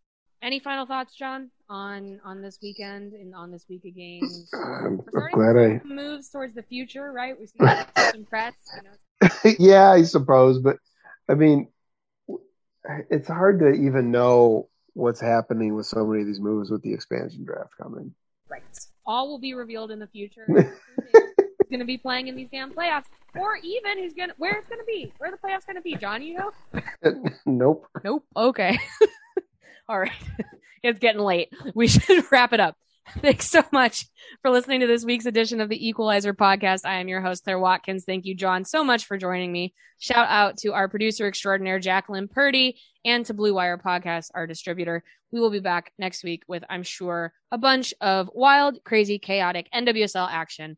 Any 0.41 0.59
final 0.59 0.87
thoughts, 0.87 1.13
John, 1.15 1.51
on 1.69 2.19
on 2.25 2.41
this 2.41 2.57
weekend 2.63 3.13
and 3.13 3.35
on 3.35 3.51
this 3.51 3.63
week 3.69 3.85
of 3.85 3.95
games? 3.95 4.49
I'm, 4.53 5.01
I'm 5.15 5.29
glad 5.31 5.55
I 5.55 5.81
moves 5.85 6.29
towards 6.29 6.55
the 6.55 6.63
future, 6.63 7.11
right? 7.11 7.39
We 7.39 7.45
see 7.45 7.59
some 8.11 8.25
press. 8.25 8.55
You 8.75 8.89
know? 8.89 9.55
yeah, 9.59 9.91
I 9.91 10.01
suppose, 10.01 10.57
but 10.57 10.77
I 11.29 11.35
mean, 11.35 11.67
it's 13.11 13.27
hard 13.27 13.59
to 13.59 13.69
even 13.69 14.09
know 14.09 14.69
what's 14.93 15.21
happening 15.21 15.75
with 15.75 15.85
so 15.85 16.07
many 16.07 16.21
of 16.21 16.27
these 16.27 16.39
moves 16.39 16.71
with 16.71 16.81
the 16.81 16.93
expansion 16.95 17.45
draft 17.45 17.73
coming. 17.79 18.15
Right. 18.49 18.63
All 19.05 19.27
will 19.27 19.39
be 19.39 19.53
revealed 19.53 19.91
in 19.91 19.99
the 19.99 20.07
future. 20.07 20.73
going 21.69 21.79
to 21.79 21.85
be 21.85 21.97
playing 21.97 22.27
in 22.27 22.35
these 22.35 22.49
damn 22.51 22.73
playoffs, 22.73 23.05
or 23.35 23.57
even 23.57 23.99
who's 23.99 24.13
going 24.13 24.29
to 24.29 24.35
where 24.37 24.57
it's 24.59 24.69
going 24.69 24.79
to 24.79 24.85
be, 24.85 25.11
where 25.17 25.31
the 25.31 25.37
playoffs 25.37 25.65
going 25.65 25.75
to 25.75 25.81
be. 25.81 25.95
John, 25.95 26.21
you 26.21 26.37
know? 26.37 26.51
nope. 27.45 27.87
Nope. 28.03 28.25
Okay. 28.35 28.79
All 29.89 29.99
right. 29.99 30.11
it's 30.83 30.99
getting 30.99 31.21
late. 31.21 31.53
We 31.73 31.87
should 31.87 32.25
wrap 32.31 32.53
it 32.53 32.59
up. 32.59 32.75
Thanks 33.21 33.49
so 33.49 33.63
much 33.71 34.07
for 34.41 34.49
listening 34.49 34.79
to 34.79 34.87
this 34.87 35.05
week's 35.05 35.27
edition 35.27 35.61
of 35.61 35.69
the 35.69 35.87
Equalizer 35.87 36.33
podcast. 36.33 36.81
I 36.85 36.99
am 36.99 37.07
your 37.07 37.21
host, 37.21 37.43
Claire 37.43 37.59
Watkins. 37.59 38.03
Thank 38.03 38.25
you, 38.25 38.35
John, 38.35 38.65
so 38.65 38.83
much 38.83 39.05
for 39.05 39.15
joining 39.15 39.51
me. 39.51 39.73
Shout 39.99 40.27
out 40.27 40.57
to 40.57 40.73
our 40.73 40.89
producer 40.89 41.27
extraordinaire, 41.27 41.79
Jacqueline 41.79 42.27
Purdy, 42.27 42.79
and 43.05 43.25
to 43.27 43.33
Blue 43.33 43.53
Wire 43.53 43.77
Podcast, 43.77 44.31
our 44.33 44.47
distributor. 44.47 45.03
We 45.31 45.39
will 45.39 45.51
be 45.51 45.59
back 45.59 45.93
next 45.99 46.23
week 46.23 46.43
with, 46.47 46.63
I'm 46.69 46.83
sure, 46.83 47.31
a 47.51 47.57
bunch 47.57 47.93
of 48.01 48.29
wild, 48.33 48.83
crazy, 48.83 49.19
chaotic 49.19 49.69
NWSL 49.73 50.27
action. 50.29 50.77